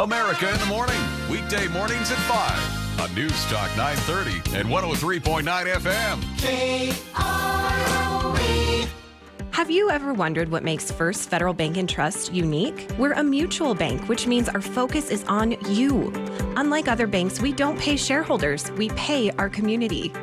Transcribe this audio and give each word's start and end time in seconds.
America 0.00 0.50
in 0.50 0.58
the 0.58 0.64
Morning, 0.64 0.98
weekday 1.30 1.68
mornings 1.68 2.10
at 2.10 2.16
5 2.16 3.00
on 3.00 3.14
News 3.14 3.44
Talk 3.50 3.68
930 3.76 4.56
and 4.56 4.66
103.9 4.66 5.42
FM. 5.44 6.38
K-R-O-E. 6.38 6.96
Have 9.50 9.70
you 9.70 9.90
ever 9.90 10.14
wondered 10.14 10.50
what 10.50 10.64
makes 10.64 10.90
First 10.90 11.28
Federal 11.28 11.52
Bank 11.52 11.76
and 11.76 11.86
Trust 11.86 12.32
unique? 12.32 12.90
We're 12.96 13.12
a 13.12 13.22
mutual 13.22 13.74
bank, 13.74 14.08
which 14.08 14.26
means 14.26 14.48
our 14.48 14.62
focus 14.62 15.10
is 15.10 15.22
on 15.24 15.58
you. 15.68 16.10
Unlike 16.56 16.88
other 16.88 17.06
banks, 17.06 17.38
we 17.42 17.52
don't 17.52 17.78
pay 17.78 17.98
shareholders, 17.98 18.70
we 18.72 18.88
pay 18.90 19.30
our 19.32 19.50
community. 19.50 20.14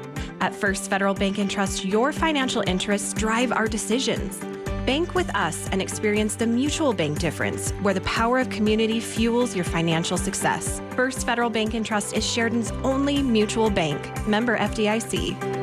At 0.42 0.56
First 0.56 0.90
Federal 0.90 1.14
Bank 1.14 1.38
and 1.38 1.52
Trust, 1.52 1.86
your 1.86 2.12
financial 2.12 2.64
interests 2.66 3.14
drive 3.14 3.52
our 3.52 3.68
decisions. 3.68 4.40
Bank 4.88 5.16
with 5.16 5.30
us 5.36 5.68
and 5.74 5.82
experience 5.82 6.36
the 6.38 6.48
mutual 6.48 6.94
bank 6.94 7.20
difference, 7.20 7.72
where 7.82 7.94
the 7.94 8.00
power 8.02 8.40
of 8.40 8.50
community 8.50 9.02
fuels 9.02 9.54
your 9.54 9.66
financial 9.66 10.16
success. 10.16 10.82
First 10.92 11.26
Federal 11.26 11.50
Bank 11.50 11.74
and 11.74 11.86
Trust 11.86 12.16
is 12.16 12.26
Sheridan's 12.26 12.72
only 12.86 13.22
mutual 13.22 13.70
bank. 13.70 14.26
Member 14.26 14.58
FDIC. 14.58 15.57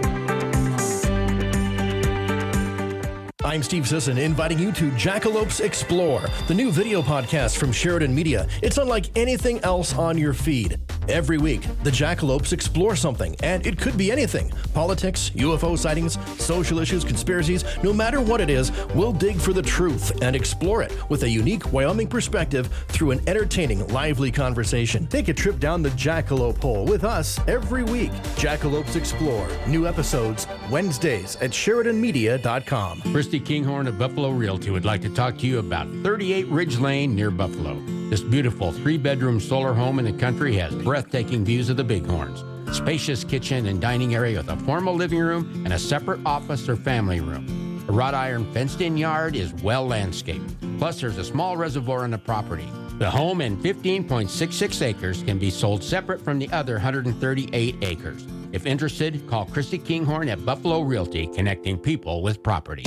I'm 3.44 3.62
Steve 3.62 3.86
Sisson, 3.86 4.16
inviting 4.16 4.58
you 4.58 4.72
to 4.72 4.90
Jackalopes 4.92 5.60
Explore, 5.60 6.22
the 6.48 6.54
new 6.54 6.72
video 6.72 7.02
podcast 7.02 7.58
from 7.58 7.72
Sheridan 7.72 8.14
Media. 8.14 8.48
It's 8.62 8.78
unlike 8.78 9.10
anything 9.18 9.62
else 9.62 9.94
on 9.98 10.16
your 10.16 10.32
feed. 10.32 10.80
Every 11.10 11.36
week, 11.36 11.60
the 11.82 11.90
Jackalopes 11.90 12.54
explore 12.54 12.96
something, 12.96 13.36
and 13.42 13.66
it 13.66 13.78
could 13.78 13.98
be 13.98 14.10
anything 14.10 14.50
politics, 14.72 15.30
UFO 15.36 15.78
sightings, 15.78 16.18
social 16.42 16.78
issues, 16.78 17.04
conspiracies. 17.04 17.64
No 17.82 17.92
matter 17.92 18.20
what 18.22 18.40
it 18.40 18.48
is, 18.48 18.72
we'll 18.94 19.12
dig 19.12 19.36
for 19.36 19.52
the 19.52 19.62
truth 19.62 20.22
and 20.22 20.34
explore 20.34 20.82
it 20.82 20.92
with 21.10 21.22
a 21.24 21.28
unique 21.28 21.70
Wyoming 21.70 22.08
perspective 22.08 22.68
through 22.88 23.10
an 23.10 23.20
entertaining, 23.28 23.86
lively 23.88 24.32
conversation. 24.32 25.06
Take 25.06 25.28
a 25.28 25.34
trip 25.34 25.60
down 25.60 25.82
the 25.82 25.90
Jackalope 25.90 26.62
hole 26.62 26.86
with 26.86 27.04
us 27.04 27.38
every 27.46 27.84
week. 27.84 28.10
Jackalopes 28.36 28.96
Explore. 28.96 29.46
New 29.68 29.86
episodes 29.86 30.46
Wednesdays 30.70 31.36
at 31.36 31.50
SheridanMedia.com. 31.50 33.02
Kinghorn 33.40 33.86
of 33.86 33.98
Buffalo 33.98 34.30
Realty 34.30 34.70
would 34.70 34.84
like 34.84 35.02
to 35.02 35.08
talk 35.08 35.38
to 35.38 35.46
you 35.46 35.58
about 35.58 35.88
38 36.02 36.46
Ridge 36.48 36.78
Lane 36.78 37.14
near 37.14 37.30
Buffalo. 37.30 37.80
This 38.10 38.20
beautiful 38.20 38.72
three 38.72 38.98
bedroom 38.98 39.40
solar 39.40 39.72
home 39.72 39.98
in 39.98 40.04
the 40.04 40.12
country 40.12 40.54
has 40.56 40.74
breathtaking 40.74 41.44
views 41.44 41.68
of 41.70 41.76
the 41.76 41.84
Bighorns, 41.84 42.44
spacious 42.76 43.24
kitchen 43.24 43.66
and 43.66 43.80
dining 43.80 44.14
area 44.14 44.38
with 44.38 44.50
a 44.50 44.56
formal 44.58 44.94
living 44.94 45.20
room 45.20 45.62
and 45.64 45.72
a 45.72 45.78
separate 45.78 46.20
office 46.24 46.68
or 46.68 46.76
family 46.76 47.20
room. 47.20 47.84
A 47.88 47.92
wrought 47.92 48.14
iron 48.14 48.50
fenced 48.52 48.80
in 48.80 48.96
yard 48.96 49.36
is 49.36 49.52
well 49.62 49.86
landscaped. 49.86 50.54
Plus, 50.78 51.00
there's 51.00 51.18
a 51.18 51.24
small 51.24 51.56
reservoir 51.56 52.04
on 52.04 52.10
the 52.10 52.18
property. 52.18 52.68
The 52.98 53.10
home 53.10 53.40
and 53.40 53.58
15.66 53.58 54.82
acres 54.82 55.22
can 55.22 55.38
be 55.38 55.50
sold 55.50 55.82
separate 55.82 56.20
from 56.20 56.38
the 56.38 56.48
other 56.50 56.74
138 56.74 57.76
acres. 57.82 58.26
If 58.52 58.66
interested, 58.66 59.26
call 59.28 59.46
Christy 59.46 59.78
Kinghorn 59.78 60.28
at 60.28 60.44
Buffalo 60.46 60.82
Realty, 60.82 61.26
connecting 61.26 61.76
people 61.76 62.22
with 62.22 62.40
property. 62.40 62.84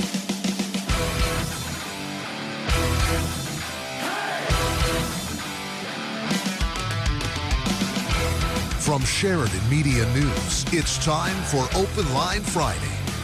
From 8.98 9.06
Sheridan 9.06 9.70
Media 9.70 10.04
News, 10.12 10.64
it's 10.74 10.98
time 11.04 11.36
for 11.44 11.68
Open 11.78 12.12
Line 12.12 12.40
Friday. 12.40 12.80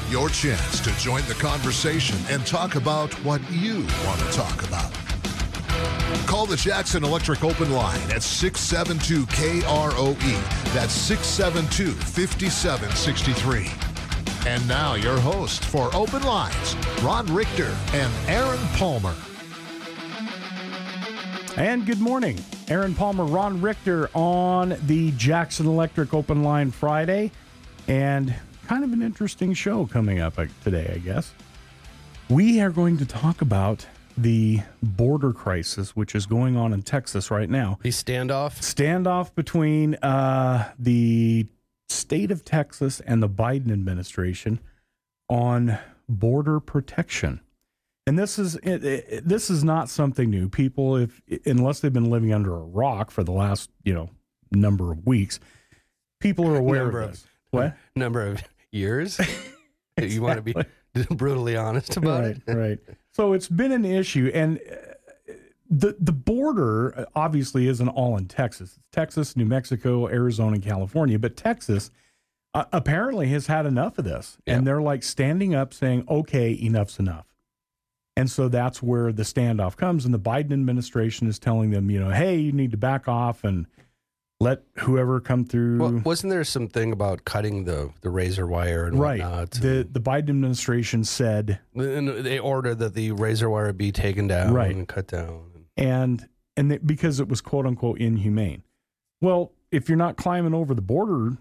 Your 0.08 0.28
chance 0.28 0.78
to 0.78 0.96
join 0.98 1.22
the 1.26 1.34
conversation 1.34 2.16
and 2.28 2.46
talk 2.46 2.76
about 2.76 3.12
what 3.24 3.40
you 3.50 3.84
want 4.06 4.20
to 4.20 4.30
talk 4.30 4.62
about. 4.62 4.92
Call 6.28 6.46
the 6.46 6.54
Jackson 6.54 7.02
Electric 7.02 7.42
Open 7.42 7.72
Line 7.72 7.98
at 8.12 8.22
672 8.22 9.26
KROE. 9.26 10.74
That's 10.74 10.92
672 10.92 11.90
5763. 11.90 13.68
And 14.48 14.68
now, 14.68 14.94
your 14.94 15.18
host 15.18 15.64
for 15.64 15.92
Open 15.92 16.22
Lines, 16.22 16.76
Ron 17.02 17.26
Richter 17.34 17.76
and 17.94 18.12
Aaron 18.28 18.64
Palmer. 18.76 19.16
And 21.56 21.86
good 21.86 22.00
morning. 22.00 22.42
Aaron 22.66 22.96
Palmer, 22.96 23.24
Ron 23.24 23.60
Richter 23.60 24.10
on 24.12 24.76
the 24.86 25.12
Jackson 25.12 25.66
Electric 25.66 26.12
Open 26.12 26.42
Line 26.42 26.72
Friday. 26.72 27.30
And 27.86 28.34
kind 28.66 28.82
of 28.82 28.92
an 28.92 29.02
interesting 29.02 29.54
show 29.54 29.86
coming 29.86 30.18
up 30.18 30.36
uh, 30.36 30.46
today, 30.64 30.90
I 30.92 30.98
guess. 30.98 31.32
We 32.28 32.60
are 32.60 32.70
going 32.70 32.98
to 32.98 33.06
talk 33.06 33.40
about 33.40 33.86
the 34.18 34.62
border 34.82 35.32
crisis, 35.32 35.94
which 35.94 36.16
is 36.16 36.26
going 36.26 36.56
on 36.56 36.72
in 36.72 36.82
Texas 36.82 37.30
right 37.30 37.48
now. 37.48 37.78
The 37.82 37.90
standoff. 37.90 38.58
Standoff 38.58 39.32
between 39.36 39.94
uh, 39.96 40.72
the 40.76 41.46
state 41.88 42.32
of 42.32 42.44
Texas 42.44 42.98
and 42.98 43.22
the 43.22 43.28
Biden 43.28 43.70
administration 43.70 44.58
on 45.28 45.78
border 46.08 46.58
protection. 46.58 47.40
And 48.06 48.18
this 48.18 48.38
is 48.38 48.56
it, 48.56 48.84
it, 48.84 49.26
this 49.28 49.48
is 49.48 49.64
not 49.64 49.88
something 49.88 50.28
new. 50.28 50.48
People, 50.48 50.96
if 50.96 51.22
unless 51.46 51.80
they've 51.80 51.92
been 51.92 52.10
living 52.10 52.32
under 52.34 52.54
a 52.54 52.60
rock 52.62 53.10
for 53.10 53.24
the 53.24 53.32
last 53.32 53.70
you 53.82 53.94
know 53.94 54.10
number 54.52 54.92
of 54.92 55.06
weeks, 55.06 55.40
people 56.20 56.46
are 56.46 56.56
aware 56.56 56.82
Number 56.84 57.00
of 57.00 57.04
of- 57.08 57.10
this. 57.12 57.26
What? 57.50 57.76
Number 57.96 58.26
of 58.26 58.42
years. 58.72 59.20
You 59.96 60.22
want 60.22 60.44
to 60.44 60.54
be 60.96 61.04
brutally 61.14 61.56
honest 61.56 61.96
about 61.96 62.22
right, 62.24 62.36
it? 62.48 62.52
right. 62.52 62.78
So 63.12 63.32
it's 63.32 63.48
been 63.48 63.70
an 63.70 63.84
issue, 63.84 64.28
and 64.34 64.58
uh, 64.58 65.32
the 65.70 65.94
the 66.00 66.10
border 66.10 66.98
uh, 66.98 67.04
obviously 67.14 67.68
isn't 67.68 67.88
all 67.90 68.16
in 68.16 68.26
Texas. 68.26 68.74
It's 68.76 68.88
Texas, 68.90 69.36
New 69.36 69.44
Mexico, 69.44 70.08
Arizona, 70.08 70.54
and 70.54 70.64
California, 70.64 71.16
but 71.16 71.36
Texas 71.36 71.92
uh, 72.54 72.64
apparently 72.72 73.28
has 73.28 73.46
had 73.46 73.66
enough 73.66 73.96
of 73.96 74.04
this, 74.04 74.36
Yeah. 74.46 74.56
and 74.56 74.66
they're 74.66 74.82
like 74.82 75.04
standing 75.04 75.54
up, 75.54 75.72
saying, 75.72 76.06
"Okay, 76.08 76.52
enough's 76.60 76.98
enough." 76.98 77.26
And 78.16 78.30
so 78.30 78.48
that's 78.48 78.80
where 78.82 79.12
the 79.12 79.24
standoff 79.24 79.76
comes, 79.76 80.04
and 80.04 80.14
the 80.14 80.20
Biden 80.20 80.52
administration 80.52 81.26
is 81.26 81.38
telling 81.38 81.70
them, 81.70 81.90
you 81.90 81.98
know, 81.98 82.10
hey, 82.10 82.36
you 82.36 82.52
need 82.52 82.70
to 82.70 82.76
back 82.76 83.08
off 83.08 83.42
and 83.42 83.66
let 84.40 84.62
whoever 84.78 85.18
come 85.20 85.44
through. 85.44 85.78
Well, 85.78 86.02
wasn't 86.04 86.30
there 86.30 86.44
something 86.44 86.92
about 86.92 87.24
cutting 87.24 87.64
the, 87.64 87.90
the 88.02 88.10
razor 88.10 88.46
wire 88.46 88.86
and 88.86 88.98
right. 89.00 89.20
whatnot? 89.20 89.50
The 89.52 89.88
the 89.90 90.00
Biden 90.00 90.28
administration 90.30 91.02
said 91.04 91.58
they 91.74 92.38
ordered 92.38 92.78
that 92.80 92.94
the 92.94 93.12
razor 93.12 93.50
wire 93.50 93.72
be 93.72 93.90
taken 93.90 94.28
down 94.28 94.52
Right. 94.52 94.74
and 94.74 94.86
cut 94.86 95.08
down. 95.08 95.66
and 95.76 96.28
and 96.56 96.70
that 96.70 96.86
because 96.86 97.18
it 97.18 97.28
was 97.28 97.40
quote 97.40 97.66
unquote 97.66 97.98
inhumane. 98.00 98.62
Well, 99.20 99.52
if 99.72 99.88
you're 99.88 99.98
not 99.98 100.16
climbing 100.16 100.54
over 100.54 100.72
the 100.74 100.82
border 100.82 101.38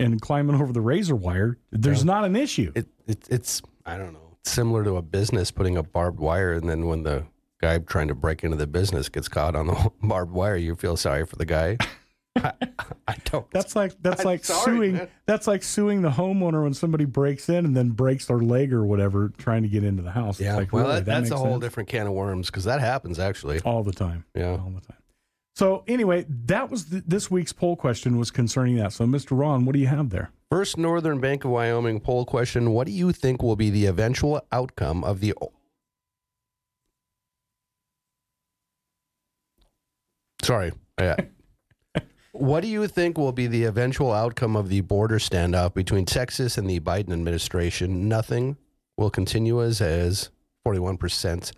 and 0.00 0.20
climbing 0.20 0.60
over 0.60 0.72
the 0.72 0.80
razor 0.80 1.14
wire, 1.16 1.58
there's 1.70 2.00
Yeah. 2.00 2.04
not 2.12 2.24
an 2.24 2.34
issue. 2.34 2.72
It, 2.74 2.86
it 3.06 3.24
it's 3.30 3.62
I 3.86 3.98
don't 3.98 4.12
know 4.12 4.27
similar 4.48 4.84
to 4.84 4.96
a 4.96 5.02
business 5.02 5.50
putting 5.50 5.76
up 5.76 5.92
barbed 5.92 6.20
wire 6.20 6.52
and 6.52 6.68
then 6.68 6.86
when 6.86 7.02
the 7.02 7.24
guy 7.60 7.78
trying 7.78 8.08
to 8.08 8.14
break 8.14 8.44
into 8.44 8.56
the 8.56 8.66
business 8.66 9.08
gets 9.08 9.28
caught 9.28 9.54
on 9.54 9.66
the 9.66 9.90
barbed 10.02 10.32
wire, 10.32 10.56
you 10.56 10.74
feel 10.74 10.96
sorry 10.96 11.26
for 11.26 11.36
the 11.36 11.44
guy. 11.46 11.76
I, 12.36 12.52
I 13.08 13.16
don't. 13.24 13.50
that's 13.50 13.74
like 13.74 14.00
that's 14.00 14.20
I'm 14.20 14.26
like 14.26 14.44
sorry, 14.44 14.64
suing 14.64 14.92
man. 14.94 15.08
that's 15.26 15.48
like 15.48 15.64
suing 15.64 16.02
the 16.02 16.10
homeowner 16.10 16.62
when 16.62 16.72
somebody 16.72 17.04
breaks 17.04 17.48
in 17.48 17.64
and 17.64 17.76
then 17.76 17.88
breaks 17.88 18.26
their 18.26 18.38
leg 18.38 18.72
or 18.72 18.84
whatever 18.84 19.32
trying 19.38 19.62
to 19.62 19.68
get 19.68 19.82
into 19.82 20.02
the 20.02 20.12
house. 20.12 20.38
It's 20.38 20.46
yeah. 20.46 20.54
like, 20.56 20.72
well, 20.72 20.84
really, 20.84 20.96
that, 21.00 21.04
that's 21.04 21.30
a 21.32 21.36
whole 21.36 21.52
sense? 21.52 21.62
different 21.62 21.88
can 21.88 22.06
of 22.06 22.12
worms 22.12 22.46
because 22.46 22.64
that 22.64 22.80
happens 22.80 23.18
actually. 23.18 23.58
all 23.60 23.82
the 23.82 23.92
time. 23.92 24.24
Yeah. 24.36 24.50
all 24.50 24.72
the 24.72 24.86
time. 24.86 24.97
So 25.58 25.82
anyway, 25.88 26.24
that 26.46 26.70
was 26.70 26.84
the, 26.84 27.02
this 27.04 27.32
week's 27.32 27.52
poll 27.52 27.74
question 27.74 28.16
was 28.16 28.30
concerning 28.30 28.76
that. 28.76 28.92
So, 28.92 29.04
Mr. 29.06 29.36
Ron, 29.36 29.64
what 29.64 29.72
do 29.72 29.80
you 29.80 29.88
have 29.88 30.10
there? 30.10 30.30
First 30.52 30.78
Northern 30.78 31.18
Bank 31.18 31.44
of 31.44 31.50
Wyoming 31.50 31.98
poll 31.98 32.24
question 32.24 32.70
What 32.70 32.86
do 32.86 32.92
you 32.92 33.10
think 33.10 33.42
will 33.42 33.56
be 33.56 33.68
the 33.68 33.86
eventual 33.86 34.40
outcome 34.52 35.02
of 35.02 35.18
the. 35.18 35.34
Sorry. 40.40 40.70
Yeah. 40.96 41.16
Uh, 41.96 42.00
what 42.32 42.60
do 42.60 42.68
you 42.68 42.86
think 42.86 43.18
will 43.18 43.32
be 43.32 43.48
the 43.48 43.64
eventual 43.64 44.12
outcome 44.12 44.54
of 44.54 44.68
the 44.68 44.82
border 44.82 45.18
standoff 45.18 45.74
between 45.74 46.04
Texas 46.04 46.56
and 46.56 46.70
the 46.70 46.78
Biden 46.78 47.12
administration? 47.12 48.08
Nothing 48.08 48.58
will 48.96 49.10
continue 49.10 49.60
as 49.60 49.80
is, 49.80 50.30
41%. 50.64 51.50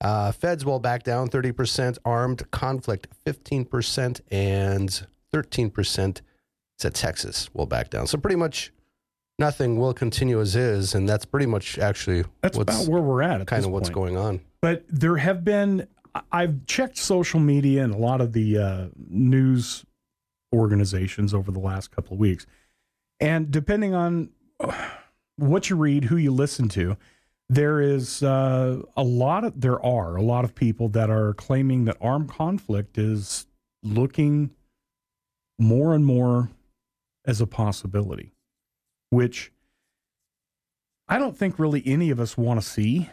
Uh, 0.00 0.32
feds 0.32 0.64
will 0.64 0.78
back 0.78 1.02
down 1.02 1.28
30%, 1.28 1.98
armed 2.04 2.50
conflict 2.50 3.08
15%, 3.26 4.20
and 4.30 5.06
13% 5.34 6.20
said 6.78 6.94
Texas 6.94 7.50
will 7.52 7.66
back 7.66 7.90
down. 7.90 8.06
So 8.06 8.16
pretty 8.16 8.36
much 8.36 8.72
nothing 9.38 9.78
will 9.78 9.92
continue 9.92 10.40
as 10.40 10.56
is, 10.56 10.94
and 10.94 11.08
that's 11.08 11.24
pretty 11.26 11.46
much 11.46 11.78
actually 11.78 12.24
That's 12.40 12.56
what's 12.56 12.82
about 12.82 12.90
where 12.90 13.02
we're 13.02 13.22
at. 13.22 13.40
at 13.42 13.46
kind 13.46 13.64
of 13.64 13.70
what's 13.70 13.88
point. 13.90 13.94
going 13.94 14.16
on. 14.16 14.40
But 14.62 14.84
there 14.88 15.16
have 15.16 15.44
been, 15.44 15.86
I've 16.32 16.64
checked 16.66 16.96
social 16.96 17.40
media 17.40 17.84
and 17.84 17.94
a 17.94 17.98
lot 17.98 18.20
of 18.22 18.32
the 18.32 18.58
uh, 18.58 18.86
news 19.08 19.84
organizations 20.54 21.32
over 21.34 21.50
the 21.50 21.60
last 21.60 21.90
couple 21.90 22.14
of 22.14 22.18
weeks. 22.20 22.46
And 23.20 23.50
depending 23.50 23.94
on 23.94 24.30
uh, 24.58 24.72
what 25.36 25.68
you 25.70 25.76
read, 25.76 26.04
who 26.04 26.16
you 26.16 26.32
listen 26.32 26.68
to, 26.70 26.96
there 27.50 27.80
is 27.80 28.22
uh, 28.22 28.80
a 28.96 29.02
lot 29.02 29.42
of, 29.42 29.60
there 29.60 29.84
are 29.84 30.14
a 30.16 30.22
lot 30.22 30.44
of 30.44 30.54
people 30.54 30.88
that 30.90 31.10
are 31.10 31.34
claiming 31.34 31.84
that 31.86 31.96
armed 32.00 32.30
conflict 32.30 32.96
is 32.96 33.48
looking 33.82 34.50
more 35.58 35.92
and 35.92 36.06
more 36.06 36.48
as 37.26 37.40
a 37.40 37.46
possibility, 37.48 38.32
which 39.10 39.50
I 41.08 41.18
don't 41.18 41.36
think 41.36 41.58
really 41.58 41.82
any 41.84 42.10
of 42.10 42.20
us 42.20 42.36
want 42.38 42.60
to 42.62 42.66
see. 42.66 43.10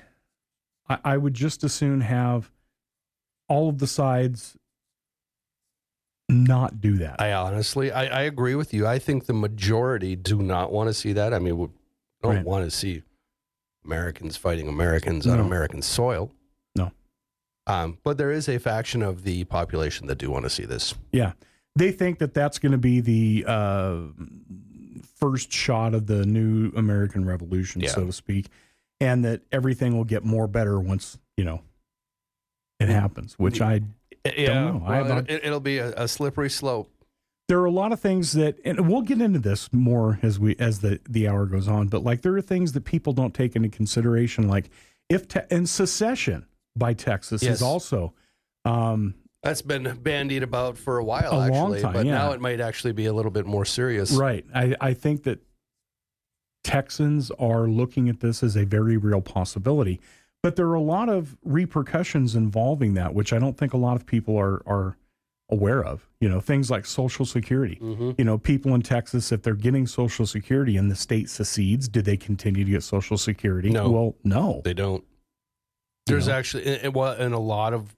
I, 0.87 0.99
I 1.03 1.17
would 1.17 1.33
just 1.33 1.63
as 1.63 1.73
soon 1.73 2.01
have 2.01 2.51
all 3.49 3.69
of 3.69 3.79
the 3.79 3.87
sides 3.87 4.55
not 6.29 6.79
do 6.79 6.97
that. 6.97 7.19
I 7.19 7.33
honestly, 7.33 7.91
I, 7.91 8.05
I 8.05 8.21
agree 8.23 8.53
with 8.53 8.71
you. 8.71 8.85
I 8.85 8.99
think 8.99 9.25
the 9.25 9.33
majority 9.33 10.15
do 10.15 10.43
not 10.43 10.71
want 10.71 10.89
to 10.89 10.93
see 10.93 11.13
that. 11.13 11.33
I 11.33 11.39
mean, 11.39 11.57
we 11.57 11.67
don't 12.21 12.35
Right. 12.35 12.45
want 12.45 12.65
to 12.65 12.71
see 12.71 13.01
Americans 13.91 14.35
fighting 14.37 14.67
Americans 14.67 15.25
on 15.25 15.37
No. 15.37 15.43
American 15.45 15.81
soil. 15.81 16.29
No. 16.75 16.91
Um, 17.65 17.97
but 18.03 18.17
there 18.17 18.31
is 18.31 18.47
a 18.49 18.59
faction 18.59 19.01
of 19.01 19.23
the 19.23 19.45
population 19.45 20.07
that 20.07 20.17
do 20.17 20.29
want 20.29 20.43
to 20.43 20.49
see 20.49 20.65
this. 20.65 20.93
Yeah. 21.11 21.31
They 21.75 21.91
think 21.91 22.19
that 22.19 22.33
that's 22.33 22.59
going 22.59 22.73
to 22.73 22.77
be 22.77 22.99
the 22.99 23.45
uh, 23.47 23.97
first 25.15 25.51
shot 25.51 25.93
of 25.93 26.05
the 26.07 26.25
new 26.25 26.71
American 26.75 27.23
Revolution, 27.25 27.81
Yeah. 27.81 27.89
so 27.91 28.05
to 28.05 28.11
speak, 28.11 28.47
and 28.99 29.23
that 29.25 29.41
everything 29.51 29.95
will 29.95 30.03
get 30.03 30.23
more 30.25 30.47
better 30.47 30.79
once, 30.79 31.17
you 31.37 31.45
know, 31.45 31.61
it 32.79 32.89
happens, 32.89 33.33
which 33.39 33.61
I 33.61 33.81
Yeah, 34.37 34.65
know. 34.71 34.83
I 34.85 35.19
it, 35.19 35.45
it'll 35.45 35.59
be 35.59 35.77
a, 35.77 35.93
a 35.93 36.07
slippery 36.07 36.49
slope. 36.49 36.91
There 37.47 37.59
are 37.59 37.65
a 37.65 37.71
lot 37.71 37.91
of 37.93 37.99
things 37.99 38.33
that 38.33 38.57
and 38.65 38.89
we'll 38.89 39.01
get 39.01 39.21
into 39.21 39.39
this 39.39 39.71
more 39.71 40.19
as 40.21 40.39
we 40.39 40.55
as 40.59 40.79
the 40.79 40.99
the 41.09 41.27
hour 41.27 41.45
goes 41.45 41.67
on 41.67 41.87
but 41.87 42.03
like 42.03 42.21
there 42.21 42.35
are 42.35 42.41
things 42.41 42.73
that 42.73 42.81
people 42.83 43.13
don't 43.13 43.33
take 43.33 43.55
into 43.55 43.69
consideration 43.69 44.47
like 44.47 44.69
if 45.09 45.27
te- 45.27 45.39
and 45.49 45.67
secession 45.69 46.45
by 46.75 46.93
texas 46.93 47.41
Yes. 47.41 47.55
is 47.57 47.61
also 47.61 48.13
um 48.65 49.15
That's 49.43 49.61
been 49.61 49.97
bandied 50.01 50.43
about 50.43 50.77
for 50.77 50.97
a 50.97 51.03
while, 51.03 51.31
A 51.31 51.37
long 51.37 51.51
actually, 51.51 51.81
time, 51.81 51.93
but 51.93 52.05
yeah. 52.05 52.15
now 52.15 52.31
it 52.33 52.41
might 52.41 52.59
actually 52.59 52.91
be 52.93 53.05
a 53.05 53.13
little 53.13 53.31
bit 53.31 53.45
more 53.45 53.65
serious. 53.65 54.11
right 54.11 54.45
i 54.53 54.75
i 54.81 54.93
think 54.93 55.23
that 55.23 55.39
texans 56.63 57.31
are 57.39 57.67
looking 57.67 58.09
at 58.09 58.19
this 58.19 58.43
as 58.43 58.57
a 58.57 58.65
very 58.65 58.97
real 58.97 59.21
possibility 59.21 60.01
but 60.43 60.55
there 60.57 60.67
are 60.67 60.73
a 60.75 60.81
lot 60.81 61.07
of 61.07 61.37
repercussions 61.43 62.35
involving 62.35 62.93
that 62.95 63.13
which 63.13 63.31
i 63.31 63.39
don't 63.39 63.57
think 63.57 63.71
a 63.73 63.77
lot 63.77 63.95
of 63.95 64.05
people 64.05 64.35
are 64.37 64.61
are 64.67 64.97
aware 65.49 65.81
of 65.83 66.05
you 66.19 66.27
know 66.27 66.41
things 66.41 66.69
like 66.69 66.85
social 66.85 67.25
security 67.25 67.77
Mm-hmm. 67.81 68.11
you 68.17 68.25
know, 68.25 68.37
people 68.37 68.75
in 68.75 68.81
Texas, 68.81 69.31
if 69.31 69.41
they're 69.43 69.53
getting 69.55 69.87
Social 69.87 70.25
Security 70.25 70.75
and 70.77 70.91
the 70.91 70.95
state 70.95 71.29
secedes, 71.29 71.87
do 71.87 72.01
they 72.01 72.17
continue 72.17 72.65
to 72.65 72.71
get 72.71 72.83
Social 72.83 73.17
Security? 73.17 73.69
No. 73.69 73.89
Well, 73.89 74.15
no. 74.23 74.61
They 74.65 74.73
don't. 74.73 75.03
There's 76.05 76.27
know? 76.27 76.33
actually, 76.33 76.79
and 76.79 76.93
well, 76.93 77.13
and 77.13 77.33
a 77.33 77.39
lot 77.39 77.73
of 77.73 77.95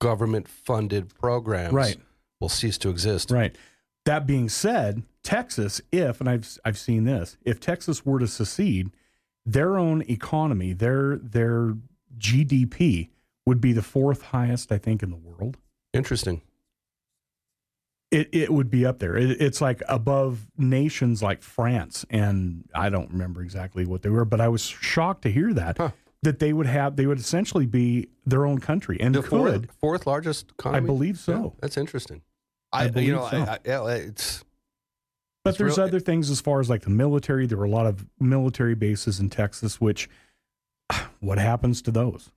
government 0.00 0.48
funded 0.48 1.14
programs 1.14 1.72
Right. 1.72 1.96
will 2.40 2.48
cease 2.48 2.76
to 2.78 2.88
exist. 2.90 3.30
Right. 3.30 3.54
That 4.06 4.26
being 4.26 4.48
said, 4.48 5.02
Texas, 5.22 5.80
if 5.92 6.20
and 6.20 6.28
I've 6.28 6.58
I've 6.64 6.78
seen 6.78 7.04
this, 7.04 7.36
if 7.44 7.60
Texas 7.60 8.04
were 8.06 8.18
to 8.18 8.26
secede, 8.26 8.90
their 9.46 9.78
own 9.78 10.02
economy, 10.08 10.72
their 10.72 11.16
their 11.18 11.76
GDP 12.18 13.08
would 13.46 13.60
be 13.60 13.72
the 13.72 13.82
fourth 13.82 14.22
highest, 14.22 14.70
I 14.72 14.78
think, 14.78 15.02
in 15.02 15.10
the 15.10 15.16
world. 15.16 15.56
Interesting. 15.92 16.40
It 18.10 18.28
it 18.32 18.52
would 18.52 18.70
be 18.70 18.84
up 18.84 18.98
there. 18.98 19.16
It, 19.16 19.40
it's 19.40 19.60
like 19.60 19.82
above 19.88 20.46
nations 20.58 21.22
like 21.22 21.42
France, 21.42 22.04
and 22.10 22.68
I 22.74 22.88
don't 22.88 23.10
remember 23.12 23.40
exactly 23.42 23.84
what 23.86 24.02
they 24.02 24.08
were, 24.10 24.24
but 24.24 24.40
I 24.40 24.48
was 24.48 24.62
shocked 24.62 25.22
to 25.22 25.30
hear 25.30 25.52
that 25.54 25.78
Huh. 25.78 25.90
that 26.22 26.40
they 26.40 26.52
would 26.52 26.66
have 26.66 26.96
they 26.96 27.06
would 27.06 27.20
essentially 27.20 27.66
be 27.66 28.08
their 28.26 28.46
own 28.46 28.58
country 28.58 28.96
and 29.00 29.14
The 29.14 29.22
could. 29.22 29.30
fourth, 29.30 29.66
fourth 29.80 30.06
largest 30.08 30.50
economy. 30.58 30.78
I 30.84 30.86
believe 30.86 31.18
so. 31.20 31.32
Yeah, 31.32 31.50
that's 31.60 31.76
interesting. 31.76 32.22
I 32.72 32.82
I, 32.82 32.84
you 32.86 33.12
know, 33.12 33.28
believe 33.28 33.30
so. 33.30 33.36
I, 33.38 33.54
I, 33.54 33.58
yeah, 33.64 33.86
it's 33.94 34.44
But 35.44 35.50
It's 35.50 35.58
there's 35.58 35.78
real- 35.78 35.86
other 35.86 36.00
things 36.00 36.30
as 36.30 36.40
far 36.40 36.58
as 36.60 36.68
like 36.68 36.82
the 36.82 36.90
military. 36.90 37.46
There 37.46 37.58
were 37.58 37.64
a 37.64 37.70
lot 37.70 37.86
of 37.86 38.04
military 38.18 38.74
bases 38.74 39.20
in 39.20 39.30
Texas, 39.30 39.80
which 39.80 40.08
what 41.20 41.38
happens 41.38 41.80
to 41.82 41.92
those? 41.92 42.30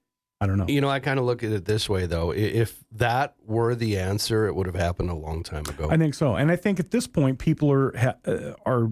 I 0.43 0.45
don't 0.45 0.57
know. 0.57 0.65
you 0.67 0.81
know, 0.81 0.89
I 0.89 0.99
kind 0.99 1.19
of 1.19 1.25
look 1.25 1.41
at 1.41 1.53
it 1.53 1.63
this 1.63 1.87
way 1.87 2.05
though. 2.05 2.31
If 2.31 2.83
that 2.91 3.35
were 3.45 3.75
the 3.75 3.97
answer, 3.97 4.45
it 4.45 4.53
would 4.53 4.65
have 4.65 4.75
happened 4.75 5.09
a 5.09 5.15
long 5.15 5.41
time 5.41 5.63
ago. 5.69 5.87
I 5.89 5.95
think 5.95 6.13
so, 6.13 6.35
and 6.35 6.51
I 6.51 6.57
think 6.57 6.81
at 6.81 6.91
this 6.91 7.07
point 7.07 7.39
people 7.39 7.71
are 7.71 7.97
ha- 7.97 8.17
uh, 8.25 8.53
are 8.65 8.89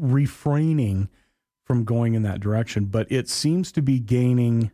refraining 0.00 1.08
from 1.64 1.84
going 1.84 2.14
in 2.14 2.22
that 2.24 2.40
direction, 2.40 2.86
but 2.86 3.06
it 3.12 3.28
seems 3.28 3.70
to 3.70 3.82
be 3.82 4.00
gaining 4.00 4.72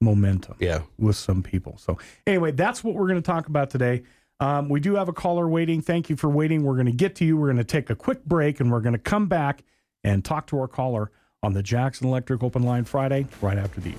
momentum 0.00 0.56
yeah. 0.60 0.80
with 0.98 1.16
some 1.16 1.42
people. 1.42 1.76
So 1.76 1.98
anyway, 2.26 2.52
that's 2.52 2.82
what 2.82 2.94
we're 2.94 3.08
going 3.08 3.20
to 3.20 3.26
talk 3.26 3.46
about 3.46 3.68
today. 3.68 4.02
Um, 4.40 4.70
we 4.70 4.80
do 4.80 4.94
have 4.94 5.10
a 5.10 5.12
caller 5.12 5.46
waiting. 5.46 5.82
Thank 5.82 6.08
you 6.08 6.16
for 6.16 6.30
waiting. 6.30 6.62
We're 6.62 6.74
going 6.76 6.86
to 6.86 6.92
get 6.92 7.14
to 7.16 7.26
you. 7.26 7.36
We're 7.36 7.48
going 7.48 7.58
to 7.58 7.64
take 7.64 7.90
a 7.90 7.94
quick 7.94 8.24
break, 8.24 8.60
and 8.60 8.72
we're 8.72 8.80
going 8.80 8.94
to 8.94 8.98
come 8.98 9.26
back 9.26 9.62
and 10.02 10.24
talk 10.24 10.46
to 10.46 10.58
our 10.58 10.68
caller 10.68 11.12
on 11.42 11.52
the 11.52 11.62
Jackson 11.62 12.08
Electric 12.08 12.42
Open 12.42 12.62
Line 12.62 12.84
Friday 12.84 13.26
right 13.42 13.58
after 13.58 13.82
these. 13.82 13.94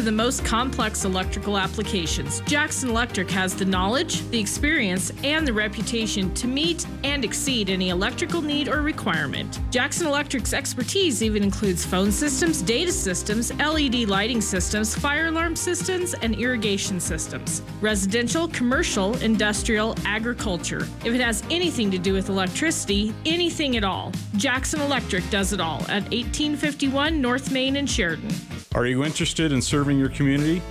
To 0.00 0.06
the 0.06 0.12
most 0.12 0.42
complex 0.46 1.04
electrical 1.04 1.58
applications, 1.58 2.40
Jackson 2.46 2.88
Electric 2.88 3.30
has 3.30 3.54
the 3.54 3.66
knowledge, 3.66 4.26
the 4.30 4.40
experience, 4.40 5.12
and 5.24 5.46
the 5.46 5.52
reputation 5.52 6.32
to 6.32 6.46
meet 6.46 6.86
and 7.04 7.22
exceed 7.22 7.68
any 7.68 7.90
electrical 7.90 8.40
need 8.40 8.68
or 8.68 8.80
requirement. 8.80 9.60
Jackson 9.70 10.06
Electric's 10.06 10.54
expertise 10.54 11.22
even 11.22 11.42
includes 11.42 11.84
phone 11.84 12.10
systems, 12.10 12.62
data 12.62 12.90
systems, 12.90 13.52
LED 13.58 14.08
lighting 14.08 14.40
systems, 14.40 14.94
fire 14.94 15.26
alarm 15.26 15.54
systems, 15.54 16.14
and 16.14 16.34
irrigation 16.34 16.98
systems. 16.98 17.60
Residential, 17.82 18.48
commercial, 18.48 19.14
industrial, 19.18 19.94
agriculture. 20.06 20.88
If 21.04 21.12
it 21.12 21.20
has 21.20 21.42
anything 21.50 21.90
to 21.90 21.98
do 21.98 22.14
with 22.14 22.30
electricity, 22.30 23.12
anything 23.26 23.76
at 23.76 23.84
all, 23.84 24.12
Jackson 24.36 24.80
Electric 24.80 25.28
does 25.28 25.52
it 25.52 25.60
all 25.60 25.82
at 25.82 26.04
1851 26.04 27.20
North 27.20 27.52
Main 27.52 27.76
in 27.76 27.84
Sheridan. 27.84 28.30
Are 28.72 28.86
you 28.86 29.02
interested 29.02 29.50
in 29.50 29.60
serving 29.60 29.89
your 29.98 30.10
community? 30.10 30.62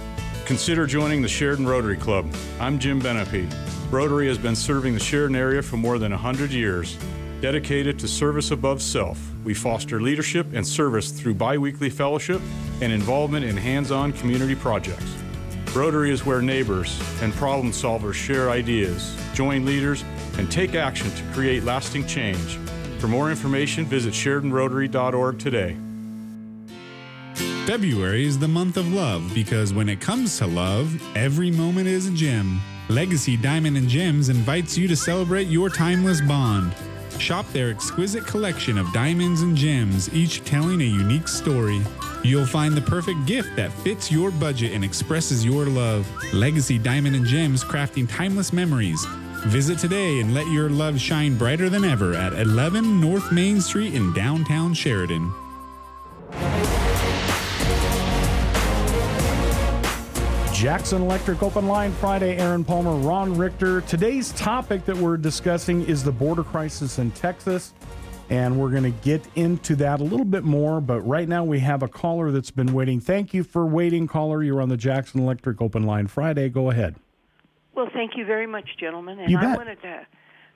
Consider 0.45 0.87
joining 0.87 1.21
the 1.21 1.27
Sheridan 1.27 1.67
Rotary 1.67 1.97
Club. 1.97 2.31
I'm 2.59 2.79
Jim 2.79 3.01
Benepe. 3.01 3.51
Rotary 3.91 4.27
has 4.27 4.37
been 4.37 4.55
serving 4.55 4.93
the 4.93 4.99
Sheridan 4.99 5.35
area 5.35 5.61
for 5.61 5.77
more 5.77 5.99
than 5.99 6.11
100 6.11 6.51
years. 6.51 6.97
Dedicated 7.41 7.97
to 7.99 8.07
service 8.07 8.51
above 8.51 8.81
self, 8.81 9.19
we 9.43 9.53
foster 9.53 10.01
leadership 10.01 10.47
and 10.53 10.67
service 10.67 11.11
through 11.11 11.35
biweekly 11.35 11.89
fellowship 11.89 12.41
and 12.81 12.91
involvement 12.91 13.45
in 13.45 13.55
hands 13.55 13.91
on 13.91 14.11
community 14.13 14.55
projects. 14.55 15.15
Rotary 15.73 16.11
is 16.11 16.25
where 16.25 16.41
neighbors 16.41 16.99
and 17.21 17.33
problem 17.33 17.71
solvers 17.71 18.15
share 18.15 18.49
ideas, 18.49 19.15
join 19.33 19.65
leaders, 19.65 20.03
and 20.37 20.51
take 20.51 20.75
action 20.75 21.09
to 21.11 21.23
create 21.33 21.63
lasting 21.63 22.07
change. 22.07 22.57
For 22.99 23.07
more 23.07 23.29
information, 23.29 23.85
visit 23.85 24.13
SheridanRotary.org 24.13 25.39
today. 25.39 25.77
February 27.69 28.25
is 28.25 28.39
the 28.39 28.47
month 28.47 28.77
of 28.77 28.91
love 28.93 29.31
because 29.35 29.75
when 29.75 29.89
it 29.89 30.01
comes 30.01 30.39
to 30.39 30.47
love, 30.47 30.99
every 31.15 31.51
moment 31.51 31.87
is 31.87 32.07
a 32.07 32.11
gem. 32.11 32.59
Legacy 32.89 33.37
Diamond 33.37 33.77
and 33.77 33.87
Gems 33.87 34.29
invites 34.29 34.75
you 34.75 34.87
to 34.87 34.95
celebrate 34.95 35.49
your 35.49 35.69
timeless 35.69 36.19
bond. 36.19 36.73
Shop 37.19 37.47
their 37.51 37.69
exquisite 37.69 38.25
collection 38.25 38.79
of 38.79 38.91
diamonds 38.91 39.43
and 39.43 39.55
gems, 39.55 40.11
each 40.15 40.43
telling 40.45 40.81
a 40.81 40.83
unique 40.83 41.27
story. 41.27 41.79
You'll 42.23 42.47
find 42.47 42.73
the 42.73 42.81
perfect 42.81 43.27
gift 43.27 43.55
that 43.55 43.71
fits 43.71 44.11
your 44.11 44.31
budget 44.31 44.71
and 44.71 44.83
expresses 44.83 45.45
your 45.45 45.67
love. 45.67 46.11
Legacy 46.33 46.79
Diamond 46.79 47.15
and 47.15 47.25
Gems 47.27 47.63
crafting 47.63 48.09
timeless 48.09 48.51
memories. 48.51 49.05
Visit 49.45 49.77
today 49.77 50.21
and 50.21 50.33
let 50.33 50.47
your 50.47 50.71
love 50.71 50.99
shine 50.99 51.37
brighter 51.37 51.69
than 51.69 51.85
ever 51.85 52.15
at 52.15 52.33
11 52.33 52.99
North 52.99 53.31
Main 53.31 53.61
Street 53.61 53.93
in 53.93 54.11
downtown 54.13 54.73
Sheridan. 54.73 55.31
Jackson 60.59 61.01
Electric 61.03 61.41
Open 61.41 61.69
Line 61.69 61.93
Friday. 61.93 62.35
Aaron 62.35 62.65
Palmer, 62.65 62.93
Ron 62.95 63.37
Richter. 63.37 63.79
Today's 63.79 64.33
topic 64.33 64.83
that 64.83 64.97
we're 64.97 65.15
discussing 65.15 65.85
is 65.85 66.03
the 66.03 66.11
border 66.11 66.43
crisis 66.43 66.99
in 66.99 67.11
Texas. 67.11 67.73
And 68.29 68.59
we're 68.59 68.69
going 68.69 68.83
to 68.83 68.89
get 68.89 69.25
into 69.35 69.77
that 69.77 70.01
a 70.01 70.03
little 70.03 70.25
bit 70.25 70.43
more. 70.43 70.81
But 70.81 70.99
right 71.07 71.29
now 71.29 71.45
we 71.45 71.59
have 71.59 71.81
a 71.81 71.87
caller 71.87 72.29
that's 72.31 72.51
been 72.51 72.73
waiting. 72.73 72.99
Thank 72.99 73.33
you 73.33 73.45
for 73.45 73.65
waiting, 73.65 74.05
caller. 74.05 74.43
You're 74.43 74.61
on 74.61 74.67
the 74.67 74.75
Jackson 74.75 75.21
Electric 75.21 75.61
Open 75.61 75.83
Line 75.83 76.07
Friday. 76.07 76.49
Go 76.49 76.69
ahead. 76.71 76.97
Well, 77.73 77.87
thank 77.93 78.17
you 78.17 78.25
very 78.25 78.45
much, 78.45 78.67
gentlemen. 78.77 79.17
And 79.17 79.31
You 79.31 79.37
I 79.37 79.55
wanted 79.55 79.81
to 79.83 80.05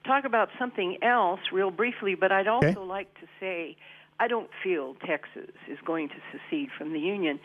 talk 0.05 0.25
about 0.25 0.49
something 0.59 0.97
else 1.01 1.39
real 1.53 1.71
briefly, 1.71 2.15
but 2.15 2.29
I'd 2.29 2.49
also 2.49 2.67
Okay. 2.67 2.77
like 2.77 3.13
to 3.21 3.27
say 3.39 3.77
I 4.19 4.27
don't 4.27 4.49
feel 4.61 4.95
Texas 5.07 5.51
is 5.69 5.77
going 5.85 6.09
to 6.09 6.15
secede 6.33 6.71
from 6.77 6.91
the 6.91 6.99
Union. 6.99 7.39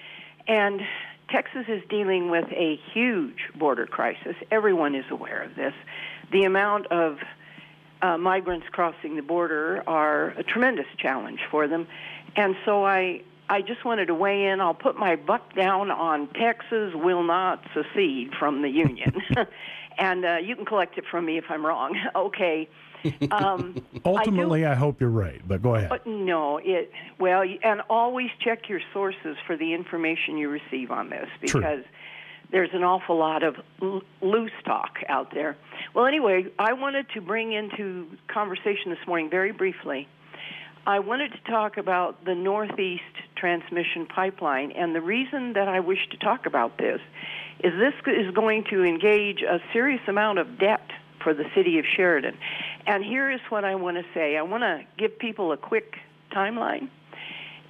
And 0.49 0.81
Texas 1.29 1.67
is 1.69 1.83
dealing 1.89 2.31
with 2.31 2.47
a 2.53 2.79
huge 2.93 3.51
border 3.55 3.87
crisis. 3.87 4.35
Everyone 4.51 4.95
is 4.95 5.05
aware 5.11 5.43
of 5.43 5.55
this. 5.55 5.75
The 6.33 6.45
amount 6.45 6.87
of 6.87 7.19
uh, 8.01 8.17
migrants 8.17 8.67
crossing 8.71 9.17
the 9.17 9.23
border 9.23 9.83
are 9.87 10.29
a 10.31 10.43
tremendous 10.43 10.87
challenge 10.97 11.41
for 11.51 11.69
them. 11.69 11.87
And 12.37 12.57
so 12.65 12.87
I, 12.87 13.23
I 13.51 13.63
just 13.63 13.85
wanted 13.85 14.07
to 14.07 14.15
weigh 14.15 14.47
in. 14.47 14.61
I'll 14.61 14.75
put 14.75 14.97
my 14.97 15.17
buck 15.17 15.55
down 15.55 15.91
on 15.91 16.29
Texas 16.35 16.93
will 16.95 17.23
not 17.23 17.65
secede 17.75 18.33
from 18.39 18.63
the 18.63 18.69
Union. 18.69 19.23
and 19.99 20.25
uh, 20.25 20.37
you 20.37 20.55
can 20.55 20.65
collect 20.65 20.99
it 20.99 21.05
from 21.11 21.27
me 21.27 21.39
if 21.39 21.45
I'm 21.49 21.65
wrong. 21.65 21.97
okay. 22.15 22.69
Um, 23.31 23.77
Ultimately, 24.05 24.67
I, 24.67 24.73
I, 24.73 24.75
hope 24.75 25.01
you're 25.01 25.11
right, 25.11 25.41
but 25.47 25.63
go 25.63 25.77
ahead. 25.77 25.89
But 25.89 26.07
no, 26.07 26.59
it 26.59 26.91
well, 27.19 27.45
and 27.63 27.81
always 27.89 28.31
check 28.41 28.69
your 28.69 28.81
sources 28.93 29.37
for 29.47 29.57
the 29.57 29.73
information 29.73 30.37
you 30.37 30.49
receive 30.49 30.91
on 30.91 31.09
this 31.09 31.29
because 31.41 31.61
True. 31.61 31.85
there's 32.51 32.71
an 32.73 32.83
awful 32.83 33.17
lot 33.17 33.45
of 33.45 33.57
l- 33.81 34.03
loose 34.21 34.51
talk 34.65 34.99
out 35.09 35.33
there. 35.33 35.57
Well, 35.95 36.07
anyway, 36.07 36.47
I 36.59 36.73
wanted 36.73 37.07
to 37.15 37.21
bring 37.21 37.53
into 37.53 38.09
conversation 38.27 38.91
this 38.91 39.07
morning 39.07 39.31
very 39.31 39.53
briefly. 39.53 40.09
I 40.89 41.01
wanted 41.01 41.33
to 41.33 41.51
talk 41.51 41.77
about 41.77 42.25
the 42.25 42.35
Northeast 42.35 43.03
Transmission 43.39 44.07
Pipeline, 44.07 44.73
and 44.73 44.95
the 44.95 45.01
reason 45.01 45.53
that 45.55 45.69
I 45.69 45.81
wish 45.81 46.09
to 46.11 46.17
talk 46.17 46.47
about 46.47 46.79
this 46.79 47.01
is 47.61 47.73
this 47.79 47.95
is 48.07 48.35
going 48.35 48.65
to 48.71 48.85
engage 48.85 49.43
a 49.43 49.61
serious 49.73 50.03
amount 50.07 50.39
of 50.39 50.59
debt 50.59 50.91
for 51.23 51.35
the 51.35 51.45
city 51.55 51.79
of 51.79 51.85
Sheridan. 51.97 52.37
And 52.87 53.05
here 53.05 53.31
is 53.31 53.41
what 53.49 53.65
I 53.65 53.75
want 53.75 53.97
to 53.97 54.05
say 54.15 54.37
I 54.37 54.43
want 54.43 54.63
to 54.63 54.85
give 54.97 55.19
people 55.19 55.53
a 55.53 55.57
quick 55.57 55.97
timeline. 56.33 56.89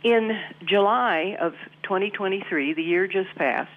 In 0.03 0.39
July 0.65 1.37
of 1.41 1.55
2023, 1.83 2.75
the 2.75 2.83
year 2.83 3.09
just 3.09 3.35
passed, 3.35 3.71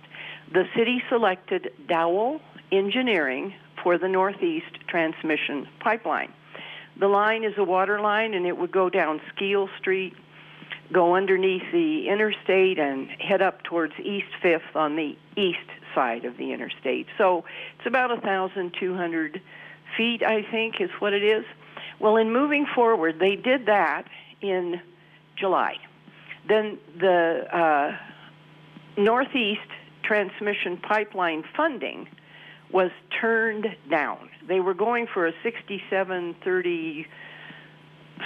the 0.54 0.66
city 0.76 1.02
selected 1.10 1.72
Dowell 1.88 2.42
Engineering 2.72 3.54
for 3.82 3.98
the 3.98 4.08
Northeast 4.08 4.78
Transmission 4.88 5.68
Pipeline. 5.80 6.32
The 7.00 7.08
line 7.08 7.44
is 7.44 7.54
a 7.58 7.64
water 7.64 8.00
line 8.00 8.34
and 8.34 8.46
it 8.46 8.58
would 8.58 8.72
go 8.72 8.90
down 8.90 9.22
Skeel 9.34 9.70
Street, 9.80 10.14
go 10.92 11.16
underneath 11.16 11.64
the 11.72 12.08
interstate, 12.10 12.80
and 12.80 13.10
head 13.10 13.42
up 13.42 13.64
towards 13.64 13.94
East 14.00 14.28
Fifth 14.42 14.76
on 14.76 14.96
the 14.96 15.18
east 15.36 15.60
side 15.96 16.26
of 16.26 16.38
the 16.38 16.52
interstate. 16.52 17.08
So 17.18 17.46
it's 17.78 17.88
about 17.88 18.10
1,200 18.10 19.42
feet, 19.98 20.24
I 20.24 20.44
think, 20.44 20.82
is 20.82 20.90
what 21.00 21.14
it 21.14 21.24
is. 21.24 21.46
Well, 22.00 22.18
in 22.18 22.32
moving 22.32 22.66
forward, 22.66 23.20
they 23.20 23.36
did 23.36 23.68
that 23.68 24.06
in 24.42 24.82
July. 25.36 25.76
Then 26.48 26.78
the 27.00 27.46
uh, 27.56 27.98
Northeast 28.98 29.62
Transmission 30.04 30.78
Pipeline 30.78 31.44
funding 31.56 32.08
was 32.72 32.92
turned 33.20 33.68
down. 33.90 34.30
They 34.48 34.60
were 34.60 34.74
going 34.74 35.08
for 35.08 35.28
a 35.28 35.34
6730 35.44 37.08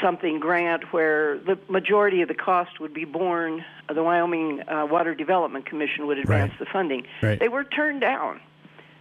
something 0.02 0.40
grant 0.40 0.92
where 0.94 1.38
the 1.40 1.58
majority 1.70 2.22
of 2.22 2.28
the 2.28 2.34
cost 2.36 2.80
would 2.80 2.94
be 2.94 3.06
borne, 3.06 3.64
the 3.94 4.04
Wyoming 4.04 4.62
uh, 4.68 4.86
Water 4.86 5.16
Development 5.16 5.66
Commission 5.66 6.06
would 6.08 6.18
advance 6.18 6.52
Right. 6.52 6.60
the 6.60 6.66
funding. 6.66 7.06
Right. 7.22 7.40
They 7.40 7.48
were 7.48 7.64
turned 7.64 8.02
down 8.02 8.42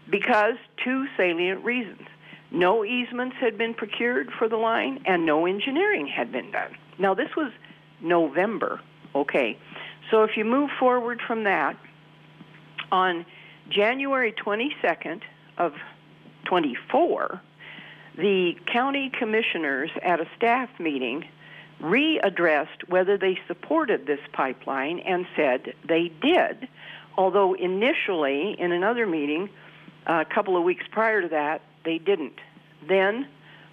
because 0.09 0.55
two 0.83 1.07
salient 1.17 1.65
reasons. 1.65 2.03
No 2.51 2.85
easements 2.85 3.37
had 3.41 3.59
been 3.59 3.75
procured 3.75 4.31
for 4.39 4.49
the 4.49 4.57
line 4.57 5.03
and 5.07 5.27
no 5.27 5.47
engineering 5.47 6.07
had 6.07 6.31
been 6.31 6.51
done. 6.53 6.77
Now 6.99 7.15
this 7.15 7.35
was 7.37 7.51
November, 8.01 8.81
okay. 9.15 9.59
So 10.11 10.23
if 10.23 10.37
you 10.37 10.45
move 10.45 10.71
forward 10.79 11.21
from 11.27 11.45
that, 11.45 11.77
on 12.93 13.27
January 13.69 14.33
22nd 14.33 15.23
of 15.59 15.73
24, 16.45 17.41
the 18.17 18.57
county 18.73 19.11
commissioners 19.11 19.91
at 20.03 20.21
a 20.21 20.27
staff 20.37 20.69
meeting 20.79 21.25
readdressed 21.81 22.89
whether 22.89 23.19
they 23.19 23.39
supported 23.47 24.07
this 24.07 24.21
pipeline 24.33 25.01
and 25.01 25.27
said 25.37 25.75
they 25.87 26.13
did. 26.23 26.69
Although 27.17 27.55
initially, 27.55 28.57
in 28.59 28.73
another 28.73 29.07
meeting, 29.07 29.51
a 30.07 30.25
couple 30.25 30.57
of 30.57 30.63
weeks 30.63 30.85
prior 30.91 31.23
to 31.23 31.29
that, 31.29 31.63
they 31.85 31.99
didn't. 31.99 32.39
Then, 32.87 33.27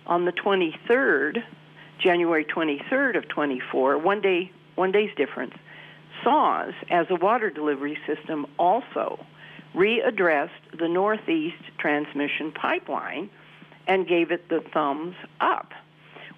on 0.06 0.26
the 0.26 0.32
23rd, 0.32 1.44
January 2.00 2.46
23rd 2.46 3.18
of 3.18 3.28
24, 3.28 3.98
one 3.98 4.22
day, 4.22 4.52
one 4.76 4.92
day's 4.92 5.14
difference, 5.16 5.54
SAWS, 6.24 6.74
as 6.90 7.08
a 7.10 7.16
water 7.16 7.50
delivery 7.50 7.98
system, 8.06 8.46
also 8.58 9.24
readdressed 9.76 10.78
the 10.78 10.88
Northeast 10.88 11.64
Transmission 11.78 12.52
Pipeline 12.52 13.30
and 13.88 14.08
gave 14.08 14.32
it 14.32 14.50
the 14.50 14.62
thumbs 14.74 15.16
up. 15.40 15.72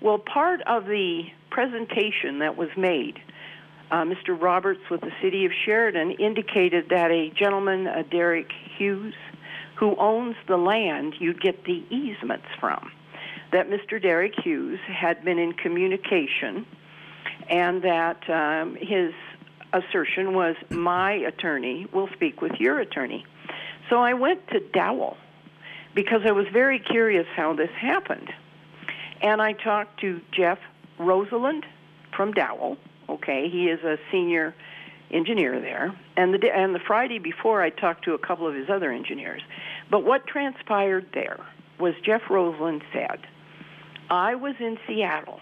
Well, 0.01 0.17
part 0.17 0.62
of 0.67 0.85
the 0.85 1.23
presentation 1.50 2.39
that 2.39 2.57
was 2.57 2.69
made, 2.75 3.19
uh, 3.91 4.03
Mr. 4.03 4.39
Roberts 4.39 4.81
with 4.89 5.01
the 5.01 5.12
City 5.21 5.45
of 5.45 5.51
Sheridan 5.65 6.12
indicated 6.12 6.89
that 6.89 7.12
a 7.12 7.29
gentleman, 7.29 7.88
uh, 7.88 8.03
Derek 8.09 8.51
Hughes, 8.77 9.13
who 9.75 9.95
owns 9.97 10.35
the 10.47 10.57
land 10.57 11.15
you'd 11.19 11.41
get 11.41 11.63
the 11.65 11.83
easements 11.89 12.47
from, 12.59 12.91
that 13.51 13.69
Mr. 13.69 14.01
Derek 14.01 14.33
Hughes 14.43 14.79
had 14.88 15.23
been 15.23 15.39
in 15.39 15.53
communication 15.53 16.65
and 17.50 17.83
that 17.83 18.29
um, 18.29 18.75
his 18.75 19.13
assertion 19.73 20.33
was 20.33 20.55
my 20.69 21.13
attorney 21.13 21.88
will 21.93 22.09
speak 22.13 22.41
with 22.41 22.53
your 22.59 22.79
attorney. 22.79 23.25
So 23.89 23.97
I 23.97 24.13
went 24.13 24.47
to 24.50 24.59
Dowell 24.59 25.17
because 25.95 26.21
I 26.25 26.31
was 26.31 26.47
very 26.51 26.79
curious 26.79 27.27
how 27.35 27.53
this 27.53 27.71
happened. 27.71 28.31
And 29.21 29.41
I 29.41 29.53
talked 29.53 30.00
to 30.01 30.21
Jeff 30.31 30.59
Rosalind 30.97 31.65
from 32.15 32.33
Dowell. 32.33 32.77
Okay, 33.09 33.50
he 33.50 33.69
is 33.69 33.83
a 33.83 33.97
senior 34.12 34.53
engineer 35.12 35.59
there. 35.59 35.93
And 36.17 36.33
the 36.33 36.55
and 36.55 36.73
the 36.73 36.79
Friday 36.79 37.19
before, 37.19 37.62
I 37.62 37.69
talked 37.69 38.05
to 38.05 38.13
a 38.13 38.17
couple 38.17 38.47
of 38.47 38.55
his 38.55 38.69
other 38.69 38.91
engineers. 38.91 39.41
But 39.89 40.03
what 40.03 40.27
transpired 40.27 41.07
there 41.13 41.39
was 41.79 41.93
Jeff 42.03 42.29
Rosalind 42.29 42.83
said, 42.91 43.19
"I 44.09 44.35
was 44.35 44.55
in 44.59 44.77
Seattle. 44.88 45.41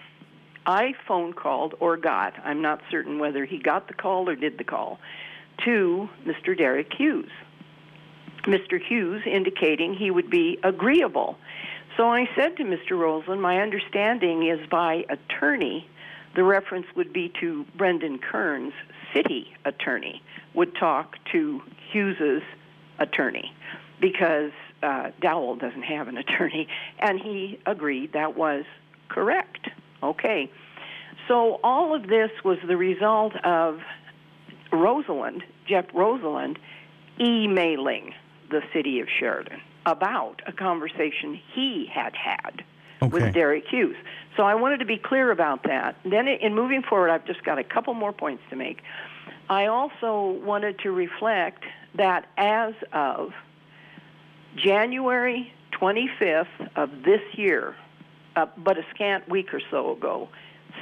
I 0.66 0.94
phone 1.06 1.32
called 1.32 1.74
or 1.80 1.96
got. 1.96 2.34
I'm 2.44 2.62
not 2.62 2.80
certain 2.90 3.18
whether 3.18 3.44
he 3.44 3.58
got 3.58 3.88
the 3.88 3.94
call 3.94 4.28
or 4.28 4.36
did 4.36 4.58
the 4.58 4.64
call 4.64 5.00
to 5.64 6.08
Mr. 6.24 6.56
Derek 6.56 6.92
Hughes." 6.92 7.30
Mr. 8.44 8.80
Hughes 8.80 9.22
indicating 9.26 9.94
he 9.94 10.10
would 10.10 10.30
be 10.30 10.58
agreeable. 10.62 11.36
So 11.96 12.08
I 12.08 12.28
said 12.34 12.56
to 12.56 12.64
Mr. 12.64 12.98
Roseland, 12.98 13.42
my 13.42 13.60
understanding 13.60 14.46
is 14.46 14.66
by 14.68 15.04
attorney, 15.08 15.88
the 16.34 16.42
reference 16.42 16.86
would 16.96 17.12
be 17.12 17.32
to 17.40 17.64
Brendan 17.76 18.18
Kearns, 18.18 18.72
city 19.14 19.52
attorney, 19.64 20.22
would 20.54 20.74
talk 20.74 21.16
to 21.32 21.62
Hughes's 21.92 22.42
attorney 22.98 23.52
because 24.00 24.52
uh, 24.82 25.10
Dowell 25.20 25.56
doesn't 25.56 25.82
have 25.82 26.08
an 26.08 26.16
attorney, 26.18 26.66
and 26.98 27.20
he 27.20 27.60
agreed 27.66 28.14
that 28.14 28.36
was 28.36 28.64
correct. 29.08 29.68
Okay. 30.02 30.50
So 31.28 31.60
all 31.62 31.94
of 31.94 32.08
this 32.08 32.30
was 32.44 32.58
the 32.66 32.76
result 32.76 33.36
of 33.44 33.80
Rosalind, 34.72 35.44
Jeff 35.68 35.84
Rosalind, 35.94 36.58
emailing 37.20 38.14
the 38.52 38.62
city 38.72 39.00
of 39.00 39.08
Sheridan 39.18 39.60
about 39.86 40.42
a 40.46 40.52
conversation 40.52 41.40
he 41.54 41.86
had 41.92 42.14
had 42.14 42.64
Okay. 43.02 43.10
with 43.10 43.34
Derek 43.34 43.66
Hughes. 43.68 43.96
So 44.36 44.44
I 44.44 44.54
wanted 44.54 44.78
to 44.78 44.84
be 44.84 44.96
clear 44.96 45.32
about 45.32 45.64
that. 45.64 45.96
Then, 46.04 46.28
in 46.28 46.54
moving 46.54 46.82
forward, 46.82 47.10
I've 47.10 47.24
just 47.24 47.42
got 47.42 47.58
a 47.58 47.64
couple 47.64 47.94
more 47.94 48.12
points 48.12 48.44
to 48.50 48.56
make. 48.56 48.80
I 49.50 49.66
also 49.66 50.38
wanted 50.44 50.78
to 50.80 50.92
reflect 50.92 51.64
that 51.96 52.26
as 52.36 52.74
of 52.92 53.32
January 54.54 55.52
25th 55.72 56.46
of 56.76 57.02
this 57.02 57.22
year, 57.32 57.74
uh, 58.36 58.46
but 58.56 58.78
a 58.78 58.84
scant 58.94 59.28
week 59.28 59.52
or 59.52 59.60
so 59.68 59.92
ago, 59.92 60.28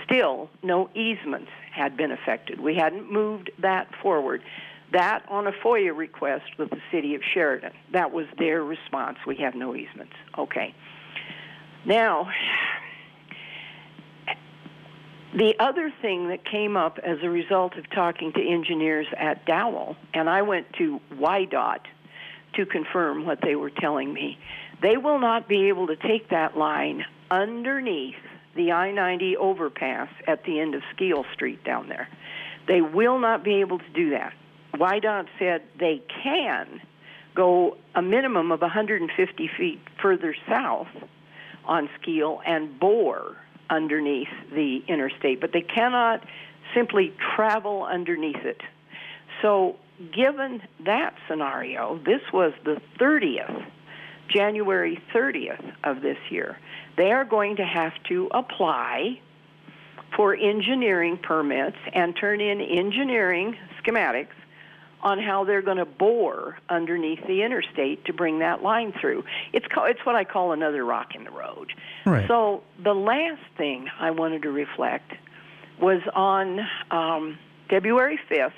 still 0.04 0.50
no 0.62 0.90
easements 0.94 1.50
had 1.72 1.96
been 1.96 2.12
affected. 2.12 2.60
We 2.60 2.74
hadn't 2.74 3.10
moved 3.10 3.50
that 3.60 3.88
forward. 4.02 4.42
That 4.92 5.24
on 5.28 5.46
a 5.46 5.52
FOIA 5.52 5.96
request 5.96 6.58
with 6.58 6.70
the 6.70 6.80
city 6.90 7.14
of 7.14 7.22
Sheridan. 7.32 7.72
That 7.92 8.12
was 8.12 8.26
their 8.38 8.64
response. 8.64 9.18
We 9.26 9.36
have 9.36 9.54
no 9.54 9.76
easements. 9.76 10.14
Okay. 10.36 10.74
Now, 11.84 12.28
the 15.34 15.54
other 15.60 15.92
thing 16.02 16.28
that 16.28 16.44
came 16.44 16.76
up 16.76 16.98
as 17.02 17.18
a 17.22 17.30
result 17.30 17.76
of 17.76 17.88
talking 17.90 18.32
to 18.32 18.40
engineers 18.40 19.06
at 19.16 19.46
Dowell, 19.46 19.96
and 20.12 20.28
I 20.28 20.42
went 20.42 20.72
to 20.74 21.00
WYDOT 21.14 21.80
to 22.54 22.66
confirm 22.66 23.24
what 23.24 23.38
they 23.42 23.54
were 23.54 23.70
telling 23.70 24.12
me, 24.12 24.38
they 24.82 24.96
will 24.96 25.20
not 25.20 25.48
be 25.48 25.68
able 25.68 25.86
to 25.86 25.96
take 25.96 26.30
that 26.30 26.56
line 26.58 27.04
underneath 27.30 28.16
the 28.56 28.72
I 28.72 28.90
90 28.90 29.36
overpass 29.36 30.08
at 30.26 30.44
the 30.44 30.58
end 30.58 30.74
of 30.74 30.82
Skeel 30.94 31.24
Street 31.32 31.62
down 31.62 31.88
there. 31.88 32.08
They 32.66 32.80
will 32.80 33.18
not 33.18 33.44
be 33.44 33.60
able 33.60 33.78
to 33.78 33.88
do 33.94 34.10
that. 34.10 34.32
WYDOT 34.74 35.26
said 35.38 35.62
they 35.78 36.02
can 36.22 36.80
go 37.34 37.76
a 37.94 38.02
minimum 38.02 38.52
of 38.52 38.60
150 38.60 39.50
feet 39.56 39.80
further 40.00 40.34
south 40.48 40.88
on 41.64 41.88
Skeel 42.00 42.40
and 42.46 42.78
bore 42.78 43.36
underneath 43.68 44.28
the 44.52 44.82
interstate, 44.88 45.40
but 45.40 45.52
they 45.52 45.62
cannot 45.62 46.24
simply 46.74 47.12
travel 47.36 47.84
underneath 47.84 48.44
it. 48.44 48.60
So, 49.42 49.76
given 50.12 50.62
that 50.84 51.14
scenario, 51.28 52.00
this 52.04 52.22
was 52.32 52.52
the 52.64 52.80
30th, 52.98 53.64
January 54.28 55.02
30th 55.14 55.72
of 55.84 56.02
this 56.02 56.18
year. 56.30 56.58
They 56.96 57.12
are 57.12 57.24
going 57.24 57.56
to 57.56 57.64
have 57.64 57.92
to 58.08 58.28
apply 58.32 59.20
for 60.16 60.34
engineering 60.34 61.18
permits 61.18 61.76
and 61.92 62.16
turn 62.16 62.40
in 62.40 62.60
engineering 62.60 63.56
schematics 63.82 64.34
on 65.02 65.18
how 65.18 65.44
they're 65.44 65.62
going 65.62 65.78
to 65.78 65.86
bore 65.86 66.58
underneath 66.68 67.26
the 67.26 67.42
interstate 67.42 68.04
to 68.04 68.12
bring 68.12 68.40
that 68.40 68.62
line 68.62 68.92
through. 69.00 69.24
It's 69.52 69.66
called, 69.66 69.90
it's 69.90 70.04
what 70.04 70.14
I 70.14 70.24
call 70.24 70.52
another 70.52 70.84
rock 70.84 71.14
in 71.14 71.24
the 71.24 71.30
road. 71.30 71.72
Right. 72.04 72.28
So 72.28 72.62
the 72.82 72.94
last 72.94 73.42
thing 73.56 73.88
I 73.98 74.10
wanted 74.10 74.42
to 74.42 74.50
reflect 74.50 75.12
was 75.80 76.02
on 76.14 76.60
um, 76.90 77.38
February 77.68 78.20
5th, 78.30 78.52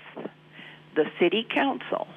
the 0.95 1.05
City 1.21 1.47
Council 1.49 2.09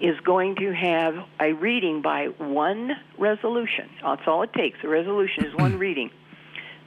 is 0.00 0.18
going 0.20 0.56
to 0.56 0.72
have 0.72 1.14
a 1.40 1.52
reading 1.52 2.02
by 2.02 2.26
one 2.38 2.92
resolution. 3.18 3.88
That's 4.02 4.22
all 4.26 4.42
it 4.42 4.52
takes. 4.52 4.78
A 4.82 4.88
resolution 4.88 5.44
is 5.44 5.54
one 5.54 5.78
reading. 5.78 6.10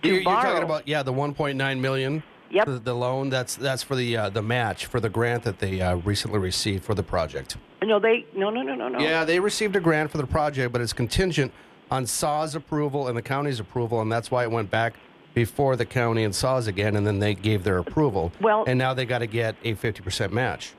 You're, 0.04 0.16
you're 0.16 0.24
talking 0.24 0.64
about 0.64 0.88
yeah, 0.88 1.04
the 1.04 1.14
1.9 1.14 1.80
million. 1.80 2.24
Yep. 2.52 2.66
The, 2.66 2.80
the 2.80 2.94
loan 2.94 3.30
that's 3.30 3.56
that's 3.56 3.84
for 3.84 3.96
the 3.96 4.16
uh, 4.18 4.30
the 4.30 4.42
match 4.42 4.86
for 4.86 5.00
the 5.00 5.10
grant 5.10 5.44
that 5.44 5.60
they 5.60 5.82
uh, 5.82 5.96
recently 5.98 6.40
received 6.40 6.84
for 6.84 6.94
the 6.94 7.04
project. 7.04 7.58
no, 7.84 8.00
they 8.00 8.26
no 8.36 8.50
no 8.50 8.62
no 8.62 8.76
no 8.76 8.88
no. 8.88 9.00
Yeah, 9.00 9.26
they 9.26 9.40
received 9.40 9.76
a 9.76 9.80
grant 9.80 10.12
for 10.12 10.18
the 10.18 10.28
project, 10.28 10.72
but 10.72 10.82
it's 10.82 10.94
contingent 10.94 11.52
on 11.92 12.06
SAWS 12.06 12.56
approval 12.56 13.08
and 13.08 13.18
the 13.18 13.22
county's 13.22 13.60
approval, 13.60 14.02
and 14.02 14.12
that's 14.12 14.32
why 14.32 14.44
it 14.44 14.52
went 14.52 14.72
back 14.72 14.96
before 15.34 15.76
the 15.76 15.86
county 15.86 16.24
and 16.24 16.34
SAWS 16.34 16.68
again, 16.68 16.96
and 16.96 17.06
then 17.06 17.20
they 17.20 17.36
gave 17.36 17.64
their 17.64 17.78
approval. 17.78 18.32
Well- 18.42 18.64
and 18.68 18.80
now 18.80 18.94
they 18.94 19.06
got 19.06 19.20
to 19.20 19.28
get 19.28 19.56
a 19.64 19.76
50% 19.76 20.32
match. 20.32 20.74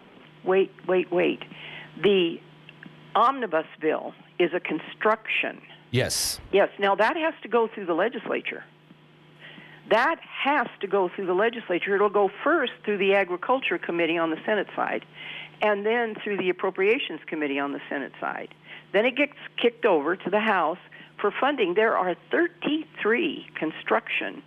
Wait 0.44 0.70
wait 0.86 1.10
wait. 1.12 1.42
The 2.02 2.40
omnibus 3.14 3.66
bill 3.80 4.14
is 4.38 4.50
a 4.54 4.60
construction. 4.60 5.60
Yes. 5.90 6.40
Yes. 6.52 6.68
Now 6.78 6.94
that 6.94 7.16
has 7.16 7.34
to 7.42 7.48
go 7.48 7.68
through 7.68 7.86
the 7.86 7.94
legislature. 7.94 8.64
That 9.90 10.16
has 10.20 10.66
to 10.80 10.86
go 10.86 11.08
through 11.08 11.26
the 11.26 11.34
legislature. 11.34 11.94
It'll 11.94 12.08
go 12.08 12.30
first 12.42 12.72
through 12.84 12.98
the 12.98 13.14
Agriculture 13.14 13.78
Committee 13.78 14.18
on 14.18 14.30
the 14.30 14.38
Senate 14.44 14.66
side, 14.74 15.04
and 15.62 15.86
then 15.86 16.16
through 16.22 16.38
the 16.38 16.50
Appropriations 16.50 17.20
Committee 17.26 17.58
on 17.58 17.72
the 17.72 17.80
Senate 17.88 18.12
side. 18.20 18.54
Then 18.92 19.04
it 19.06 19.16
gets 19.16 19.36
kicked 19.56 19.84
over 19.84 20.16
to 20.16 20.30
the 20.30 20.40
House 20.40 20.78
for 21.20 21.30
funding. 21.30 21.74
There 21.74 21.96
are 21.96 22.16
33 22.30 23.46
construction 23.54 24.42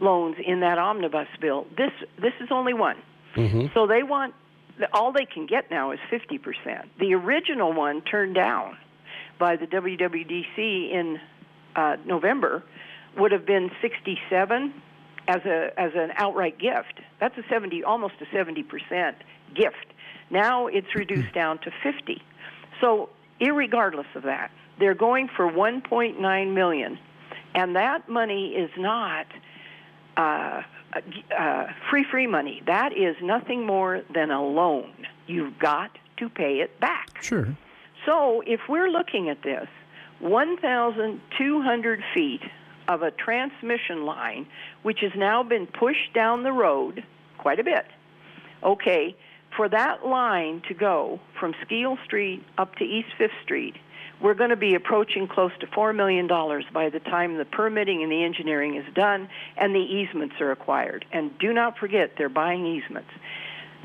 loans 0.00 0.36
in 0.44 0.60
that 0.60 0.78
omnibus 0.78 1.28
bill. 1.40 1.66
This 1.76 1.92
this 2.20 2.32
is 2.40 2.48
only 2.50 2.74
one. 2.74 2.96
So 3.74 3.86
they 3.86 4.02
want 4.02 4.34
all 4.92 5.12
they 5.12 5.26
can 5.26 5.46
get 5.46 5.70
now 5.70 5.90
is 5.92 6.00
50%. 6.10 6.40
The 6.98 7.14
original 7.14 7.72
one 7.72 8.02
turned 8.02 8.34
down 8.34 8.76
by 9.38 9.56
the 9.56 9.66
WWDC 9.66 10.90
in 10.90 11.20
uh, 11.76 11.96
November 12.04 12.62
would 13.16 13.32
have 13.32 13.46
been 13.46 13.70
67 13.80 14.72
as 15.28 15.40
a 15.44 15.70
as 15.78 15.92
an 15.94 16.10
outright 16.16 16.58
gift. 16.58 17.00
That's 17.20 17.36
a 17.38 17.42
70 17.48 17.84
almost 17.84 18.14
a 18.20 18.36
70% 18.36 19.14
gift. 19.54 19.76
Now 20.30 20.66
it's 20.66 20.94
reduced 20.94 21.32
down 21.34 21.58
to 21.58 21.70
50. 21.82 22.22
So, 22.80 23.10
irregardless 23.40 24.12
of 24.16 24.24
that, 24.24 24.50
they're 24.78 24.94
going 24.94 25.28
for 25.36 25.46
1.9 25.50 26.54
million 26.54 26.98
and 27.54 27.76
that 27.76 28.08
money 28.08 28.54
is 28.54 28.70
not 28.76 29.26
uh, 30.16 30.62
uh, 31.38 31.66
free 31.90 32.04
free 32.10 32.26
money. 32.26 32.62
That 32.66 32.92
is 32.96 33.16
nothing 33.22 33.66
more 33.66 34.02
than 34.12 34.30
a 34.30 34.42
loan. 34.42 34.92
You've 35.26 35.58
got 35.58 35.90
to 36.18 36.28
pay 36.28 36.60
it 36.60 36.78
back. 36.80 37.22
Sure. 37.22 37.56
So 38.06 38.42
if 38.46 38.60
we're 38.68 38.88
looking 38.88 39.28
at 39.28 39.42
this, 39.42 39.68
1,200 40.20 42.04
feet 42.14 42.40
of 42.88 43.02
a 43.02 43.10
transmission 43.10 44.04
line, 44.04 44.46
which 44.82 45.00
has 45.00 45.12
now 45.16 45.42
been 45.42 45.66
pushed 45.66 46.12
down 46.14 46.42
the 46.42 46.52
road 46.52 47.04
quite 47.38 47.60
a 47.60 47.64
bit. 47.64 47.86
Okay, 48.62 49.16
for 49.56 49.68
that 49.68 50.06
line 50.06 50.62
to 50.68 50.74
go 50.74 51.20
from 51.38 51.54
Skeel 51.64 51.98
Street 52.04 52.44
up 52.58 52.74
to 52.76 52.84
East 52.84 53.08
Fifth 53.18 53.32
Street, 53.42 53.74
we're 54.22 54.34
going 54.34 54.50
to 54.50 54.56
be 54.56 54.74
approaching 54.74 55.26
close 55.26 55.50
to 55.60 55.66
$4 55.66 55.94
million 55.94 56.28
by 56.72 56.88
the 56.88 57.00
time 57.00 57.36
the 57.36 57.44
permitting 57.44 58.02
and 58.02 58.12
the 58.12 58.22
engineering 58.22 58.76
is 58.76 58.94
done 58.94 59.28
and 59.56 59.74
the 59.74 59.80
easements 59.80 60.36
are 60.40 60.52
acquired. 60.52 61.04
And 61.12 61.36
do 61.38 61.52
not 61.52 61.76
forget, 61.76 62.12
they're 62.16 62.28
buying 62.28 62.64
easements. 62.64 63.10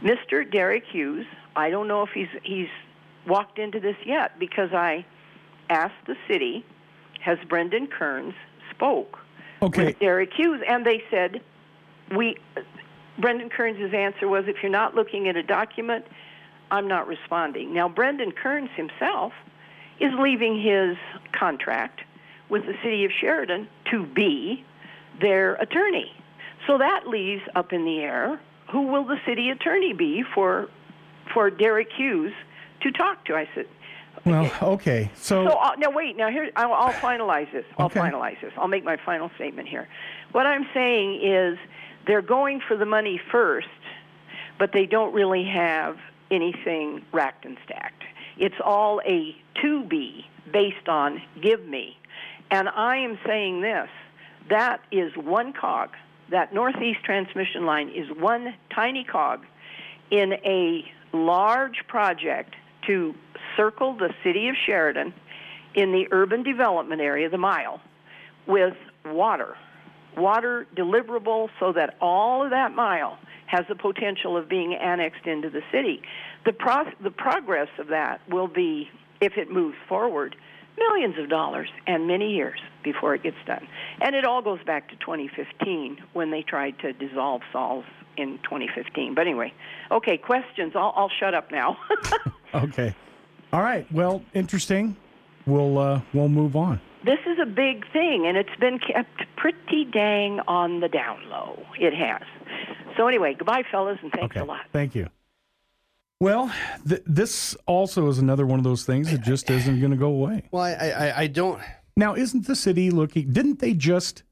Mr. 0.02 0.50
Derek 0.50 0.84
Hughes, 0.86 1.26
I 1.56 1.72
don't 1.72 1.88
know 1.88 2.04
if 2.04 2.10
he's, 2.14 2.28
he's 2.44 2.70
walked 3.26 3.58
into 3.58 3.80
this 3.80 3.96
yet 4.06 4.38
because 4.38 4.70
I 4.74 5.06
asked 5.70 6.06
the 6.06 6.16
city, 6.28 6.64
has 7.20 7.40
Brendan 7.50 7.88
Kearns 7.88 8.36
spoke 8.78 9.20
Okay. 9.62 9.86
with 9.86 10.00
Derek 10.00 10.34
Hughes, 10.34 10.62
and 10.68 10.86
they 10.86 11.04
said, 11.10 11.42
we, 12.16 12.38
Brendan 13.18 13.50
Kearns' 13.50 13.94
answer 13.94 14.28
was, 14.28 14.46
if 14.48 14.58
you're 14.62 14.72
not 14.72 14.94
looking 14.94 15.28
at 15.28 15.36
a 15.36 15.44
document, 15.44 16.06
I'm 16.70 16.88
not 16.88 17.08
responding. 17.08 17.74
Now, 17.74 17.90
Brendan 17.90 18.32
Kearns 18.32 18.70
himself 18.76 19.34
is 20.00 20.12
leaving 20.20 20.62
his 20.62 20.96
contract 21.32 22.02
with 22.50 22.66
the 22.66 22.76
city 22.84 23.04
of 23.04 23.12
Sheridan 23.12 23.68
to 23.92 24.06
be 24.06 24.64
their 25.20 25.56
attorney. 25.56 26.12
So 26.68 26.78
that 26.78 27.08
leaves 27.08 27.42
up 27.56 27.74
in 27.74 27.84
the 27.84 28.00
air 28.00 28.40
who 28.72 28.84
will 28.84 29.06
the 29.06 29.18
city 29.26 29.50
attorney 29.50 29.94
be 29.94 30.24
for 30.36 30.70
for 31.34 31.50
Derek 31.50 31.92
Hughes 31.92 32.34
to 32.82 32.92
talk 32.92 33.26
to. 33.26 33.36
I 33.36 33.50
said, 33.54 33.68
Well, 34.26 34.52
okay. 34.62 35.10
So, 35.16 35.48
so 35.48 35.58
uh, 35.58 35.76
now 35.78 35.90
wait. 35.92 36.18
Now 36.18 36.30
here 36.30 36.50
I'll, 36.56 36.74
I'll 36.74 36.94
finalize 36.94 37.52
this. 37.52 37.66
I'll 37.78 37.88
Okay. 37.88 38.00
finalize 38.00 38.40
this. 38.42 38.52
I'll 38.58 38.68
make 38.68 38.84
my 38.84 38.98
final 38.98 39.30
statement 39.36 39.68
here. 39.68 39.88
What 40.32 40.46
I'm 40.46 40.68
saying 40.74 41.22
is 41.24 41.58
they're 42.06 42.22
going 42.22 42.62
for 42.68 42.78
the 42.78 42.86
money 42.86 43.20
first, 43.32 43.68
but 44.60 44.72
they 44.74 44.86
don't 44.86 45.14
really 45.14 45.46
have 45.46 45.98
anything 46.32 47.04
racked 47.12 47.46
and 47.46 47.58
stacked. 47.66 48.04
It's 48.38 48.56
all 48.64 49.02
a 49.06 49.36
to 49.62 49.84
be 49.86 50.26
based 50.52 50.88
on 50.88 51.22
give 51.42 51.66
me, 51.66 51.98
and 52.52 52.70
I 52.70 52.98
am 52.98 53.18
saying 53.26 53.62
this. 53.62 53.90
That 54.50 54.82
is 54.92 55.16
one 55.18 55.52
cog. 55.54 55.90
That 56.30 56.54
northeast 56.54 57.04
transmission 57.04 57.66
line 57.66 57.90
is 57.90 58.10
one 58.18 58.54
tiny 58.74 59.04
cog 59.04 59.46
in 60.10 60.34
a 60.46 60.86
large 61.14 61.86
project 61.88 62.56
to 62.88 63.14
circle 63.58 63.98
the 63.98 64.14
city 64.24 64.48
of 64.48 64.56
Sheridan 64.66 65.14
in 65.76 65.92
the 65.92 66.08
urban 66.12 66.44
development 66.44 67.02
area, 67.02 67.30
the 67.30 67.38
mile, 67.38 67.82
with 68.48 68.76
water. 69.06 69.56
Water 70.16 70.66
deliverable 70.76 71.50
so 71.60 71.74
that 71.74 71.96
all 72.00 72.44
of 72.44 72.52
that 72.52 72.74
mile 72.74 73.20
has 73.48 73.66
the 73.70 73.76
potential 73.76 74.38
of 74.38 74.48
being 74.50 74.74
annexed 74.74 75.26
into 75.26 75.50
the 75.50 75.62
city. 75.72 76.02
The, 76.46 76.54
pro- 76.54 76.92
the 77.02 77.12
progress 77.12 77.70
of 77.80 77.88
that 77.88 78.22
will 78.30 78.48
be, 78.48 78.90
if 79.22 79.34
it 79.38 79.52
moves 79.52 79.78
forward, 79.88 80.36
millions 80.78 81.16
of 81.20 81.30
dollars 81.30 81.70
and 81.86 82.08
many 82.08 82.34
years 82.34 82.60
before 82.84 83.16
it 83.16 83.24
gets 83.24 83.38
done. 83.46 83.68
And 84.02 84.16
it 84.16 84.26
all 84.26 84.42
goes 84.42 84.64
back 84.66 84.90
to 84.90 84.96
2015 84.98 85.98
when 86.14 86.32
they 86.32 86.42
tried 86.42 86.80
to 86.80 86.94
dissolve 86.94 87.42
SAWS 87.52 87.86
in 88.16 88.40
2015. 88.44 89.14
But 89.16 89.28
anyway, 89.28 89.54
okay, 89.92 90.18
questions. 90.18 90.74
I'll, 90.76 90.94
I'll 90.96 91.12
shut 91.20 91.34
up 91.34 91.52
now. 91.52 91.78
okay. 92.54 92.96
All 93.54 93.62
right. 93.62 93.90
Well, 93.92 94.24
interesting. 94.34 94.96
We'll 95.46 95.78
uh, 95.78 96.02
we'll 96.14 96.28
move 96.30 96.56
on. 96.56 96.82
this 97.06 97.20
is 97.26 97.38
a 97.42 97.46
big 97.46 97.90
thing, 97.94 98.26
and 98.28 98.36
it's 98.38 98.56
been 98.60 98.80
kept 98.80 99.22
pretty 99.38 99.86
dang 99.86 100.40
on 100.48 100.82
the 100.82 100.90
down 100.90 101.30
low. 101.30 101.64
It 101.80 101.94
has. 101.94 102.22
So 102.98 103.08
anyway, 103.08 103.36
goodbye, 103.38 103.64
fellas, 103.72 103.98
and 104.02 104.12
thanks 104.12 104.36
Okay. 104.36 104.42
a 104.42 104.46
lot. 104.46 104.62
Thank 104.74 104.94
you. 104.96 105.08
Well, 106.20 106.52
th- 106.88 107.04
this 107.06 107.56
also 107.68 108.10
is 108.10 108.18
another 108.18 108.46
one 108.46 108.60
of 108.60 108.64
those 108.64 108.84
things 108.86 109.12
that 109.12 109.22
just 109.22 109.50
isn't 109.52 109.80
going 109.80 109.92
to 109.92 109.98
go 109.98 110.08
away. 110.08 110.44
Well, 110.52 110.64
I, 110.64 110.72
I, 110.74 111.20
I 111.22 111.28
don't. 111.28 111.62
Now, 111.96 112.16
isn't 112.16 112.48
the 112.48 112.56
city 112.56 112.90
looking? 112.92 113.32
Didn't 113.32 113.60
they 113.60 113.74
just 113.74 114.24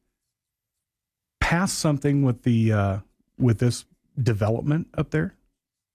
pass 1.39 1.71
something 1.71 2.23
with 2.23 2.41
the 2.43 2.73
uh, 2.73 2.97
with 3.37 3.59
this 3.59 3.85
development 4.21 4.87
up 4.97 5.11
there 5.11 5.35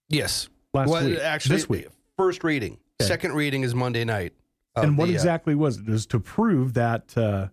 Yes. 0.09 0.47
last 0.73 0.89
well, 0.89 1.05
week? 1.05 1.19
actually, 1.19 1.55
this 1.57 1.69
week. 1.69 1.87
first 2.17 2.43
reading. 2.43 2.77
Okay. 3.01 3.07
Second 3.07 3.33
reading 3.33 3.63
is 3.63 3.73
Monday 3.75 4.03
night. 4.05 4.33
And 4.75 4.97
what 4.97 5.07
the, 5.07 5.13
uh, 5.13 5.15
exactly 5.15 5.55
was 5.55 5.77
it? 5.77 5.87
It 5.87 5.91
was 5.91 6.05
to 6.07 6.19
prove 6.19 6.73
that 6.75 7.17
uh, 7.17 7.47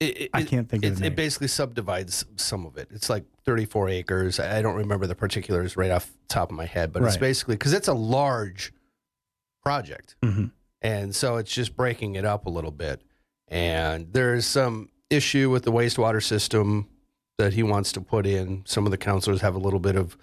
It, 0.00 0.20
it, 0.22 0.30
I 0.32 0.42
can't 0.42 0.68
think 0.68 0.84
of 0.84 1.02
it, 1.02 1.06
it 1.06 1.16
basically 1.16 1.48
subdivides 1.48 2.24
some 2.36 2.64
of 2.64 2.78
it. 2.78 2.88
It's 2.90 3.10
like 3.10 3.24
34 3.44 3.88
acres. 3.90 4.40
I 4.40 4.62
don't 4.62 4.76
remember 4.76 5.06
the 5.06 5.14
particulars 5.14 5.76
right 5.76 5.90
off 5.90 6.06
the 6.06 6.28
top 6.28 6.50
of 6.50 6.56
my 6.56 6.64
head, 6.66 6.92
but 6.92 7.02
it's 7.02 7.16
basically 7.16 7.54
because 7.56 7.72
it's 7.74 7.88
a 7.88 7.94
large 7.94 8.72
project. 9.62 10.16
Mhm. 10.24 10.52
And 10.80 11.14
so 11.14 11.36
it's 11.36 11.52
just 11.52 11.76
breaking 11.76 12.14
it 12.14 12.24
up 12.24 12.46
a 12.46 12.50
little 12.50 12.70
bit. 12.70 13.02
And 13.48 14.12
there's 14.12 14.46
some 14.46 14.90
issue 15.10 15.50
with 15.50 15.64
the 15.64 15.72
wastewater 15.72 16.22
system 16.22 16.86
that 17.38 17.54
he 17.54 17.62
wants 17.62 17.92
to 17.92 18.00
put 18.00 18.26
in. 18.26 18.62
Some 18.66 18.84
of 18.86 18.90
the 18.90 18.98
councilors 18.98 19.40
have 19.40 19.54
a 19.54 19.58
little 19.58 19.80
bit 19.80 19.96
of 19.96 20.16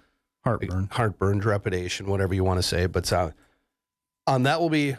Heartburn. 0.43 0.89
heartburn, 0.91 1.39
trepidation, 1.39 2.07
whatever 2.07 2.33
you 2.33 2.43
want 2.43 2.59
to 2.59 2.63
say. 2.63 2.85
But 2.85 3.11
uh, 3.11 3.31
um, 4.27 4.43
that 4.43 4.59
will 4.59 4.69
be 4.69 4.95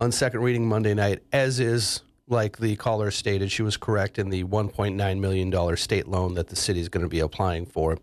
on 0.00 0.12
second 0.12 0.40
reading 0.40 0.66
Monday 0.66 0.94
night, 0.94 1.22
as 1.32 1.60
is 1.60 2.02
like 2.28 2.58
the 2.58 2.76
caller 2.76 3.10
stated. 3.10 3.50
She 3.50 3.62
was 3.62 3.76
correct 3.76 4.18
in 4.18 4.30
the 4.30 4.44
$1.9 4.44 5.20
million 5.20 5.76
state 5.76 6.08
loan 6.08 6.34
that 6.34 6.48
the 6.48 6.56
city 6.56 6.80
is 6.80 6.88
going 6.88 7.04
to 7.04 7.08
be 7.08 7.20
applying 7.20 7.66
for. 7.66 7.98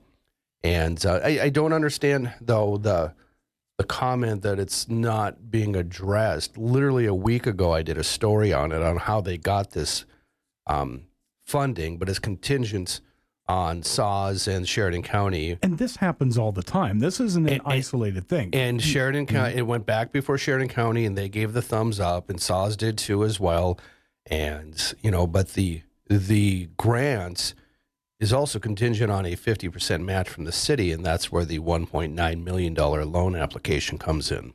And 0.63 1.03
uh, 1.05 1.19
I, 1.23 1.41
I 1.43 1.49
don't 1.49 1.73
understand, 1.73 2.33
though, 2.39 2.77
the 2.77 3.13
the 3.77 3.87
comment 3.87 4.43
that 4.43 4.59
it's 4.59 4.87
not 4.89 5.49
being 5.49 5.75
addressed. 5.75 6.55
Literally 6.55 7.07
a 7.07 7.15
week 7.15 7.47
ago, 7.47 7.73
I 7.73 7.81
did 7.81 7.97
a 7.97 8.03
story 8.03 8.53
on 8.53 8.71
it 8.71 8.83
on 8.83 8.97
how 8.97 9.21
they 9.21 9.39
got 9.39 9.71
this 9.71 10.05
um, 10.67 11.05
funding, 11.47 11.97
but 11.97 12.07
it's 12.07 12.19
contingent 12.19 13.01
on 13.47 13.83
SAWS 13.83 14.47
and 14.47 14.67
Sheridan 14.67 15.01
County 15.03 15.57
And 15.61 15.77
this 15.77 15.97
happens 15.97 16.37
all 16.37 16.51
the 16.51 16.63
time. 16.63 16.99
This 16.99 17.19
isn't 17.19 17.47
an 17.47 17.53
And- 17.55 17.61
isolated 17.65 18.27
thing. 18.27 18.49
and 18.53 18.79
mm-hmm. 18.79 18.87
Sheridan 18.89 19.25
County, 19.25 19.55
it 19.55 19.67
went 19.67 19.85
back 19.85 20.11
before 20.11 20.37
Sheridan 20.37 20.69
County, 20.69 21.05
and 21.05 21.17
they 21.17 21.27
gave 21.29 21.53
the 21.53 21.61
thumbs 21.61 21.99
up, 21.99 22.29
and 22.29 22.41
SAWS 22.41 22.77
did 22.77 22.97
too 22.97 23.23
as 23.23 23.39
well. 23.39 23.77
And 24.27 24.93
you 25.01 25.11
know, 25.11 25.27
but 25.27 25.53
the 25.53 25.81
the 26.07 26.69
grants 26.77 27.55
is 28.19 28.31
also 28.31 28.59
contingent 28.59 29.11
on 29.11 29.25
a 29.25 29.35
fifty 29.35 29.67
percent 29.67 30.03
match 30.03 30.29
from 30.29 30.43
the 30.45 30.51
city, 30.51 30.91
and 30.91 31.03
that's 31.05 31.31
where 31.31 31.43
the 31.43 31.59
one 31.59 31.87
point 31.87 32.13
nine 32.13 32.43
million 32.43 32.73
dollar 32.73 33.03
loan 33.03 33.35
application 33.35 33.97
comes 33.97 34.31
in. 34.31 34.53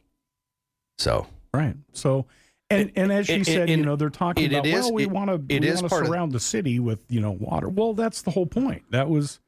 So 0.99 1.27
right. 1.53 1.75
So, 1.92 2.27
and 2.71 2.91
and 2.97 3.13
as 3.13 3.27
she 3.27 3.35
And- 3.35 3.47
said, 3.47 3.71
and- 3.71 3.81
you 3.81 3.85
know, 3.87 3.97
they're 3.97 4.11
talking 4.11 4.45
it- 4.45 4.53
about 4.53 4.67
it 4.67 4.75
is- 4.75 4.85
well, 4.85 4.93
we 4.95 5.07
want 5.07 5.29
to 5.31 5.37
we 5.37 5.61
want 5.69 5.79
to 5.81 5.89
part 5.89 6.03
of- 6.03 6.09
surround 6.09 6.33
the 6.33 6.41
city 6.41 6.79
with 6.81 7.01
you 7.09 7.21
know 7.21 7.33
water. 7.33 7.69
Well, 7.69 7.95
that's 7.95 8.23
the 8.23 8.31
whole 8.33 8.47
point. 8.47 8.83
That 8.91 9.09
was 9.09 9.41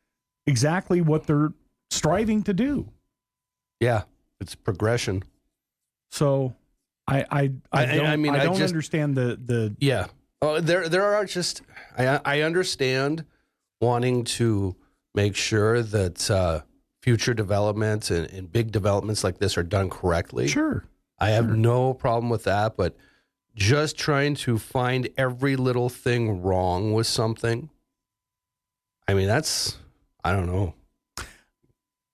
exactly 0.47 1.01
what 1.01 1.27
they're 1.27 1.53
striving 1.91 2.43
to 2.45 2.53
do. 2.55 2.89
yeah, 3.81 4.03
it's 4.41 4.55
progression. 4.55 5.23
So, 6.11 6.55
I 7.07 7.19
I 7.21 7.25
I, 7.31 7.53
I- 7.73 7.83
I 7.83 7.97
don't, 7.97 8.07
I 8.07 8.17
mean, 8.17 8.35
I 8.35 8.45
don't 8.45 8.57
just- 8.57 8.73
understand 8.73 9.17
the 9.17 9.39
the 9.43 9.77
Yeah. 9.81 10.07
Oh, 10.41 10.61
there 10.61 10.89
there 10.89 11.05
are 11.05 11.25
just 11.25 11.63
I 11.97 12.21
I 12.25 12.41
understand 12.43 13.25
wanting 13.81 14.25
to 14.25 14.77
make 15.15 15.35
sure 15.37 15.83
that 15.83 16.31
uh, 16.31 16.61
future 17.03 17.35
developments 17.35 18.11
and, 18.11 18.27
and 18.31 18.51
big 18.53 18.71
developments 18.73 19.23
like 19.25 19.39
this 19.39 19.57
are 19.59 19.63
done 19.65 19.89
correctly. 19.91 20.47
sure. 20.49 20.85
I 21.19 21.31
have 21.31 21.47
hmm. 21.47 21.61
no 21.61 21.95
problem 21.95 22.31
with 22.31 22.45
that, 22.45 22.77
but 22.77 22.97
just 23.55 23.99
trying 23.99 24.35
to 24.37 24.59
find 24.59 25.09
every 25.17 25.57
little 25.57 25.89
thing 25.89 26.43
wrong 26.43 26.93
with 26.93 27.07
something. 27.07 27.71
I 29.07 29.15
mean, 29.15 29.27
that's 29.27 29.79
I 30.23 30.33
don't 30.33 30.47
know. 30.47 30.75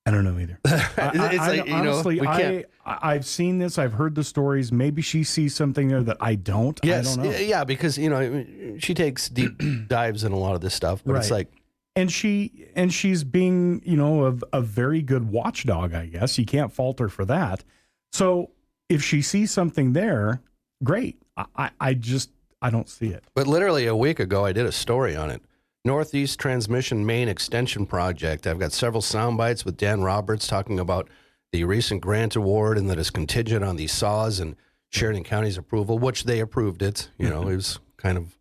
I 0.06 0.10
don't 0.10 0.24
know 0.24 0.38
either. 0.38 0.58
I, 0.66 0.90
I- 0.98 1.36
I- 1.36 1.48
like 1.48 1.66
you 1.66 1.72
know 1.72 1.92
honestly, 1.92 2.20
we 2.20 2.26
I, 2.26 2.40
can't. 2.40 2.66
I 2.84 3.14
I've 3.14 3.26
seen 3.26 3.58
this. 3.58 3.78
I've 3.78 3.94
heard 3.94 4.14
the 4.14 4.24
stories. 4.24 4.70
Maybe 4.70 5.02
she 5.02 5.24
sees 5.24 5.54
something 5.54 5.88
there 5.88 6.02
that 6.02 6.18
I 6.20 6.34
don't. 6.34 6.78
Yes, 6.82 7.16
I 7.18 7.22
don't 7.22 7.32
know. 7.32 7.38
yeah, 7.38 7.64
because 7.64 7.98
you 7.98 8.10
know 8.10 8.44
she 8.78 8.94
takes 8.94 9.28
deep 9.28 9.60
dives 9.88 10.24
in 10.24 10.32
a 10.32 10.38
lot 10.38 10.54
of 10.54 10.60
this 10.60 10.74
stuff, 10.74 11.02
but 11.04 11.16
it's 11.16 11.30
like 11.30 11.48
and 11.96 12.10
she 12.10 12.66
and 12.74 12.92
she's 12.92 13.24
being 13.24 13.82
you 13.84 13.96
know 13.96 14.26
a, 14.26 14.58
a 14.58 14.60
very 14.60 15.02
good 15.02 15.30
watchdog 15.30 15.94
i 15.94 16.06
guess 16.06 16.38
you 16.38 16.44
can't 16.44 16.72
fault 16.72 16.98
her 16.98 17.08
for 17.08 17.24
that 17.24 17.64
so 18.12 18.50
if 18.88 19.02
she 19.02 19.22
sees 19.22 19.50
something 19.50 19.92
there 19.92 20.40
great 20.82 21.20
i 21.36 21.70
i, 21.80 21.94
just 21.94 22.30
i 22.62 22.70
don't 22.70 22.88
see 22.88 23.08
it 23.08 23.24
But 23.34 23.46
literally 23.46 23.86
a 23.86 23.96
week 23.96 24.20
ago, 24.20 24.44
I 24.44 24.52
did 24.52 24.66
a 24.66 24.72
story 24.72 25.16
on 25.16 25.30
it. 25.30 25.42
Northeast 25.86 26.38
Transmission 26.38 27.04
Main 27.04 27.28
Extension 27.28 27.84
Project. 27.84 28.46
I've 28.46 28.58
got 28.58 28.72
several 28.72 29.02
sound 29.02 29.36
bites 29.36 29.64
with 29.66 29.76
Dan 29.76 30.02
Roberts 30.02 30.46
talking 30.46 30.80
about 30.80 31.08
the 31.52 31.64
recent 31.64 32.00
grant 32.00 32.36
award 32.36 32.78
and 32.78 32.88
that 32.88 32.98
is 32.98 33.10
contingent 33.10 33.62
on 33.62 33.76
the 33.76 33.86
SAWS 33.86 34.40
and 34.40 34.56
Sheridan 34.90 35.24
County's 35.24 35.58
approval, 35.58 35.98
which 35.98 36.24
they 36.24 36.40
approved 36.40 36.80
it. 36.82 37.10
You 37.18 37.28
know, 37.28 37.42
it 37.48 37.56
was 37.56 37.80
kind 37.98 38.16
of, 38.16 38.34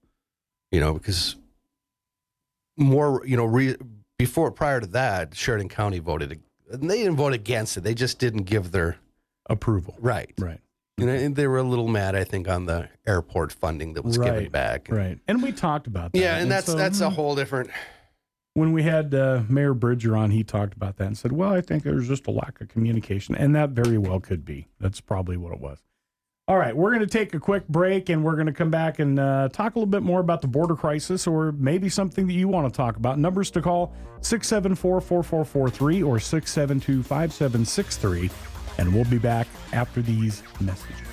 you 0.72 0.80
know, 0.80 0.94
because 0.94 1.36
more, 2.78 3.22
you 3.26 3.36
know, 3.36 3.46
re, 3.46 3.76
before 4.18 4.50
prior 4.52 4.80
to 4.80 4.88
that, 4.88 5.36
Sheridan 5.36 5.68
County 5.70 6.00
voted, 6.00 6.40
and 6.72 6.90
they 6.90 7.00
didn't 7.00 7.18
vote 7.18 7.34
against 7.34 7.76
it. 7.76 7.82
They 7.82 7.94
just 7.94 8.20
didn't 8.20 8.44
give 8.44 8.72
their 8.72 8.98
approval. 9.50 9.96
Right. 10.00 10.34
right. 10.40 10.60
You 10.98 11.08
know, 11.08 11.14
and 11.14 11.36
they 11.36 11.48
were 11.48 11.58
a 11.58 11.64
little 11.64 11.88
mad, 11.88 12.16
I 12.16 12.24
think, 12.24 12.48
on 12.48 12.66
the 12.66 12.88
airport 13.08 13.52
funding 13.52 13.94
that 13.94 14.06
was 14.06 14.18
given 14.18 14.50
back. 14.50 14.90
right. 14.92 15.18
And 15.28 15.42
we 15.42 15.52
talked 15.52 15.88
about 15.88 16.14
that. 16.14 16.20
Yeah, 16.20 16.38
and 16.38 16.52
that's 16.52 16.68
so, 16.68 16.76
that's 16.76 17.02
a 17.02 17.06
mm, 17.06 17.14
whole 17.14 17.36
different. 17.36 17.72
when 18.54 18.74
we 18.74 18.84
had 18.84 19.16
uh, 19.16 19.42
mayor 19.50 19.74
bridger 19.74 20.16
on 20.16 20.30
he 20.30 20.44
talked 20.44 20.76
about 20.76 20.98
that 20.98 21.08
and 21.08 21.18
said 21.18 21.32
well 21.32 21.52
i 21.52 21.62
think 21.62 21.82
there's 21.82 22.08
just 22.08 22.28
a 22.28 22.32
lack 22.32 22.62
of 22.62 22.68
communication. 22.68 23.34
And 23.34 23.56
that 23.56 23.72
very 23.72 23.98
well 23.98 24.20
could 24.20 24.46
be. 24.46 24.68
That's 24.80 25.02
probably 25.02 25.36
what 25.36 25.52
it 25.52 25.60
was. 25.60 25.80
All 26.48 26.58
right 26.58 26.78
we're 26.78 26.92
going 26.92 27.02
to 27.02 27.08
take 27.08 27.34
a 27.34 27.40
quick 27.40 27.68
break 27.68 28.10
and 28.10 28.24
we're 28.24 28.36
going 28.36 28.46
to 28.46 28.54
come 28.54 28.70
back 28.70 29.00
and 29.00 29.20
uh, 29.20 29.50
talk 29.52 29.76
a 29.76 29.80
little 29.80 29.90
bit 29.90 30.04
more 30.04 30.20
about 30.20 30.42
the 30.42 30.48
border 30.48 30.76
crisis 30.76 31.26
or 31.26 31.54
maybe 31.54 31.90
something 31.90 32.28
that 32.28 32.34
you 32.34 32.48
want 32.48 32.72
to 32.72 32.78
talk 32.78 32.98
about. 32.98 33.18
Numbers 33.18 33.50
to 33.52 33.64
call 33.64 33.96
674-4443 34.22 36.06
or 36.06 36.18
672-5763 36.18 38.53
and 38.78 38.94
we'll 38.94 39.06
be 39.06 39.18
back 39.18 39.48
after 39.74 40.02
these 40.02 40.44
messages 40.60 41.13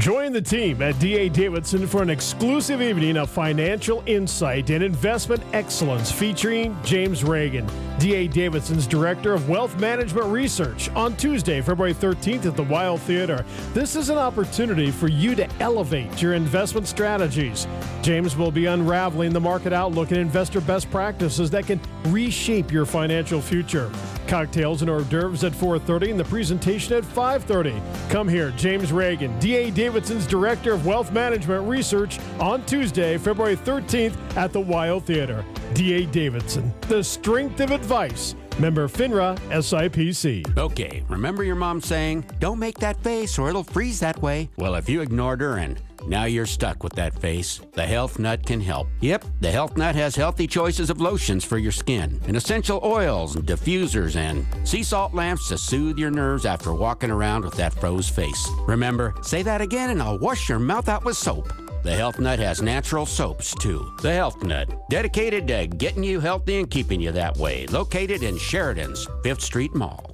Join 0.00 0.32
the 0.32 0.40
team 0.40 0.80
at 0.80 0.98
DA 0.98 1.28
Davidson 1.28 1.86
for 1.86 2.00
an 2.00 2.08
exclusive 2.08 2.80
evening 2.80 3.18
of 3.18 3.28
financial 3.28 4.02
insight 4.06 4.70
and 4.70 4.82
investment 4.82 5.42
excellence 5.52 6.10
featuring 6.10 6.74
James 6.82 7.22
Reagan, 7.22 7.68
DA 7.98 8.26
Davidson's 8.26 8.86
Director 8.86 9.34
of 9.34 9.50
Wealth 9.50 9.78
Management 9.78 10.28
Research, 10.28 10.88
on 10.92 11.14
Tuesday, 11.18 11.60
February 11.60 11.92
13th 11.92 12.46
at 12.46 12.56
the 12.56 12.64
WYO 12.64 12.98
Theater. 12.98 13.44
This 13.74 13.94
is 13.94 14.08
an 14.08 14.16
opportunity 14.16 14.90
for 14.90 15.08
you 15.08 15.34
to 15.34 15.46
elevate 15.60 16.22
your 16.22 16.32
investment 16.32 16.88
strategies. 16.88 17.66
James 18.00 18.38
will 18.38 18.50
be 18.50 18.64
unraveling 18.64 19.34
the 19.34 19.40
market 19.40 19.74
outlook 19.74 20.12
and 20.12 20.20
investor 20.20 20.62
best 20.62 20.90
practices 20.90 21.50
that 21.50 21.66
can 21.66 21.78
reshape 22.06 22.72
your 22.72 22.86
financial 22.86 23.42
future. 23.42 23.92
Cocktails 24.30 24.82
and 24.82 24.88
hors 24.88 25.02
d'oeuvres 25.02 25.42
at 25.42 25.52
4:30 25.52 26.12
and 26.12 26.20
the 26.20 26.24
presentation 26.24 26.94
at 26.94 27.04
5:30. 27.04 27.74
Come 28.10 28.28
hear, 28.28 28.52
James 28.52 28.92
Reagan, 28.92 29.36
DA 29.40 29.72
Davidson's 29.72 30.24
Director 30.24 30.72
of 30.72 30.86
Wealth 30.86 31.10
Management 31.10 31.68
Research 31.68 32.20
on 32.38 32.64
Tuesday, 32.64 33.18
February 33.18 33.56
13th 33.56 34.14
at 34.36 34.52
the 34.52 34.60
WYO 34.60 35.00
Theater. 35.00 35.44
DA 35.74 36.06
Davidson, 36.06 36.72
the 36.82 37.02
strength 37.02 37.58
of 37.58 37.72
advice. 37.72 38.36
Member 38.60 38.86
FINRA 38.86 39.36
SIPC. 39.50 40.56
Okay, 40.56 41.02
remember 41.08 41.42
your 41.42 41.56
mom 41.56 41.80
saying, 41.80 42.24
don't 42.38 42.58
make 42.58 42.78
that 42.78 43.02
face 43.02 43.36
or 43.36 43.48
it'll 43.48 43.64
freeze 43.64 43.98
that 43.98 44.20
way? 44.22 44.48
Well, 44.56 44.76
if 44.76 44.88
you 44.88 45.00
ignored 45.00 45.40
her 45.40 45.56
and 45.56 45.80
now 46.06 46.24
you're 46.24 46.46
stuck 46.46 46.82
with 46.82 46.92
that 46.94 47.18
face, 47.20 47.60
the 47.72 47.86
Health 47.86 48.18
Nut 48.18 48.44
can 48.44 48.60
help. 48.60 48.88
Yep, 49.00 49.24
the 49.40 49.50
Health 49.50 49.76
Nut 49.76 49.94
has 49.94 50.16
healthy 50.16 50.46
choices 50.46 50.90
of 50.90 51.00
lotions 51.00 51.44
for 51.44 51.58
your 51.58 51.72
skin, 51.72 52.20
and 52.26 52.36
essential 52.36 52.80
oils 52.84 53.36
and 53.36 53.46
diffusers, 53.46 54.16
and 54.16 54.46
sea 54.66 54.82
salt 54.82 55.14
lamps 55.14 55.48
to 55.48 55.58
soothe 55.58 55.98
your 55.98 56.10
nerves 56.10 56.46
after 56.46 56.72
walking 56.72 57.10
around 57.10 57.44
with 57.44 57.54
that 57.54 57.74
froze 57.74 58.08
face. 58.08 58.48
Remember, 58.66 59.14
say 59.22 59.42
that 59.42 59.60
again 59.60 59.90
and 59.90 60.02
I'll 60.02 60.18
wash 60.18 60.48
your 60.48 60.58
mouth 60.58 60.88
out 60.88 61.04
with 61.04 61.16
soap. 61.16 61.52
The 61.82 61.94
Health 61.94 62.18
Nut 62.18 62.38
has 62.38 62.60
natural 62.60 63.06
soaps 63.06 63.54
too. 63.54 63.94
The 64.02 64.12
Health 64.12 64.42
Nut, 64.42 64.68
dedicated 64.90 65.48
to 65.48 65.66
getting 65.66 66.04
you 66.04 66.20
healthy 66.20 66.58
and 66.58 66.70
keeping 66.70 67.00
you 67.00 67.10
that 67.12 67.36
way. 67.38 67.66
Located 67.68 68.22
in 68.22 68.36
Sheridan's 68.36 69.06
5th 69.24 69.40
Street 69.40 69.74
Mall. 69.74 70.09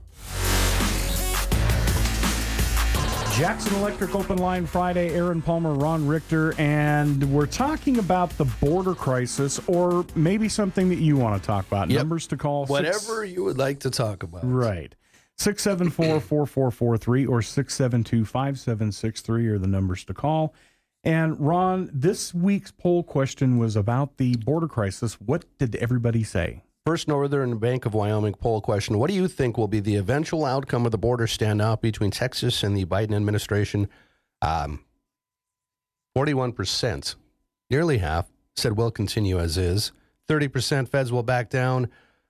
Jackson 3.36 3.74
Electric 3.74 4.14
Open 4.14 4.38
Line 4.38 4.64
Friday, 4.64 5.10
Aaron 5.10 5.42
Palmer, 5.42 5.74
Ron 5.74 6.06
Richter, 6.06 6.54
and 6.58 7.22
we're 7.30 7.44
talking 7.44 7.98
about 7.98 8.30
the 8.38 8.46
border 8.62 8.94
crisis 8.94 9.60
or 9.66 10.06
maybe 10.14 10.48
something 10.48 10.88
that 10.88 11.00
you 11.00 11.18
want 11.18 11.42
to 11.42 11.46
talk 11.46 11.66
about. 11.66 11.90
Yep. 11.90 11.98
Numbers 11.98 12.26
to 12.28 12.38
call 12.38 12.64
Whatever 12.64 13.26
you 13.26 13.44
would 13.44 13.58
like 13.58 13.80
to 13.80 13.90
talk 13.90 14.22
about. 14.22 14.40
Right. 14.42 14.94
674 15.36 16.18
4443 16.20 17.26
or 17.26 17.42
672 17.42 18.24
5763 18.24 19.48
are 19.48 19.58
the 19.58 19.66
numbers 19.66 20.04
to 20.04 20.14
call. 20.14 20.54
And 21.04 21.38
Ron, 21.38 21.90
this 21.92 22.32
week's 22.32 22.70
poll 22.70 23.02
question 23.02 23.58
was 23.58 23.76
about 23.76 24.16
the 24.16 24.36
border 24.36 24.66
crisis. 24.66 25.20
What 25.20 25.44
did 25.58 25.76
everybody 25.76 26.24
say? 26.24 26.62
First 26.86 27.08
Northern 27.08 27.58
Bank 27.58 27.84
of 27.84 27.94
Wyoming 27.94 28.34
poll 28.34 28.60
question 28.60 29.00
What 29.00 29.10
do 29.10 29.16
you 29.16 29.26
think 29.26 29.58
will 29.58 29.66
be 29.66 29.80
the 29.80 29.96
eventual 29.96 30.44
outcome 30.44 30.86
of 30.86 30.92
the 30.92 30.98
border 30.98 31.26
standoff 31.26 31.80
between 31.80 32.12
Texas 32.12 32.62
and 32.62 32.76
the 32.76 32.84
Biden 32.84 33.12
administration? 33.12 33.88
Um, 34.40 34.84
41%, 36.16 37.16
nearly 37.70 37.98
half, 37.98 38.26
said 38.54 38.76
will 38.76 38.92
continue 38.92 39.40
as 39.40 39.58
is. 39.58 39.90
30% 40.28 40.88
feds 40.88 41.10
will 41.10 41.24
back 41.24 41.50
down. 41.50 41.88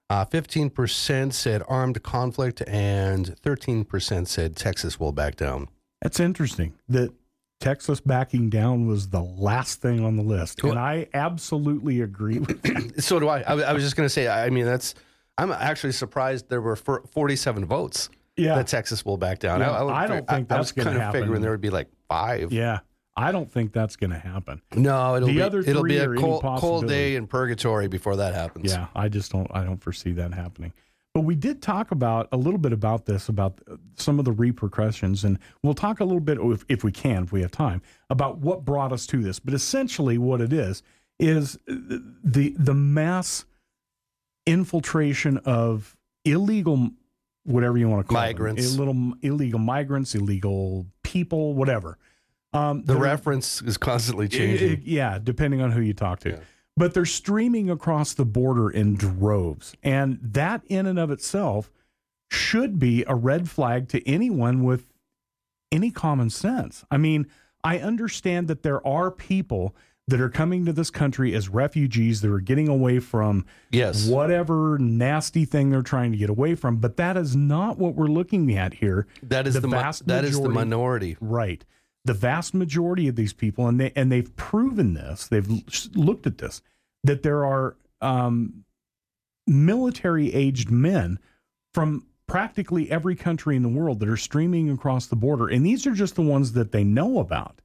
Uh, 0.09 0.25
15% 0.25 1.35
said 1.35 1.63
armed 1.69 2.03
conflict, 2.03 2.63
and 2.67 3.37
13% 3.43 4.27
said 4.27 4.57
Texas 4.57 4.99
will 4.99 5.13
back 5.13 5.37
down. 5.37 5.69
That's 6.01 6.19
interesting 6.19 6.73
that 6.89 7.13
Texas 7.61 8.01
backing 8.01 8.51
down 8.51 8.87
was 8.87 9.09
the 9.09 9.23
last 9.23 9.81
thing 9.81 10.05
on 10.05 10.17
the 10.17 10.23
list. 10.23 10.63
And 10.63 10.79
I 10.79 11.09
absolutely 11.15 12.01
agree 12.03 12.39
with 12.39 12.63
that. 12.63 12.93
So 13.03 13.19
do 13.19 13.29
I. 13.29 13.41
I, 13.41 13.53
I 13.55 13.73
was 13.73 13.83
just 13.83 13.97
going 13.97 14.05
to 14.07 14.11
say, 14.13 14.29
I 14.29 14.51
mean, 14.51 14.67
that's, 14.67 14.95
I'm 15.39 15.51
actually 15.53 15.93
surprised 15.93 16.49
there 16.49 16.61
were 16.61 16.77
47 16.77 17.65
votes 17.65 18.09
Yeah. 18.37 18.57
that 18.57 18.67
Texas 18.67 19.05
will 19.05 19.17
back 19.17 19.39
down. 19.39 19.61
Yeah, 19.61 19.83
would 19.83 19.93
I 19.93 20.07
don't 20.07 20.27
fi- 20.27 20.37
think 20.37 20.49
that's 20.49 20.73
gonna 20.73 20.85
kind 20.85 20.97
of 20.97 21.03
happen. 21.03 21.21
figuring 21.23 21.43
there 21.43 21.51
would 21.51 21.61
be 21.61 21.71
like 21.71 21.89
five. 22.09 22.53
Yeah. 22.53 22.81
I 23.19 23.33
don't 23.33 23.51
think 23.51 23.73
that's 23.73 23.97
going 23.97 24.11
to 24.11 24.19
happen. 24.19 24.61
No, 24.75 25.17
it'll 25.17 25.29
The 25.29 25.35
be 25.37 25.41
other 25.41 25.61
it'll 25.61 25.83
be 25.85 25.97
a 25.97 26.15
cold, 26.17 26.43
cold 26.59 26.87
day 26.87 27.17
in 27.17 27.27
purgatory 27.27 27.89
before 27.89 28.17
that 28.17 28.35
happens. 28.35 28.71
Yeah, 28.71 28.89
I 28.95 29.09
just 29.09 29.33
don't. 29.33 29.51
I 29.55 29.65
don't 29.65 29.83
foresee 29.83 30.13
that 30.13 30.35
happening. 30.35 30.75
But 31.17 31.23
we 31.23 31.35
did 31.35 31.63
talk 31.63 31.93
about 31.93 32.29
a 32.31 32.37
little 32.37 32.59
bit 32.59 32.75
about 32.75 33.07
this, 33.07 33.31
about 33.31 33.59
some 33.95 34.19
of 34.19 34.27
the 34.27 34.33
repercussions, 34.33 35.25
and 35.25 35.39
we'll 35.63 35.73
talk 35.73 36.01
a 36.01 36.05
little 36.05 36.21
bit, 36.21 36.37
if, 36.39 36.63
if 36.69 36.85
we 36.85 36.93
can, 36.93 37.23
if 37.23 37.33
we 37.33 37.41
have 37.41 37.51
time, 37.51 37.81
about 38.11 38.37
what 38.37 38.67
brought 38.67 38.93
us 38.93 39.07
to 39.07 39.23
this. 39.23 39.39
But 39.39 39.55
essentially, 39.55 40.19
what 40.19 40.43
it 40.43 40.53
is 40.53 40.83
is 41.19 41.57
the 41.67 42.55
the 42.59 42.75
mass 42.75 43.47
infiltration 44.47 45.39
of 45.39 45.97
illegal, 46.27 46.91
whatever 47.45 47.79
you 47.79 47.89
want 47.89 48.07
to 48.07 48.13
call 48.13 48.21
Migrants. 48.21 48.77
them, 48.77 48.79
little 48.79 49.15
illegal 49.23 49.59
migrants, 49.59 50.15
illegal 50.15 50.85
people, 51.03 51.55
whatever. 51.55 51.97
Um, 52.53 52.83
The 52.85 52.95
are- 52.95 53.01
reference 53.01 53.63
is 53.63 53.79
constantly 53.79 54.29
changing. 54.29 54.69
it- 54.73 54.79
it- 54.81 54.85
yeah, 54.85 55.19
depending 55.19 55.63
on 55.63 55.73
who 55.73 55.81
you 55.81 55.95
talk 55.95 56.21
to. 56.21 56.41
But 56.77 56.93
they're 56.93 57.07
streaming 57.07 57.71
across 57.71 58.13
the 58.13 58.25
border 58.25 58.69
in 58.69 58.97
droves. 58.97 59.75
And 59.83 60.19
that, 60.23 60.63
in 60.67 60.87
and 60.87 60.99
of 60.99 61.11
itself, 61.11 61.71
should 62.31 62.79
be 62.79 63.05
a 63.07 63.15
red 63.15 63.49
flag 63.49 63.89
to 63.89 64.07
anyone 64.09 64.63
with 64.63 64.93
any 65.73 65.91
common 65.91 66.31
sense. 66.31 66.85
I 66.91 66.97
mean, 66.97 67.27
I 67.65 67.79
understand 67.79 68.49
that 68.49 68.63
there 68.63 68.87
are 68.87 69.11
people 69.11 69.75
that 70.09 70.21
are 70.21 70.29
coming 70.29 70.65
to 70.65 70.73
this 70.73 70.89
country 70.91 71.35
as 71.35 71.49
refugees 71.49 72.21
that 72.21 72.31
are 72.31 72.39
getting 72.39 72.69
away 72.69 73.01
from 73.01 73.45
yes. 73.73 74.07
whatever 74.07 74.79
nasty 74.79 75.45
thing 75.45 75.71
they're 75.71 75.83
trying 75.83 76.13
to 76.13 76.17
get 76.17 76.31
away 76.31 76.55
from, 76.55 76.77
but 76.77 76.97
that 76.97 77.17
is 77.17 77.35
not 77.35 77.77
what 77.77 77.95
we're 77.95 78.07
looking 78.07 78.57
at 78.57 78.75
here. 78.75 79.09
That 79.25 79.49
is 79.49 79.55
the, 79.55 79.67
vast 79.67 80.07
mi- 80.07 80.13
that 80.13 80.25
is 80.25 80.41
the 80.41 80.49
minority. 80.49 81.17
Right. 81.21 81.65
The 82.07 82.15
vast 82.15 82.55
majority 82.55 83.09
of 83.09 83.17
these 83.17 83.33
people, 83.33 83.67
and 83.67 83.81
they 83.81 83.93
and 83.97 84.11
they've 84.13 84.35
proven 84.37 84.95
this. 84.95 85.27
They've 85.27 85.49
looked 85.95 86.27
at 86.27 86.39
this 86.39 86.63
that 87.05 87.23
there 87.23 87.45
are 87.45 87.77
um, 88.01 88.65
military 89.47 90.33
aged 90.33 90.71
men 90.71 91.19
from 91.75 92.07
practically 92.27 92.91
every 92.91 93.15
country 93.15 93.55
in 93.57 93.63
the 93.63 93.69
world 93.69 94.01
that 94.01 94.09
are 94.09 94.17
streaming 94.17 94.71
across 94.71 95.07
the 95.07 95.17
border, 95.17 95.49
and 95.49 95.65
these 95.65 95.87
are 95.87 95.93
just 95.93 96.15
the 96.15 96.23
ones 96.23 96.53
that 96.53 96.73
they 96.73 96.85
know 96.85 97.19
about. 97.19 97.61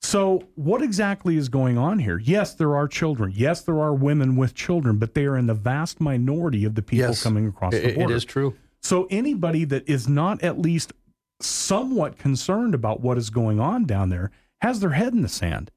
So, 0.00 0.44
what 0.54 0.80
exactly 0.82 1.36
is 1.36 1.48
going 1.48 1.76
on 1.76 1.98
here? 1.98 2.18
Yes, 2.18 2.54
there 2.54 2.76
are 2.76 2.86
children. 2.86 3.32
Yes, 3.34 3.62
there 3.62 3.80
are 3.80 3.92
women 3.94 4.36
with 4.36 4.54
children, 4.54 4.98
but 4.98 5.14
they 5.14 5.26
are 5.26 5.36
in 5.36 5.46
the 5.46 5.54
vast 5.54 6.00
minority 6.00 6.64
of 6.64 6.74
the 6.76 6.82
people 6.82 7.08
Yes. 7.08 7.22
coming 7.22 7.46
across 7.48 7.74
It- 7.74 7.82
the 7.84 7.94
border. 7.94 8.14
is 8.14 8.24
true. 8.24 8.54
So 8.80 9.06
anybody 9.10 9.64
that 9.64 9.88
is 9.88 10.08
not 10.08 10.40
at 10.42 10.58
least 10.60 10.92
somewhat 11.40 12.18
concerned 12.18 12.74
about 12.74 13.00
what 13.00 13.18
is 13.18 13.30
going 13.30 13.60
on 13.60 13.84
down 13.84 14.08
there 14.10 14.30
has 14.60 14.80
their 14.80 14.90
head 14.90 15.12
in 15.12 15.22
the 15.22 15.28
sand. 15.28 15.70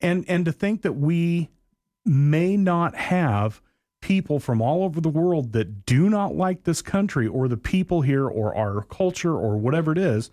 And 0.00 0.24
and 0.28 0.44
to 0.46 0.52
think 0.52 0.82
that 0.82 0.94
we 0.94 1.48
may 2.04 2.56
not 2.56 2.96
have 2.96 3.60
people 4.00 4.40
from 4.40 4.60
all 4.60 4.82
over 4.82 5.00
the 5.00 5.08
world 5.08 5.52
that 5.52 5.86
do 5.86 6.10
not 6.10 6.34
like 6.34 6.64
this 6.64 6.82
country 6.82 7.26
or 7.28 7.46
the 7.46 7.56
people 7.56 8.02
here 8.02 8.26
or 8.26 8.52
our 8.56 8.82
culture 8.82 9.34
or 9.36 9.56
whatever 9.56 9.92
it 9.92 9.98
is 9.98 10.30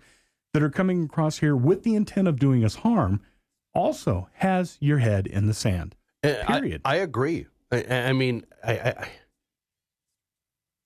that 0.52 0.62
are 0.62 0.70
coming 0.70 1.04
across 1.04 1.38
here 1.38 1.54
with 1.54 1.84
the 1.84 1.94
intent 1.94 2.26
of 2.26 2.38
doing 2.40 2.64
us 2.64 2.76
harm 2.76 3.20
also 3.72 4.28
has 4.34 4.76
your 4.80 4.98
head 4.98 5.28
in 5.28 5.46
the 5.46 5.54
sand. 5.54 5.94
Uh, 6.24 6.34
I- 6.48 6.58
Period. 6.60 6.80
I, 6.84 6.96
agree. 6.96 7.46
I, 7.70 7.84
I 8.08 8.12
mean, 8.12 8.44
I- 8.66 9.08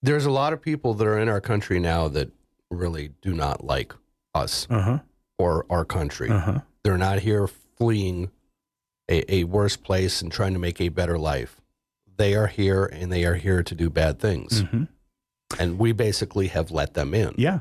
there's 0.02 0.26
a 0.26 0.30
lot 0.30 0.52
of 0.52 0.60
people 0.60 0.92
that 0.92 1.06
are 1.06 1.18
in 1.18 1.30
our 1.30 1.40
country 1.40 1.78
now 1.80 2.08
that 2.08 2.30
really 2.70 3.10
do 3.22 3.32
not 3.34 3.64
like 3.64 3.92
us 4.34 4.66
Uh-huh. 4.70 4.98
or 5.38 5.66
our 5.70 5.84
country. 5.84 6.30
Uh-huh. 6.30 6.60
They're 6.82 6.98
not 6.98 7.20
here 7.20 7.46
fleeing 7.46 8.30
a, 9.10 9.32
a 9.32 9.44
worse 9.44 9.76
place 9.76 10.22
and 10.22 10.30
trying 10.32 10.52
to 10.54 10.58
make 10.58 10.80
a 10.80 10.88
better 10.88 11.18
life. 11.18 11.60
They 12.16 12.34
are 12.34 12.46
here 12.46 12.84
and 12.86 13.12
they 13.12 13.24
are 13.24 13.34
here 13.34 13.62
to 13.62 13.74
do 13.74 13.90
bad 13.90 14.18
things. 14.18 14.62
Mhm. 14.62 14.88
And 15.58 15.78
we 15.78 15.92
basically 15.92 16.48
have 16.48 16.70
let 16.70 16.94
them 16.94 17.14
in 17.14 17.34
Yeah, 17.36 17.60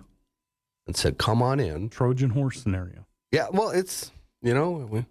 and 0.87 0.95
said, 0.95 1.17
come 1.17 1.41
on 1.41 1.59
in. 1.59 1.89
Trojan 1.89 2.31
horse 2.31 2.61
scenario. 2.61 3.05
Yeah, 3.31 3.47
well, 3.51 3.69
it's, 3.69 4.11
you 4.41 4.53
know, 4.53 4.71
we, 4.71 5.05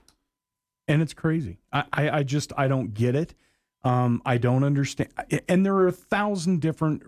and 0.89 1.03
it's 1.03 1.15
crazy. 1.15 1.59
I, 1.73 1.85
I, 1.93 2.11
I 2.11 2.23
just 2.23 2.53
I 2.57 2.69
don't 2.69 2.95
get 2.95 3.15
it. 3.15 3.35
Um, 3.85 4.23
I 4.25 4.39
don't 4.39 4.63
understand, 4.65 5.11
and 5.49 5.67
there 5.67 5.75
are 5.75 5.89
a 5.89 5.93
thousand 5.93 6.61
different 6.61 7.03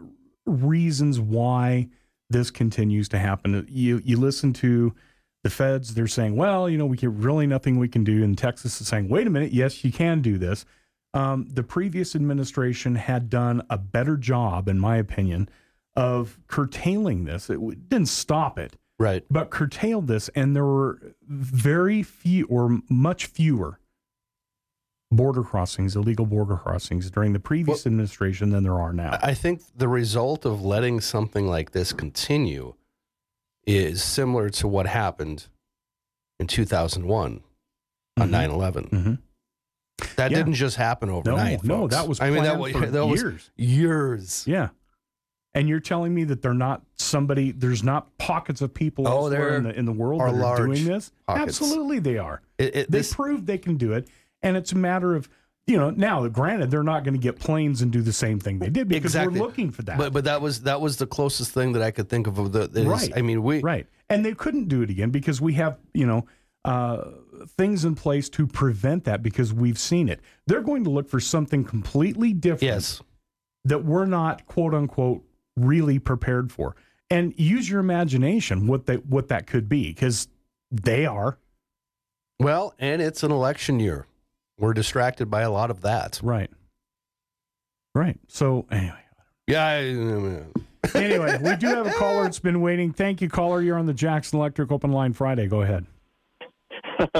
reasons 0.45 1.21
why 1.21 1.89
this 2.35 2.51
continues 2.51 3.09
to 3.11 3.19
happen. 3.19 3.67
You 3.71 4.03
you 4.05 4.19
listen 4.19 4.53
to 4.55 4.93
the 5.45 5.51
feds; 5.51 5.95
they're 5.95 6.07
saying, 6.09 6.37
"Well, 6.37 6.69
you 6.69 6.77
know, 6.77 6.85
we 6.87 6.97
get 6.97 7.11
really 7.11 7.47
nothing 7.47 7.79
we 7.79 7.89
can 7.89 8.03
do," 8.03 8.25
and 8.25 8.37
Texas 8.37 8.81
is 8.81 8.89
saying, 8.89 9.09
"Wait 9.09 9.27
a 9.27 9.31
minute, 9.31 9.53
yes, 9.53 9.85
you 9.85 9.93
can 9.93 10.21
do 10.21 10.37
this." 10.37 10.67
Um, 11.15 11.47
the 11.49 11.63
previous 11.63 12.17
administration 12.17 12.97
had 12.97 13.31
done 13.31 13.63
a 13.71 13.79
better 13.79 14.17
job, 14.17 14.69
in 14.69 14.81
my 14.81 14.97
opinion, 14.97 15.49
of 15.95 16.41
curtailing 16.49 17.25
this. 17.25 17.49
It 17.49 17.89
didn't 17.89 18.09
stop 18.09 18.59
it, 18.59 18.77
right. 18.99 19.25
but 19.31 19.51
curtailed 19.51 20.09
this, 20.09 20.29
and 20.31 20.57
there 20.57 20.65
were 20.65 21.15
very 21.29 22.03
few 22.03 22.47
or 22.47 22.81
much 22.91 23.27
fewer 23.27 23.79
border 25.17 25.43
crossings, 25.43 25.97
illegal 25.97 26.27
border 26.27 26.57
crossings 26.57 27.11
during 27.11 27.33
the 27.33 27.41
previous 27.41 27.87
administration 27.87 28.51
than 28.51 28.63
there 28.65 28.79
are 28.79 28.93
now. 28.93 29.19
I 29.23 29.35
think 29.35 29.63
the 29.77 29.89
result 29.89 30.45
of 30.45 30.63
letting 30.63 31.01
something 31.01 31.47
like 31.47 31.73
this 31.73 31.93
continue 31.93 32.75
is 33.67 34.03
similar 34.03 34.51
to 34.51 34.69
what 34.69 34.87
happened 34.87 35.47
in 36.39 36.47
2001 36.47 37.43
on 38.19 38.31
9 38.31 38.51
11. 38.51 38.85
Mhm. 38.89 39.19
That 40.17 40.31
Yeah. 40.31 40.39
didn't 40.39 40.55
just 40.55 40.77
happen 40.77 41.09
overnight. 41.09 41.65
no, 41.65 41.83
folks. 41.83 41.95
that 41.95 42.09
was 42.09 42.21
I 42.21 42.31
mean, 42.31 42.43
that, 42.45 42.59
was, 42.59 42.73
that 42.93 43.07
was 43.07 43.23
years. 43.23 43.51
years. 43.57 44.45
Yeah. 44.47 44.69
And 45.57 45.69
you're 45.69 45.79
telling 45.81 46.13
me 46.13 46.25
that 46.25 46.43
they're 46.43 46.53
not 46.53 46.83
somebody, 46.97 47.53
there's 47.53 47.85
not 47.85 48.19
pockets 48.19 48.61
of 48.61 48.75
people 48.75 49.07
Oh, 49.07 49.29
there 49.29 49.57
in 49.57 49.63
the, 49.63 49.79
in 49.79 49.85
the 49.85 49.93
world 49.93 50.21
are 50.21 50.33
that 50.33 50.45
are 50.45 50.67
doing 50.67 50.85
this? 50.85 51.13
pockets. 51.29 51.61
Absolutely, 51.61 52.01
they 52.01 52.19
are. 52.19 52.43
It, 52.59 52.65
it, 52.77 52.91
They 52.91 52.99
this, 52.99 53.15
proved 53.15 53.47
they 53.47 53.59
can 53.59 53.77
do 53.77 53.93
it. 53.93 54.09
And 54.45 54.57
it's 54.57 54.73
a 54.73 54.77
matter 54.77 55.17
of, 55.17 55.29
you 55.67 55.77
know, 55.79 55.91
now, 55.91 56.29
granted, 56.29 56.71
they're 56.71 56.83
not 56.83 57.03
going 57.03 57.15
to 57.15 57.21
get 57.21 57.41
planes 57.41 57.83
and 57.83 57.91
do 57.91 58.03
the 58.03 58.13
same 58.13 58.39
thing 58.39 58.59
they 58.59 58.69
did 58.69 58.87
because 58.87 59.17
exactly. 59.17 59.41
we're 59.41 59.47
looking 59.47 59.71
for 59.73 59.83
that. 59.83 59.99
But, 59.99 60.13
but 60.13 60.25
that 60.25 60.41
was 60.41 60.63
that 60.63 60.81
was 60.81 60.99
the 60.99 61.07
closest 61.07 61.51
thing 61.53 61.73
that 61.73 61.83
I 61.83 61.91
could 61.91 62.09
think 62.09 62.27
of. 62.27 62.39
of 62.39 62.53
the, 62.53 62.71
is- 62.75 62.87
Right. 62.87 63.13
I 63.17 63.23
mean, 63.23 63.43
we 63.43 63.61
right 63.61 63.87
and 64.09 64.25
they 64.25 64.35
couldn't 64.35 64.69
do 64.69 64.83
it 64.83 64.91
again 64.91 65.11
because 65.11 65.41
we 65.41 65.55
have 65.55 65.79
you 65.93 66.07
know 66.07 66.27
uh, 66.65 67.11
things 67.59 67.85
in 67.85 67.95
place 67.95 68.29
to 68.31 68.47
prevent 68.47 69.05
that 69.05 69.23
because 69.23 69.53
we've 69.53 69.79
seen 69.79 70.09
it 70.09 70.21
they're 70.47 70.63
going 70.63 70.85
to 70.85 70.91
look 70.91 71.09
for 71.09 71.21
something 71.21 71.65
completely 71.65 72.33
different 72.33 72.63
yes. 72.63 73.03
that 73.65 73.85
we're 73.85 74.07
not 74.07 74.47
quote 74.47 74.75
unquote 74.75 75.23
really 75.57 75.99
prepared 75.99 76.51
for 76.51 76.75
and 77.11 77.35
use 77.37 77.69
your 77.69 77.81
imagination 77.81 78.67
what 78.67 78.87
that 78.87 79.05
what 79.07 79.29
that 79.29 79.47
could 79.47 79.69
be 79.69 79.89
because 79.89 80.29
they 80.71 81.05
are 81.07 81.39
Well, 82.41 82.75
and 82.79 83.01
it's 83.01 83.23
an 83.23 83.31
election 83.31 83.79
year. 83.79 84.07
We're 84.59 84.75
distracted 84.75 85.31
by 85.31 85.43
a 85.43 85.51
lot 85.51 85.71
of 85.71 85.81
that. 85.83 86.21
Right. 86.23 86.51
Right. 87.95 88.19
So 88.29 88.67
anyway. 88.71 88.99
Yeah. 89.47 89.65
I, 89.65 90.95
anyway, 90.95 91.39
we 91.43 91.57
do 91.57 91.67
have 91.69 91.87
a 91.87 91.93
caller 91.93 92.25
that's 92.25 92.39
been 92.39 92.61
waiting. 92.61 92.93
Thank 92.93 93.21
you, 93.21 93.29
caller. 93.29 93.61
You're 93.63 93.79
on 93.79 93.87
the 93.87 93.95
Jackson 93.95 94.39
Electric 94.39 94.71
Open 94.71 94.93
Line 94.93 95.13
Friday. 95.13 95.47
Go 95.47 95.63
ahead. 95.63 95.87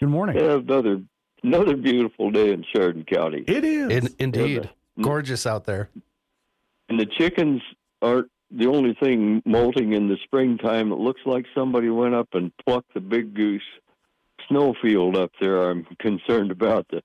Good 0.00 0.08
morning. 0.08 0.36
Yeah, 0.36 0.54
another 0.54 1.02
another 1.42 1.76
beautiful 1.76 2.30
day 2.30 2.52
in 2.52 2.64
Sheridan 2.74 3.04
County. 3.04 3.44
It 3.46 3.64
is. 3.64 3.90
In, 3.90 4.14
indeed. 4.18 4.64
Yeah, 4.64 4.70
uh, 5.00 5.02
Gorgeous 5.02 5.46
out 5.46 5.64
there. 5.64 5.88
And 6.88 6.98
the 6.98 7.06
chickens 7.06 7.62
aren't 8.02 8.28
the 8.50 8.66
only 8.66 8.94
thing 8.94 9.42
molting 9.44 9.92
in 9.92 10.08
the 10.08 10.16
springtime. 10.24 10.92
It 10.92 10.98
looks 10.98 11.22
like 11.24 11.46
somebody 11.54 11.90
went 11.90 12.14
up 12.14 12.28
and 12.32 12.52
plucked 12.64 12.94
the 12.94 13.00
big 13.00 13.34
goose 13.34 13.62
snowfield 14.48 15.16
up 15.16 15.32
there. 15.40 15.70
I'm 15.70 15.86
concerned 15.98 16.50
about 16.50 16.86
the 16.88 17.02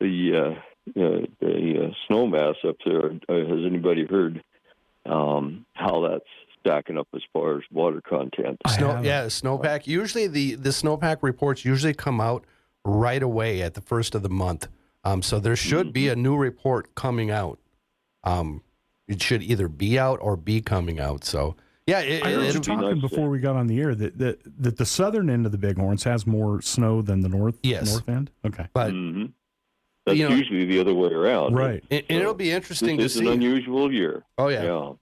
the 0.00 0.36
uh, 0.36 1.00
uh, 1.00 1.26
the 1.40 1.86
uh, 1.86 1.94
snow 2.06 2.26
mass 2.26 2.56
up 2.66 2.76
there. 2.84 3.12
Uh, 3.28 3.48
has 3.48 3.64
anybody 3.66 4.06
heard 4.06 4.42
um, 5.04 5.66
how 5.74 6.08
that's 6.08 6.24
stacking 6.60 6.98
up 6.98 7.08
as 7.14 7.22
far 7.32 7.58
as 7.58 7.62
water 7.72 8.00
content? 8.00 8.60
Snow, 8.68 9.00
yeah, 9.02 9.26
snowpack. 9.26 9.86
Usually 9.86 10.26
the 10.26 10.54
the 10.54 10.70
snowpack 10.70 11.18
reports 11.22 11.64
usually 11.64 11.94
come 11.94 12.20
out 12.20 12.44
right 12.84 13.22
away 13.22 13.62
at 13.62 13.74
the 13.74 13.80
first 13.80 14.14
of 14.14 14.22
the 14.22 14.28
month. 14.28 14.68
Um, 15.04 15.22
so 15.22 15.38
there 15.38 15.56
should 15.56 15.92
be 15.92 16.08
a 16.08 16.16
new 16.16 16.36
report 16.36 16.94
coming 16.96 17.30
out. 17.30 17.60
Um, 18.24 18.62
it 19.06 19.22
should 19.22 19.42
either 19.42 19.68
be 19.68 19.98
out 19.98 20.18
or 20.20 20.36
be 20.36 20.60
coming 20.60 20.98
out. 20.98 21.22
So 21.22 21.54
yeah, 21.86 22.00
it, 22.00 22.24
I 22.26 22.32
heard 22.32 22.42
you 22.42 22.48
it'll 22.48 22.60
be 22.60 22.66
talking 22.66 23.00
before 23.00 23.28
we 23.30 23.38
got 23.38 23.56
on 23.56 23.66
the 23.66 23.80
air 23.80 23.94
that, 23.94 24.18
that 24.18 24.40
that 24.62 24.76
the 24.76 24.86
southern 24.86 25.30
end 25.30 25.46
of 25.46 25.52
the 25.52 25.58
Bighorns 25.58 26.04
has 26.04 26.26
more 26.26 26.60
snow 26.62 27.02
than 27.02 27.20
the 27.20 27.28
north 27.28 27.56
Yes. 27.62 27.90
north 27.92 28.08
end. 28.08 28.30
Okay, 28.44 28.66
but 28.72 28.90
hmm 28.90 29.26
That's 30.04 30.18
you 30.18 30.28
know- 30.28 30.34
usually 30.34 30.64
the 30.66 30.80
other 30.80 30.94
way 30.94 31.10
around. 31.10 31.54
right. 31.54 31.82
and, 31.90 32.02
and 32.08 32.20
it'll 32.20 32.34
be 32.34 32.50
interesting 32.50 32.96
This 32.96 33.14
to 33.14 33.20
is 33.20 33.20
an 33.20 33.26
see. 33.26 33.32
unusual 33.32 33.92
year. 33.92 34.24
Oh 34.38 34.48
yeah. 34.48 34.64
Yeah. 34.64 34.92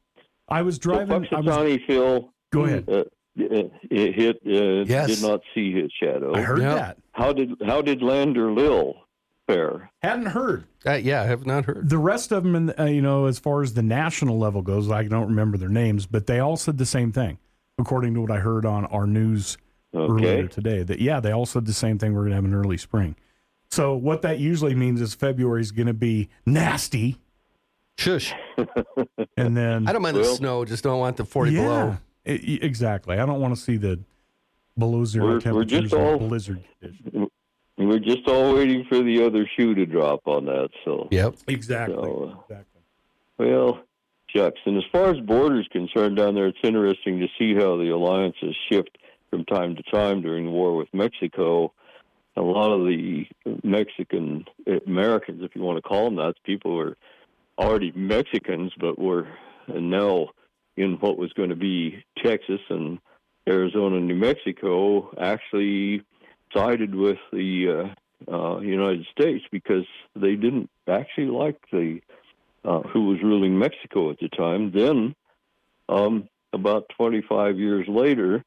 I 0.49 0.63
was 0.63 0.79
driving. 0.79 1.09
So 1.09 1.37
I 1.37 1.41
was, 1.41 1.47
Punxsutawney 1.57 1.87
Phil. 1.87 2.31
go 2.53 2.65
ahead. 2.65 2.89
Uh, 2.89 3.05
it 3.37 4.15
hit. 4.15 4.37
Uh, 4.47 4.85
Yes. 4.87 5.09
Did 5.09 5.23
not 5.23 5.41
see 5.55 5.73
his 5.73 5.91
shadow. 6.01 6.35
I 6.35 6.41
heard 6.43 6.61
Yeah. 6.61 6.75
that. 6.75 6.99
How 7.13 7.33
did 7.33 7.51
how 7.67 7.81
did 7.83 8.03
Lander 8.03 8.53
Lil 8.53 8.95
fare? 9.47 9.91
Hadn't 10.03 10.27
heard. 10.27 10.65
Uh, 10.87 10.93
yeah, 10.95 11.23
I 11.23 11.27
have 11.27 11.47
not 11.47 11.65
heard. 11.65 11.89
The 11.89 11.99
rest 11.99 12.33
of 12.33 12.43
them, 12.45 12.55
in 12.55 12.75
uh, 12.79 12.85
you 12.85 13.03
know, 13.03 13.27
as 13.27 13.39
far 13.39 13.63
as 13.63 13.75
the 13.75 13.83
national 13.83 14.39
level 14.39 14.63
goes, 14.63 14.91
I 14.91 15.05
don't 15.05 15.29
remember 15.29 15.57
their 15.59 15.69
names, 15.69 16.07
but 16.07 16.27
they 16.27 16.41
all 16.41 16.57
said 16.57 16.79
the 16.79 16.87
same 16.87 17.13
thing, 17.13 17.39
according 17.79 18.15
to 18.15 18.21
what 18.21 18.31
I 18.31 18.39
heard 18.39 18.65
on 18.67 18.85
our 18.87 19.07
news 19.07 19.57
earlier 19.95 20.49
today. 20.49 20.83
That 20.83 20.99
yeah, 21.01 21.21
they 21.21 21.33
all 21.33 21.47
said 21.47 21.67
the 21.67 21.73
same 21.73 21.99
thing. 21.99 22.13
We're 22.15 22.21
going 22.23 22.31
to 22.31 22.37
have 22.37 22.45
an 22.45 22.55
early 22.55 22.79
spring. 22.79 23.17
So 23.71 23.95
what 23.95 24.23
that 24.23 24.39
usually 24.39 24.75
means 24.75 25.01
is 25.01 25.15
February 25.15 25.61
is 25.61 25.73
going 25.73 25.87
to 25.89 25.95
be 25.95 26.29
nasty, 26.47 27.17
Shush. 27.99 28.33
and 29.37 29.57
then 29.57 29.89
I 29.89 29.93
don't 29.93 30.03
mind 30.03 30.17
the 30.17 30.25
snow, 30.25 30.65
just 30.65 30.85
don't 30.85 30.99
want 31.01 31.17
the 31.17 31.25
forty 31.25 31.53
yeah, 31.53 31.63
below. 31.63 31.97
e- 32.27 32.59
exactly. 32.63 33.19
I 33.19 33.27
don't 33.27 33.41
want 33.41 33.55
to 33.57 33.61
see 33.61 33.77
the 33.77 34.01
below 34.79 35.05
zero 35.05 35.25
We're- 35.25 35.35
we're 35.37 35.41
temperatures 35.41 35.81
just 35.91 35.95
or 35.95 36.05
all- 36.15 36.19
blizzard 36.19 36.63
conditions. 36.81 37.31
We're 37.89 37.99
just 37.99 38.27
all 38.27 38.55
waiting 38.55 38.85
for 38.89 39.03
the 39.03 39.25
other 39.25 39.49
shoe 39.57 39.75
to 39.75 39.87
drop 39.87 40.27
on 40.27 40.47
that. 40.47 40.71
So. 40.85 41.09
Yep. 41.11 41.37
Exactly. 41.49 41.97
So, 41.97 42.25
uh, 42.25 42.41
exactly. 42.43 42.81
Well, 43.39 43.81
shucks. 44.35 44.61
And 44.67 44.77
as 44.77 44.85
far 44.93 45.11
as 45.11 45.21
borders 45.21 45.69
concerned 45.73 46.17
down 46.17 46.35
there, 46.35 46.47
it's 46.47 46.59
interesting 46.63 47.21
to 47.21 47.29
see 47.39 47.55
how 47.55 47.77
the 47.77 47.91
alliances 47.91 48.57
shift 48.71 48.97
from 49.31 49.45
time 49.45 49.77
to 49.77 49.83
time 49.91 50.23
during 50.23 50.47
the 50.47 50.51
war 50.51 50.77
with 50.77 50.89
Mexico. 50.93 51.73
A 52.37 52.43
lot 52.43 52.73
of 52.73 52.87
the 52.87 53.27
Mexican 53.63 54.45
Americans, 54.87 55.43
if 55.43 55.55
you 55.55 55.63
want 55.63 55.77
to 55.79 55.83
call 55.83 56.07
them 56.07 56.17
that, 56.17 56.35
people 56.45 56.73
who 56.73 56.81
are 56.81 56.97
already 57.59 57.93
Mexicans, 57.95 58.73
but 58.79 58.99
were 58.99 59.29
now 59.69 60.31
in 60.77 60.95
what 60.95 61.17
was 61.17 61.33
going 61.33 61.51
to 61.51 61.57
be 61.57 62.05
Texas 62.23 62.61
and 62.69 62.99
Arizona, 63.49 63.97
and 63.97 64.09
New 64.09 64.17
Mexico, 64.17 65.15
actually 65.21 66.03
sided 66.55 66.95
with 66.95 67.19
the 67.33 67.93
uh, 68.29 68.33
uh, 68.33 68.61
United 68.61 69.07
States 69.13 69.45
because 69.51 69.87
they 70.15 70.37
didn't 70.37 70.71
actually 70.89 71.27
like 71.27 71.61
the 71.71 72.01
uh, 72.65 72.81
who 72.81 73.09
was 73.09 73.23
ruling 73.23 73.59
Mexico 73.59 74.11
at 74.11 74.19
the 74.21 74.29
time. 74.29 74.73
Then, 74.73 75.15
um, 75.89 76.29
about 76.53 76.89
25 76.97 77.59
years 77.59 77.87
later, 77.89 78.43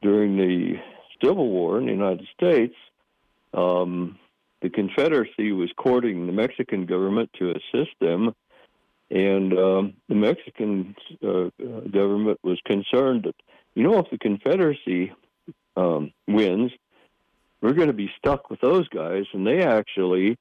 during 0.00 0.36
the 0.36 0.76
Civil 1.22 1.48
War 1.48 1.78
in 1.78 1.86
the 1.86 1.92
United 1.92 2.26
States, 2.34 2.74
um, 3.52 4.18
the 4.62 4.70
Confederacy 4.70 5.52
was 5.52 5.70
courting 5.76 6.26
the 6.26 6.32
Mexican 6.32 6.86
government 6.86 7.30
to 7.38 7.50
assist 7.50 7.90
them, 8.00 8.34
and 9.10 9.58
um, 9.58 9.94
the 10.08 10.14
Mexican 10.14 10.94
uh, 11.22 11.50
government 11.90 12.38
was 12.42 12.58
concerned 12.64 13.24
that, 13.24 13.34
you 13.74 13.82
know, 13.82 13.98
if 13.98 14.10
the 14.10 14.18
Confederacy 14.18 15.12
um, 15.76 16.12
wins, 16.26 16.72
we're 17.60 17.72
going 17.74 17.88
to 17.88 17.92
be 17.94 18.10
stuck 18.18 18.50
with 18.50 18.60
those 18.60 18.88
guys, 18.88 19.24
and 19.32 19.46
they 19.46 19.62
actually 19.62 20.38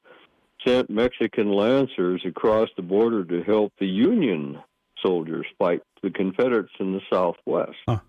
sent 0.65 0.89
Mexican 0.89 1.51
lancers 1.51 2.21
across 2.25 2.69
the 2.75 2.82
border 2.82 3.23
to 3.25 3.43
help 3.43 3.73
the 3.79 3.88
Union 3.88 4.60
soldiers 5.01 5.45
fight 5.58 5.82
the 6.03 6.10
Confederates 6.10 6.73
in 6.79 6.93
the 6.93 7.01
Southwest. 7.12 7.77
Huh. 7.88 7.99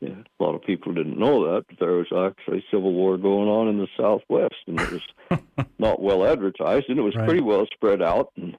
Yeah, 0.00 0.14
a 0.38 0.42
lot 0.42 0.54
of 0.54 0.62
people 0.62 0.94
didn't 0.94 1.18
know 1.18 1.52
that, 1.52 1.66
but 1.68 1.78
there 1.78 1.92
was 1.92 2.06
actually 2.10 2.64
civil 2.70 2.92
war 2.94 3.18
going 3.18 3.48
on 3.48 3.68
in 3.68 3.76
the 3.78 3.88
Southwest, 3.98 4.54
and 4.66 4.80
it 4.80 4.90
was 4.90 5.38
not 5.78 6.00
well 6.00 6.24
advertised, 6.26 6.86
and 6.88 6.98
it 6.98 7.02
was 7.02 7.14
Right. 7.14 7.26
pretty 7.26 7.42
well 7.42 7.66
spread 7.74 8.00
out, 8.00 8.30
and 8.36 8.56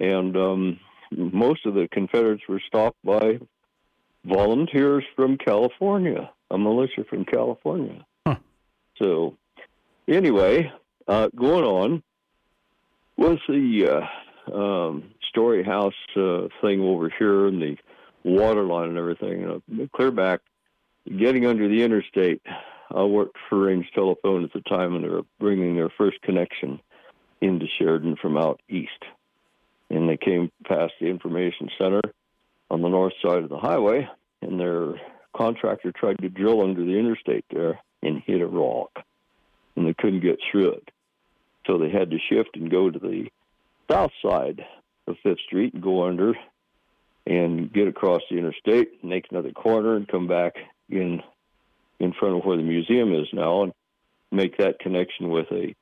and 0.00 0.36
um, 0.36 0.80
most 1.10 1.64
of 1.64 1.72
the 1.74 1.88
Confederates 1.90 2.42
were 2.48 2.60
stopped 2.66 2.98
by 3.04 3.38
volunteers 4.24 5.04
from 5.16 5.38
California, 5.38 6.30
a 6.50 6.58
militia 6.58 7.04
from 7.08 7.24
California. 7.24 8.04
So, 8.98 9.36
anyway, 10.08 10.70
uh, 11.08 11.28
going 11.34 11.64
on 11.64 12.02
was 13.16 13.38
the 13.48 14.06
uh, 14.50 14.54
um, 14.54 15.12
Story 15.28 15.62
House 15.62 15.94
uh, 16.16 16.48
thing 16.60 16.80
over 16.80 17.12
here 17.18 17.46
and 17.46 17.60
the 17.60 17.76
water 18.24 18.64
line 18.64 18.90
and 18.90 18.98
everything. 18.98 19.44
Uh, 19.44 19.86
clear 19.94 20.10
back, 20.10 20.40
getting 21.06 21.46
under 21.46 21.68
the 21.68 21.82
interstate. 21.82 22.42
I 22.94 23.04
worked 23.04 23.36
for 23.48 23.58
Range 23.58 23.86
Telephone 23.94 24.44
at 24.44 24.52
the 24.52 24.60
time, 24.60 24.94
and 24.94 25.04
they 25.04 25.08
were 25.08 25.22
bringing 25.40 25.76
their 25.76 25.90
first 25.96 26.20
connection 26.22 26.80
into 27.40 27.66
Sheridan 27.78 28.16
from 28.20 28.36
out 28.36 28.60
east. 28.68 28.90
And 29.90 30.08
they 30.08 30.16
came 30.16 30.50
past 30.66 30.92
the 31.00 31.06
information 31.06 31.68
center 31.78 32.00
on 32.70 32.82
the 32.82 32.88
north 32.88 33.14
side 33.22 33.42
of 33.42 33.50
the 33.50 33.58
highway, 33.58 34.08
and 34.40 34.58
their 34.58 34.94
contractor 35.36 35.92
tried 35.92 36.18
to 36.18 36.28
drill 36.28 36.62
under 36.62 36.84
the 36.84 36.98
interstate 36.98 37.44
there 37.50 37.78
and 38.02 38.22
hit 38.26 38.40
a 38.40 38.46
rock, 38.46 38.90
and 39.76 39.86
they 39.86 39.94
couldn't 39.94 40.20
get 40.20 40.38
through 40.50 40.72
it. 40.72 40.90
So 41.66 41.78
they 41.78 41.90
had 41.90 42.10
to 42.10 42.18
shift 42.28 42.56
and 42.56 42.70
go 42.70 42.90
to 42.90 42.98
the 42.98 43.28
south 43.90 44.10
side 44.24 44.64
of 45.06 45.16
Fifth 45.22 45.40
Street 45.46 45.74
and 45.74 45.82
go 45.82 46.06
under 46.06 46.34
and 47.26 47.72
get 47.72 47.86
across 47.86 48.22
the 48.30 48.36
interstate, 48.36 49.04
make 49.04 49.26
another 49.30 49.52
corner, 49.52 49.96
and 49.96 50.08
come 50.08 50.26
back 50.26 50.54
in 50.88 51.22
in 52.00 52.12
front 52.12 52.36
of 52.36 52.44
where 52.44 52.56
the 52.56 52.64
museum 52.64 53.14
is 53.14 53.28
now, 53.32 53.62
and 53.62 53.72
make 54.32 54.58
that 54.58 54.80
connection 54.80 55.28
with 55.28 55.46
a 55.52 55.72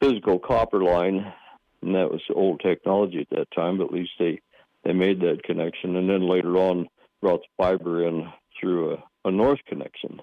physical 0.00 0.38
copper 0.38 0.82
line. 0.82 1.32
And 1.80 1.94
that 1.94 2.10
was 2.10 2.20
old 2.34 2.60
technology 2.60 3.20
at 3.20 3.30
that 3.30 3.50
time, 3.52 3.78
but 3.78 3.84
at 3.84 3.92
least 3.92 4.12
they 4.18 4.40
they 4.84 4.92
made 4.92 5.20
that 5.20 5.44
connection, 5.44 5.96
and 5.96 6.10
then 6.10 6.28
later 6.28 6.56
on 6.56 6.88
brought 7.20 7.40
the 7.40 7.64
fiber 7.64 8.06
in 8.06 8.28
through 8.60 8.94
a, 8.94 9.28
a 9.28 9.30
north 9.30 9.60
connection 9.66 10.20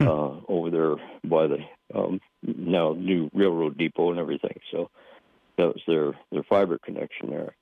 uh, 0.00 0.40
over 0.48 0.70
there 0.70 0.96
by 1.24 1.46
the 1.46 1.58
um, 1.94 2.20
now 2.42 2.92
new 2.92 3.30
railroad 3.34 3.76
depot 3.78 4.10
and 4.10 4.20
everything. 4.20 4.58
So 4.70 4.90
that 5.56 5.66
was 5.66 5.82
their 5.86 6.12
their 6.30 6.44
fiber 6.44 6.78
connection 6.78 7.30
there. 7.30 7.54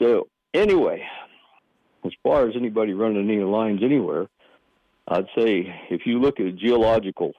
So 0.00 0.28
anyway, 0.54 1.06
as 2.04 2.12
far 2.22 2.48
as 2.48 2.54
anybody 2.56 2.92
running 2.92 3.28
any 3.28 3.42
lines 3.42 3.82
anywhere, 3.82 4.28
I'd 5.08 5.26
say 5.36 5.74
if 5.90 6.06
you 6.06 6.20
look 6.20 6.40
at 6.40 6.46
a 6.46 6.52
geological 6.52 7.32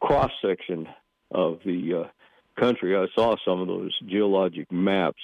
cross 0.00 0.32
section 0.42 0.88
of 1.30 1.60
the 1.64 2.04
uh, 2.04 2.60
country, 2.60 2.96
I 2.96 3.06
saw 3.14 3.36
some 3.44 3.60
of 3.60 3.68
those 3.68 3.96
geologic 4.06 4.70
maps 4.70 5.22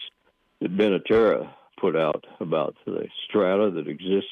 that 0.61 0.77
Benaterra 0.77 1.51
put 1.79 1.97
out 1.97 2.25
about 2.41 2.77
the 2.87 3.09
strata 3.29 3.71
that 3.71 3.89
exists 3.89 4.31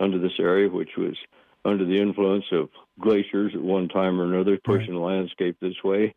under 0.00 0.18
this 0.18 0.38
area, 0.38 0.68
which 0.68 0.96
was 0.96 1.16
under 1.64 1.84
the 1.84 1.98
influence 1.98 2.44
of 2.52 2.68
glaciers 3.00 3.52
at 3.54 3.62
one 3.62 3.88
time 3.88 4.20
or 4.20 4.24
another, 4.24 4.58
pushing 4.64 4.94
the 4.94 5.00
landscape 5.00 5.56
this 5.60 5.82
way. 5.82 6.14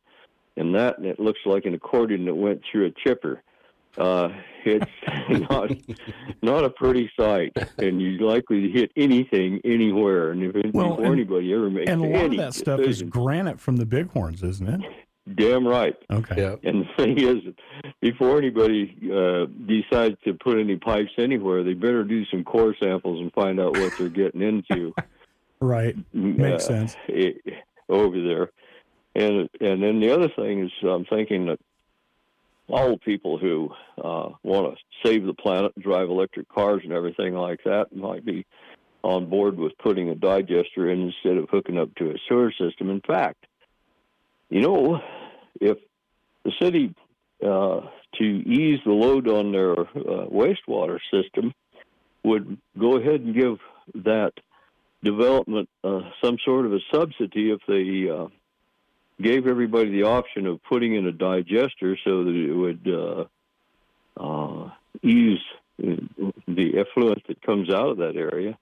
And 0.57 0.73
that, 0.75 0.97
and 0.97 1.05
it 1.05 1.19
looks 1.19 1.39
like 1.45 1.65
an 1.65 1.73
accordion 1.75 2.25
that 2.25 2.35
went 2.35 2.61
through 2.71 2.87
a 2.87 2.91
chipper. 3.07 3.41
uh, 3.97 4.29
it's 4.65 4.91
not 5.49 5.71
not 6.41 6.63
a 6.65 6.69
pretty 6.69 7.09
sight, 7.19 7.53
and 7.77 8.01
you're 8.01 8.21
likely 8.27 8.61
to 8.61 8.69
hit 8.69 8.91
anything 8.97 9.61
anywhere. 9.63 10.31
And 10.31 10.43
if 10.43 10.73
Well, 10.73 10.89
before 10.89 11.05
and- 11.05 11.13
anybody 11.13 11.53
ever 11.53 11.69
makes 11.69 11.89
any, 11.89 12.03
And 12.03 12.13
a 12.13 12.17
lot 12.17 12.25
of 12.25 12.31
any 12.31 12.37
that 12.37 12.53
stuff 12.53 12.79
is 12.79 13.01
granite 13.03 13.59
from 13.59 13.77
the 13.77 13.85
bighorns, 13.85 14.43
isn't 14.43 14.67
it? 14.67 14.81
damn 15.35 15.67
right. 15.67 15.95
Okay. 16.11 16.57
And 16.63 16.85
the 16.85 16.87
thing 17.03 17.17
is, 17.19 17.37
before 18.01 18.37
anybody 18.37 18.95
uh, 19.13 19.45
decides 19.65 20.15
to 20.25 20.33
put 20.35 20.57
any 20.57 20.77
pipes 20.77 21.11
anywhere, 21.17 21.63
they 21.63 21.73
better 21.73 22.03
do 22.03 22.25
some 22.27 22.43
core 22.43 22.75
samples 22.81 23.19
and 23.21 23.31
find 23.33 23.59
out 23.59 23.77
what 23.77 23.93
they're 23.97 24.09
getting 24.09 24.41
into. 24.41 24.93
Right. 25.59 25.95
Makes 26.13 26.65
uh, 26.65 26.67
sense. 26.67 26.97
it- 27.07 27.41
over 27.89 28.21
there. 28.21 28.51
And 29.15 29.49
and 29.61 29.81
then 29.81 29.99
the 29.99 30.13
other 30.13 30.29
thing 30.35 30.65
is, 30.65 30.71
I'm 30.83 31.05
thinking 31.05 31.47
that 31.47 31.59
all 32.69 32.97
people 32.97 33.37
who 33.37 33.69
uh, 33.97 34.29
want 34.43 34.75
to 34.75 35.07
save 35.07 35.25
the 35.25 35.33
planet, 35.33 35.71
drive 35.79 36.09
electric 36.09 36.49
cars 36.49 36.81
and 36.83 36.93
everything 36.93 37.33
like 37.33 37.59
that, 37.63 37.95
might 37.95 38.25
be 38.25 38.45
on 39.03 39.29
board 39.29 39.57
with 39.57 39.71
putting 39.77 40.09
a 40.09 40.15
digester 40.15 40.91
in 40.91 41.01
instead 41.01 41.37
of 41.37 41.49
hooking 41.49 41.77
up 41.77 41.93
to 41.95 42.11
a 42.11 42.15
sewer 42.27 42.51
system. 42.59 42.89
In 42.89 43.01
fact, 43.01 43.45
you 44.49 44.61
know, 44.61 44.99
if 45.61 45.77
the 46.43 46.51
city 46.61 46.93
uh, 47.43 47.81
to 48.15 48.23
ease 48.23 48.79
the 48.85 48.91
load 48.91 49.27
on 49.27 49.51
their 49.51 49.73
uh, 49.79 50.27
wastewater 50.27 50.99
system 51.11 51.53
would 52.23 52.57
go 52.77 52.97
ahead 52.97 53.21
and 53.21 53.35
give 53.35 53.57
that 54.03 54.33
development 55.03 55.69
uh, 55.83 56.01
some 56.23 56.37
sort 56.43 56.65
of 56.65 56.73
a 56.73 56.79
subsidy 56.91 57.51
if 57.51 57.59
they 57.67 58.09
uh, 58.09 58.27
gave 59.21 59.47
everybody 59.47 59.91
the 59.91 60.03
option 60.03 60.45
of 60.47 60.61
putting 60.63 60.95
in 60.95 61.05
a 61.07 61.11
digester 61.11 61.97
so 62.03 62.23
that 62.23 62.35
it 62.35 62.53
would 62.53 62.87
uh, 62.87 63.25
uh, 64.19 64.69
ease 65.03 65.39
the 65.77 66.79
effluent 66.79 67.25
that 67.27 67.41
comes 67.41 67.69
out 67.69 67.89
of 67.89 67.97
that 67.97 68.15
area 68.15 68.57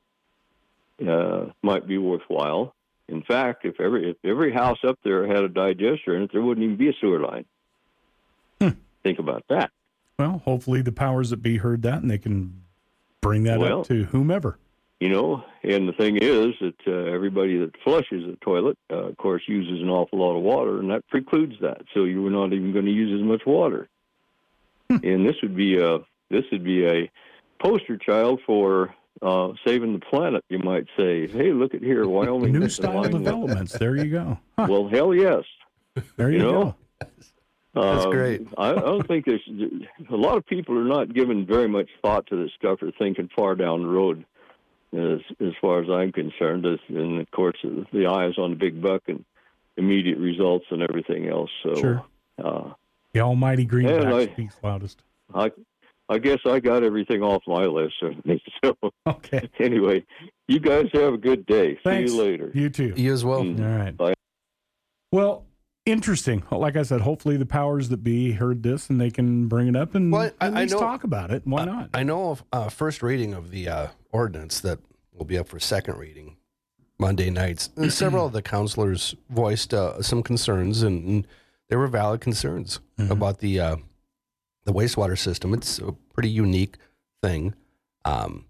uh, 1.07 1.51
might 1.61 1.87
be 1.87 1.97
worthwhile. 1.97 2.73
In 3.07 3.21
fact, 3.21 3.65
if 3.65 3.79
every 3.79 4.11
if 4.11 4.17
every 4.23 4.51
house 4.51 4.79
up 4.85 4.97
there 5.03 5.27
had 5.27 5.43
a 5.43 5.49
digester 5.49 6.15
in 6.15 6.23
it, 6.23 6.31
there 6.33 6.41
wouldn't 6.41 6.63
even 6.63 6.77
be 6.77 6.89
a 6.89 6.93
sewer 6.99 7.19
line. 7.19 7.45
Think 9.03 9.19
about 9.19 9.43
that. 9.49 9.69
Well, 10.17 10.41
hopefully 10.43 10.81
the 10.81 10.91
powers 10.91 11.29
that 11.29 11.37
be 11.37 11.57
heard 11.57 11.83
that 11.83 12.01
and 12.01 12.09
they 12.09 12.17
can 12.17 12.63
bring 13.21 13.43
that 13.43 13.59
Well, 13.59 13.81
up 13.81 13.87
to 13.87 14.05
whomever. 14.05 14.57
You 15.01 15.09
know, 15.09 15.43
and 15.61 15.89
the 15.89 15.93
thing 15.93 16.15
is 16.17 16.53
that 16.61 16.75
uh, 16.87 17.11
everybody 17.13 17.57
that 17.57 17.71
flushes 17.83 18.23
a 18.31 18.37
toilet, 18.37 18.77
uh, 18.89 19.07
of 19.07 19.17
course, 19.17 19.41
uses 19.45 19.81
an 19.81 19.89
awful 19.89 20.19
lot 20.19 20.37
of 20.37 20.41
water, 20.41 20.79
and 20.79 20.89
that 20.89 21.05
precludes 21.09 21.55
that. 21.61 21.81
So 21.93 22.05
you 22.05 22.21
were 22.21 22.29
not 22.29 22.53
even 22.53 22.71
going 22.71 22.85
to 22.85 22.91
use 22.91 23.19
as 23.19 23.25
much 23.27 23.45
water. 23.45 23.89
and 24.89 25.27
this 25.27 25.35
would 25.41 25.55
be 25.55 25.77
a 25.79 25.99
this 26.29 26.45
would 26.51 26.63
be 26.63 26.85
a 26.87 27.11
poster 27.61 27.97
child 27.97 28.39
for 28.45 28.95
uh, 29.21 29.49
saving 29.67 29.93
the 29.93 29.99
planet. 29.99 30.45
You 30.49 30.59
might 30.59 30.85
say, 30.95 31.27
"Hey, 31.27 31.51
look 31.51 31.73
at 31.73 31.81
here, 31.83 32.07
Wyoming 32.07 32.53
New 32.53 32.59
is 32.63 32.79
in 32.79 32.85
style 32.85 33.01
with-" 33.01 33.11
developments. 33.11 33.73
There 33.77 33.97
you 33.97 34.09
go. 34.11 34.39
Huh. 34.57 34.67
Well, 34.69 34.87
hell 34.87 35.13
yes. 35.13 35.43
There 36.15 36.31
you, 36.31 36.37
you 36.37 36.43
know? 36.43 36.75
go. 37.01 37.07
That's 37.73 38.05
Um, 38.05 38.11
great. 38.11 38.47
I, 38.57 38.69
I 38.69 38.75
don't 38.75 39.05
think 39.05 39.25
there's 39.25 39.41
a 40.09 40.15
lot 40.15 40.37
of 40.37 40.45
people 40.45 40.77
are 40.77 40.85
not 40.85 41.13
giving 41.13 41.45
very 41.45 41.67
much 41.67 41.89
thought 42.01 42.25
to 42.27 42.41
this 42.41 42.51
stuff 42.57 42.81
or 42.81 42.91
thinking 42.97 43.29
far 43.35 43.55
down 43.55 43.81
the 43.81 43.89
road. 43.89 44.23
As 44.95 45.19
as 45.39 45.53
far 45.61 45.81
as 45.83 45.89
I'm 45.89 46.11
concerned, 46.11 46.65
As- 46.65 46.79
and 46.89 47.19
of 47.21 47.29
course 47.31 47.57
the 47.63 48.05
eye 48.05 48.27
is 48.27 48.37
on 48.37 48.51
the 48.51 48.55
big 48.55 48.81
buck 48.81 49.03
and 49.07 49.25
immediate 49.77 50.17
results 50.17 50.65
and 50.71 50.81
everything 50.81 51.27
else. 51.27 51.49
So, 51.63 51.75
Sure. 51.75 52.03
uh, 52.43 52.69
The 53.13 53.19
almighty 53.21 53.65
greenback 53.65 54.03
And 54.05 54.13
I- 54.13 54.27
speaks 54.27 54.57
loudest. 54.63 55.03
I 55.33 55.51
I 56.07 56.19
guess 56.19 56.39
I 56.45 56.59
got 56.59 56.83
everything 56.83 57.23
off 57.23 57.41
my 57.47 57.65
list. 57.65 57.95
So 58.63 58.77
okay. 59.07 59.49
Anyway, 59.59 60.05
you 60.47 60.59
guys 60.59 60.85
have 60.93 61.13
a 61.15 61.17
good 61.17 61.45
day. 61.45 61.77
Thanks. 61.83 62.11
See 62.11 62.17
you 62.17 62.23
later. 62.23 62.51
You 62.53 62.69
too. 62.69 62.93
You 62.95 63.11
as 63.11 63.25
well. 63.25 63.39
All 63.39 63.53
right. 63.53 63.95
Bye. 63.97 64.13
Well, 65.11 65.45
interesting. 65.85 66.43
Like 66.51 66.75
I 66.75 66.83
said, 66.83 67.01
hopefully 67.01 67.37
the 67.37 67.45
powers 67.45 67.89
that 67.89 68.03
be 68.03 68.31
heard 68.33 68.63
this 68.63 68.89
and 68.89 68.99
they 68.99 69.09
can 69.11 69.47
bring 69.47 69.67
it 69.67 69.75
up 69.75 69.95
and 69.95 70.11
Well, 70.11 70.31
I- 70.39 70.45
at 70.47 70.53
I 70.53 70.61
least 70.61 70.73
know- 70.73 70.79
talk 70.79 71.03
about 71.03 71.31
it. 71.31 71.41
Why 71.45 71.65
not? 71.65 71.89
I 71.93 72.03
know 72.03 72.31
of 72.31 72.43
uh, 72.53 72.69
first 72.69 73.01
reading 73.03 73.33
of 73.33 73.51
the 73.51 73.67
uh, 73.67 73.87
ordinance 74.15 74.59
that 74.61 74.79
will 75.13 75.25
be 75.25 75.37
up 75.37 75.47
for 75.47 75.59
second 75.59 75.97
reading 75.97 76.37
Monday 76.97 77.29
nights. 77.29 77.69
And 77.75 77.91
several 77.91 78.25
of 78.25 78.33
the 78.33 78.41
councilors 78.41 79.15
voiced 79.29 79.73
uh, 79.73 80.01
some 80.01 80.23
concerns, 80.23 80.81
and, 80.81 81.05
and 81.07 81.27
there 81.69 81.79
were 81.79 81.87
valid 81.87 82.21
concerns 82.21 82.79
about 83.11 83.39
the 83.39 83.59
uh, 83.59 83.75
the 84.63 84.73
wastewater 84.73 85.17
system. 85.17 85.53
It's 85.53 85.79
a 85.79 85.91
pretty 86.13 86.29
unique 86.29 86.77
thing, 87.21 87.53
um, 88.05 88.45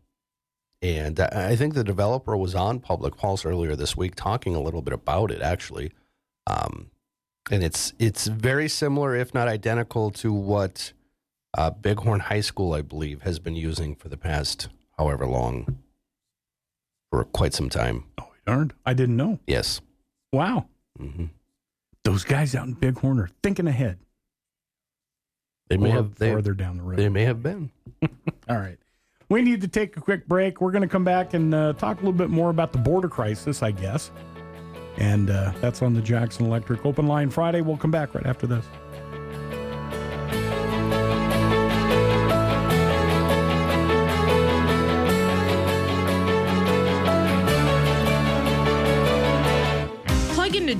and 0.81 1.19
I 1.19 1.51
I 1.51 1.55
think 1.55 1.73
the 1.73 1.83
developer 1.83 2.37
was 2.37 2.53
on 2.55 2.79
Public 2.79 3.17
Pulse 3.17 3.45
earlier 3.45 3.75
this 3.75 3.97
week 3.97 4.15
talking 4.15 4.55
a 4.55 4.61
little 4.61 4.81
bit 4.81 4.93
about 4.93 5.31
it, 5.31 5.41
actually. 5.41 5.91
Um, 6.47 6.91
and 7.51 7.63
it's 7.63 7.93
it's 7.99 8.27
very 8.27 8.69
similar, 8.69 9.15
if 9.15 9.33
not 9.33 9.47
identical, 9.47 10.11
to 10.11 10.31
what 10.31 10.93
uh, 11.57 11.71
Bighorn 11.71 12.19
High 12.21 12.41
School, 12.41 12.73
I 12.73 12.81
believe, 12.81 13.23
has 13.23 13.39
been 13.39 13.55
using 13.55 13.95
for 13.95 14.09
the 14.09 14.17
past 14.17 14.69
however 14.97 15.25
long, 15.25 15.79
for 17.11 17.23
quite 17.25 17.53
some 17.53 17.69
time. 17.69 18.05
Oh, 18.17 18.29
darned. 18.45 18.73
I 18.85 18.93
didn't 18.93 19.17
know. 19.17 19.39
Yes. 19.47 19.81
Wow. 20.31 20.65
hmm 20.97 21.25
Those 22.03 22.23
guys 22.23 22.55
out 22.55 22.67
in 22.67 22.73
Bighorn 22.73 23.19
are 23.19 23.29
thinking 23.43 23.67
ahead. 23.67 23.99
They 25.69 25.77
may 25.77 25.89
Or 25.91 25.93
have 25.93 26.15
they, 26.15 26.31
farther 26.31 26.53
down 26.53 26.77
the 26.77 26.83
road. 26.83 26.97
They 26.99 27.09
may 27.09 27.23
have 27.23 27.41
been. 27.41 27.71
All 28.49 28.57
right. 28.57 28.77
We 29.29 29.41
need 29.41 29.61
to 29.61 29.67
take 29.67 29.97
a 29.97 30.01
quick 30.01 30.27
break. 30.27 30.61
We're 30.61 30.71
going 30.71 30.83
to 30.83 30.87
come 30.87 31.03
back 31.03 31.33
and 31.33 31.53
uh, 31.55 31.73
talk 31.73 31.97
a 31.97 31.99
little 32.01 32.13
bit 32.13 32.29
more 32.29 32.51
about 32.51 32.71
the 32.71 32.77
border 32.77 33.09
crisis, 33.09 33.63
I 33.63 33.71
guess. 33.71 34.11
And 34.97 35.31
uh, 35.31 35.51
that's 35.61 35.81
on 35.81 35.95
the 35.95 36.01
Jackson 36.01 36.45
Electric 36.45 36.85
Open 36.85 37.07
Line 37.07 37.31
Friday. 37.31 37.61
We'll 37.61 37.77
come 37.77 37.89
back 37.89 38.13
right 38.13 38.25
after 38.27 38.45
this. 38.45 38.63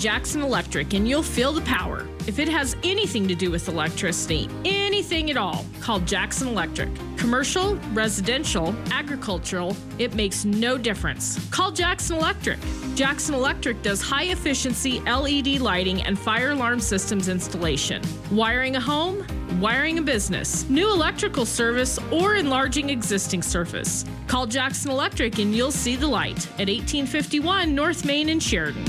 Jackson 0.06 0.44
Electric 0.44 0.94
and 0.94 1.10
you'll 1.10 1.24
feel 1.24 1.52
the 1.52 1.62
power. 1.62 2.08
If 2.28 2.38
it 2.38 2.48
has 2.48 2.76
anything 2.84 3.28
to 3.28 3.34
do 3.34 3.50
with 3.50 3.68
electricity, 3.68 4.48
anything 4.64 5.32
at 5.32 5.36
all, 5.36 5.66
call 5.82 6.00
Jackson 6.00 6.48
Electric. 6.48 6.90
Commercial, 7.18 7.76
residential, 7.92 8.76
agricultural, 8.92 9.76
it 9.98 10.14
makes 10.14 10.46
no 10.46 10.78
difference. 10.78 11.40
Call 11.50 11.72
Jackson 11.72 12.18
Electric. 12.18 12.60
Jackson 12.94 13.34
Electric 13.34 13.82
does 13.82 14.00
high 14.00 14.26
efficiency 14.26 15.00
LED 15.00 15.60
lighting 15.60 16.04
and 16.04 16.20
fire 16.20 16.52
alarm 16.52 16.80
systems 16.80 17.28
installation. 17.28 18.00
Wiring 18.30 18.76
a 18.76 18.80
home, 18.80 19.26
wiring 19.60 19.98
a 19.98 20.04
business, 20.04 20.70
new 20.70 20.88
electrical 20.94 21.48
service, 21.48 21.98
or 22.12 22.36
enlarging 22.36 22.92
existing 22.92 23.42
surface. 23.42 24.06
Call 24.28 24.46
Jackson 24.46 24.92
Electric 24.92 25.40
and 25.40 25.56
you'll 25.56 25.72
see 25.72 25.96
the 25.96 26.06
light 26.06 26.46
at 26.60 26.70
1851 26.70 27.74
North 27.74 28.06
Main 28.06 28.30
in 28.30 28.40
Sheridan. 28.40 28.86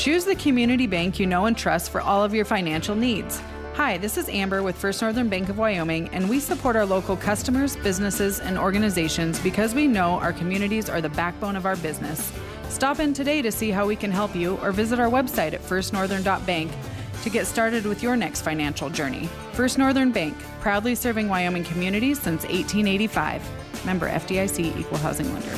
Choose 0.00 0.24
the 0.24 0.34
community 0.34 0.86
bank 0.86 1.20
you 1.20 1.26
know 1.26 1.44
and 1.44 1.54
trust 1.54 1.90
for 1.90 2.00
all 2.00 2.24
of 2.24 2.32
your 2.32 2.46
financial 2.46 2.94
needs. 2.94 3.42
Hi, 3.74 3.98
this 3.98 4.16
is 4.16 4.30
Amber 4.30 4.62
with 4.62 4.74
First 4.74 5.02
Northern 5.02 5.28
Bank 5.28 5.50
of 5.50 5.58
Wyoming, 5.58 6.08
and 6.14 6.26
we 6.26 6.40
support 6.40 6.74
our 6.74 6.86
local 6.86 7.18
customers, 7.18 7.76
businesses, 7.76 8.40
and 8.40 8.56
organizations 8.56 9.38
because 9.40 9.74
we 9.74 9.86
know 9.86 10.12
our 10.20 10.32
communities 10.32 10.88
are 10.88 11.02
the 11.02 11.10
backbone 11.10 11.54
of 11.54 11.66
our 11.66 11.76
business. 11.76 12.32
Stop 12.70 12.98
in 12.98 13.12
today 13.12 13.42
to 13.42 13.52
see 13.52 13.70
how 13.70 13.86
we 13.86 13.94
can 13.94 14.10
help 14.10 14.34
you 14.34 14.56
or 14.62 14.72
visit 14.72 14.98
our 14.98 15.10
website 15.10 15.52
at 15.52 15.60
firstnorthern.bank 15.60 16.72
to 17.22 17.28
get 17.28 17.46
started 17.46 17.84
with 17.84 18.02
your 18.02 18.16
next 18.16 18.40
financial 18.40 18.88
journey. 18.88 19.28
First 19.52 19.76
Northern 19.76 20.12
Bank, 20.12 20.34
proudly 20.60 20.94
serving 20.94 21.28
Wyoming 21.28 21.64
communities 21.64 22.18
since 22.18 22.44
1885. 22.44 23.84
Member 23.84 24.08
FDIC 24.08 24.80
Equal 24.80 24.96
Housing 24.96 25.30
Lender. 25.34 25.56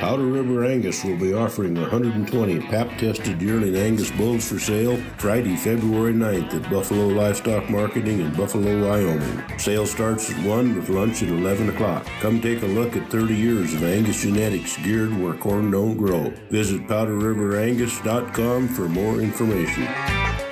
Powder 0.00 0.26
River 0.26 0.64
Angus 0.64 1.04
will 1.04 1.16
be 1.16 1.34
offering 1.34 1.74
120 1.74 2.60
pap 2.60 2.88
tested 2.98 3.42
yearling 3.42 3.76
Angus 3.76 4.10
bulls 4.12 4.48
for 4.48 4.58
sale 4.58 4.96
Friday, 5.18 5.56
February 5.56 6.12
9th 6.12 6.54
at 6.54 6.70
Buffalo 6.70 7.08
Livestock 7.08 7.68
Marketing 7.68 8.20
in 8.20 8.32
Buffalo, 8.34 8.86
Wyoming. 8.86 9.58
Sale 9.58 9.86
starts 9.86 10.30
at 10.30 10.44
1 10.44 10.76
with 10.76 10.88
lunch 10.88 11.22
at 11.22 11.28
11 11.28 11.70
o'clock. 11.70 12.06
Come 12.20 12.40
take 12.40 12.62
a 12.62 12.66
look 12.66 12.96
at 12.96 13.10
30 13.10 13.34
years 13.34 13.74
of 13.74 13.82
Angus 13.82 14.22
genetics 14.22 14.76
geared 14.78 15.16
where 15.20 15.34
corn 15.34 15.70
don't 15.70 15.96
grow. 15.96 16.32
Visit 16.50 16.86
powderriverangus.com 16.86 18.68
for 18.68 18.88
more 18.88 19.20
information. 19.20 20.47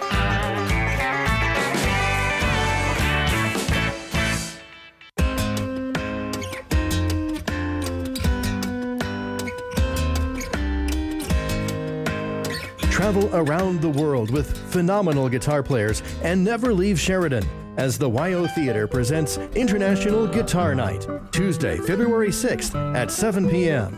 Travel 13.06 13.36
around 13.36 13.80
the 13.80 13.88
world 13.88 14.32
with 14.32 14.58
phenomenal 14.72 15.28
guitar 15.28 15.62
players 15.62 16.02
and 16.24 16.42
never 16.42 16.74
leave 16.74 16.98
Sheridan 16.98 17.46
as 17.76 17.96
the 17.96 18.10
WYO 18.10 18.52
Theater 18.52 18.88
presents 18.88 19.38
International 19.54 20.26
Guitar 20.26 20.74
Night, 20.74 21.06
Tuesday, 21.30 21.78
February 21.78 22.30
6th 22.30 22.74
at 22.96 23.12
7 23.12 23.48
p.m. 23.48 23.92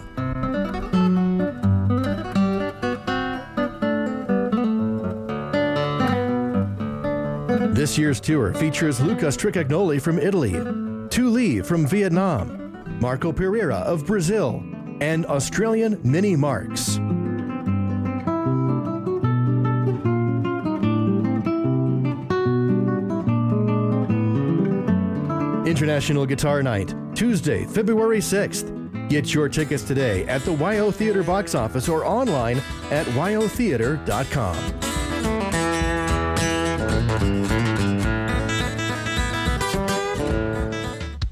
This 7.74 7.96
year's 7.96 8.20
tour 8.20 8.52
features 8.52 9.00
Luca 9.00 9.28
Stricagnoli 9.28 10.02
from 10.02 10.18
Italy, 10.18 10.52
Thu 11.08 11.30
Le 11.30 11.64
from 11.64 11.86
Vietnam, 11.86 13.00
Marco 13.00 13.32
Pereira 13.32 13.76
of 13.76 14.04
Brazil, 14.04 14.62
and 15.00 15.24
Australian 15.24 15.98
Mini 16.04 16.36
Marks. 16.36 17.00
International 25.68 26.24
Guitar 26.26 26.62
Night, 26.62 26.94
Tuesday, 27.14 27.64
February 27.64 28.18
6th. 28.18 29.08
Get 29.08 29.34
your 29.34 29.48
tickets 29.48 29.82
today 29.82 30.26
at 30.26 30.42
the 30.42 30.52
WYO 30.52 30.92
Theater 30.92 31.22
box 31.22 31.54
office 31.54 31.88
or 31.88 32.04
online 32.04 32.58
at 32.90 33.06
wyotheater.com. 33.08 34.88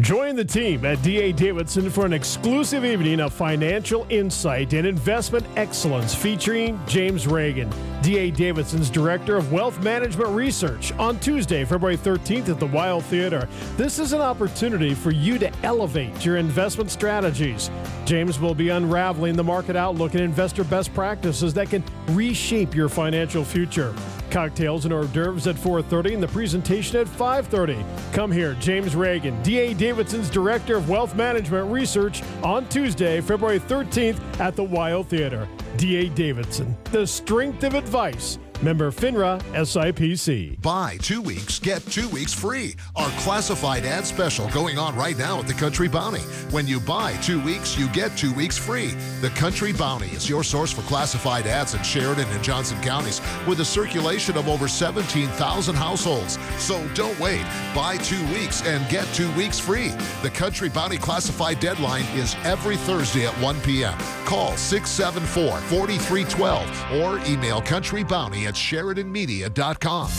Join 0.07 0.37
the 0.37 0.45
team 0.45 0.85
at 0.85 1.03
DA 1.03 1.33
Davidson 1.33 1.91
for 1.91 2.07
an 2.07 2.13
exclusive 2.13 2.85
evening 2.85 3.19
of 3.19 3.33
financial 3.33 4.07
insight 4.09 4.73
and 4.73 4.87
investment 4.87 5.45
excellence 5.57 6.15
featuring 6.15 6.79
James 6.87 7.27
Reagan, 7.27 7.69
DA 8.07 8.31
Davidson's 8.31 8.89
Director 8.89 9.35
of 9.35 9.51
Wealth 9.51 9.83
Management 9.83 10.31
Research, 10.31 10.93
on 10.93 11.19
Tuesday, 11.19 11.65
February 11.65 11.97
13th 11.97 12.49
at 12.49 12.61
the 12.61 12.69
WYO 12.69 13.03
Theater. 13.03 13.49
This 13.77 13.99
is 13.99 14.13
an 14.13 14.21
opportunity 14.21 14.95
for 14.95 15.11
you 15.11 15.41
to 15.41 15.53
elevate 15.65 16.25
your 16.25 16.37
investment 16.37 16.93
strategies. 16.93 17.69
James 18.05 18.39
will 18.39 18.55
be 18.55 18.69
unraveling 18.69 19.35
the 19.35 19.43
market 19.43 19.75
outlook 19.75 20.15
and 20.15 20.23
investor 20.23 20.63
best 20.63 20.95
practices 20.95 21.53
that 21.55 21.69
can 21.69 21.83
reshape 22.11 22.77
your 22.77 22.89
financial 22.89 23.45
future. 23.45 23.93
Cocktails 24.31 24.85
and 24.85 24.95
hors 24.95 25.07
d'oeuvres 25.07 25.47
at 25.47 25.57
4:30 25.57 26.15
and 26.15 26.23
the 26.23 26.29
presentation 26.29 26.99
at 26.99 27.07
5:30. 27.07 27.85
Come 28.13 28.31
hear, 28.33 28.55
James 28.55 28.95
Reagan, 28.95 29.41
DA 29.43 29.75
Davidson's 29.75 30.31
Director 30.31 30.77
of 30.77 30.89
Wealth 30.89 31.15
Management 31.15 31.71
Research 31.71 32.23
on 32.43 32.69
Tuesday, 32.69 33.21
February 33.21 33.61
13th 33.61 34.19
at 34.41 34.57
the 34.57 34.65
WYO 34.65 35.03
Theater. 35.03 35.49
DA 35.77 36.09
Davidson, 36.09 36.77
the 36.91 37.07
strength 37.07 37.63
of 37.63 37.75
advice. 37.75 38.39
Member 38.63 38.91
FINRA 38.91 39.41
SIPC. 39.53 40.61
Buy 40.63 40.97
two 41.03 41.21
weeks, 41.21 41.59
get 41.59 41.85
two 41.87 42.09
weeks 42.09 42.33
free. 42.33 42.75
Our 42.97 43.09
classified 43.21 43.85
ad 43.85 44.07
special 44.07 44.49
going 44.49 44.79
on 44.79 44.97
right 44.97 45.17
now 45.17 45.39
at 45.41 45.47
the 45.47 45.53
Country 45.55 45.89
Bounty. 45.89 46.21
When 46.51 46.67
you 46.67 46.81
buy 46.81 47.13
two 47.19 47.41
weeks, 47.43 47.79
you 47.79 47.89
get 47.89 48.17
two 48.17 48.33
weeks 48.33 48.57
free. 48.57 48.93
The 49.21 49.31
Country 49.31 49.73
Bounty 49.73 50.07
is 50.09 50.29
your 50.29 50.43
source 50.43 50.73
for 50.73 50.83
classified 50.83 51.47
ads 51.47 51.75
in 51.75 51.83
Sheridan 51.83 52.29
and 52.31 52.43
Johnson 52.43 52.81
counties 52.81 53.21
with 53.47 53.61
a 53.61 53.65
circulation 53.65 54.37
of 54.37 54.49
over 54.49 54.69
17,000 54.69 55.75
households. 55.75 56.39
So 56.59 56.87
don't 56.95 57.19
wait. 57.21 57.45
Buy 57.75 57.99
two 57.99 58.25
weeks 58.29 58.63
and 58.65 58.89
get 58.89 59.07
two 59.15 59.31
weeks 59.33 59.59
free. 59.59 59.89
The 60.23 60.31
Country 60.31 60.69
Bounty 60.69 60.99
classified 60.99 61.61
deadline 61.61 62.05
is 62.17 62.35
every 62.45 62.77
Thursday 62.77 63.27
at 63.27 63.35
1 63.41 63.61
p.m. 63.61 63.97
Call 64.25 64.57
674 64.57 65.59
4312 65.59 66.93
or 67.03 67.19
email 67.27 67.61
countrybounty 67.61 68.46
at 68.47 68.55
SheridanMedia.com. 68.55 70.11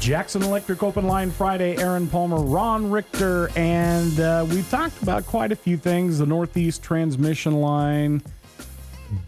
Jackson 0.00 0.42
Electric 0.42 0.82
Open 0.82 1.06
Line 1.06 1.30
Friday, 1.30 1.76
Aaron 1.76 2.08
Palmer, 2.08 2.40
Ron 2.40 2.90
Richter, 2.90 3.50
and 3.56 4.18
uh, 4.18 4.46
we've 4.48 4.68
talked 4.70 5.02
about 5.02 5.26
quite 5.26 5.52
a 5.52 5.56
few 5.56 5.76
things. 5.76 6.18
The 6.18 6.26
Northeast 6.26 6.82
Transmission 6.82 7.60
Line 7.60 8.22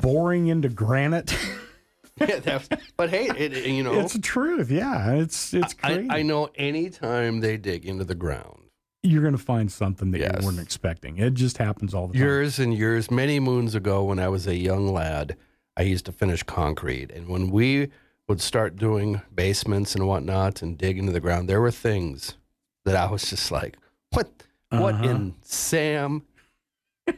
boring 0.01 0.47
into 0.47 0.69
granite. 0.71 1.37
yeah, 2.17 2.39
that's, 2.39 2.69
but 2.97 3.11
hey, 3.11 3.27
it, 3.37 3.53
it- 3.55 3.67
you 3.67 3.83
know, 3.83 4.01
it's 4.01 4.15
the 4.15 4.21
truth. 4.21 4.71
Yeah, 4.71 5.15
it's 5.15 5.53
it's 5.53 5.75
I, 5.83 5.95
crazy. 5.95 6.09
I 6.11 6.23
know 6.23 6.49
anytime 6.55 7.41
they 7.41 7.57
dig 7.59 7.85
into 7.85 8.05
the 8.05 8.15
ground, 8.15 8.60
You're 9.03 9.23
going 9.23 9.37
to 9.37 9.43
find 9.43 9.73
something 9.73 10.11
that 10.11 10.21
you 10.21 10.47
weren't 10.47 10.59
expecting. 10.61 11.17
It 11.19 11.33
just 11.35 11.57
happens 11.57 11.95
all 11.95 12.07
the 12.09 12.13
time. 12.15 12.23
years 12.23 12.59
and 12.59 12.75
years, 12.75 13.11
many 13.11 13.41
moons 13.41 13.75
ago, 13.75 14.05
when 14.05 14.19
I 14.19 14.29
was 14.29 14.47
a 14.47 14.55
young 14.57 14.93
lad, 14.93 15.37
I 15.77 15.83
used 15.83 16.05
to 16.07 16.13
finish 16.13 16.43
concrete, 16.43 17.11
and 17.11 17.29
when 17.29 17.51
we 17.51 17.89
would 18.29 18.41
start 18.43 18.77
doing 18.77 19.23
basements 19.35 19.95
and 19.95 20.07
whatnot 20.07 20.61
and 20.61 20.77
dig 20.77 20.99
into 20.99 21.13
the 21.13 21.21
ground, 21.21 21.49
there 21.49 21.61
were 21.61 21.71
things 21.71 22.37
that 22.85 22.95
I 22.95 23.11
was 23.11 23.29
just 23.31 23.51
like, 23.51 23.79
"What? 24.11 24.31
What 24.69 24.95
Uh-huh. 24.97 25.09
in 25.09 25.35
Sam 25.41 26.23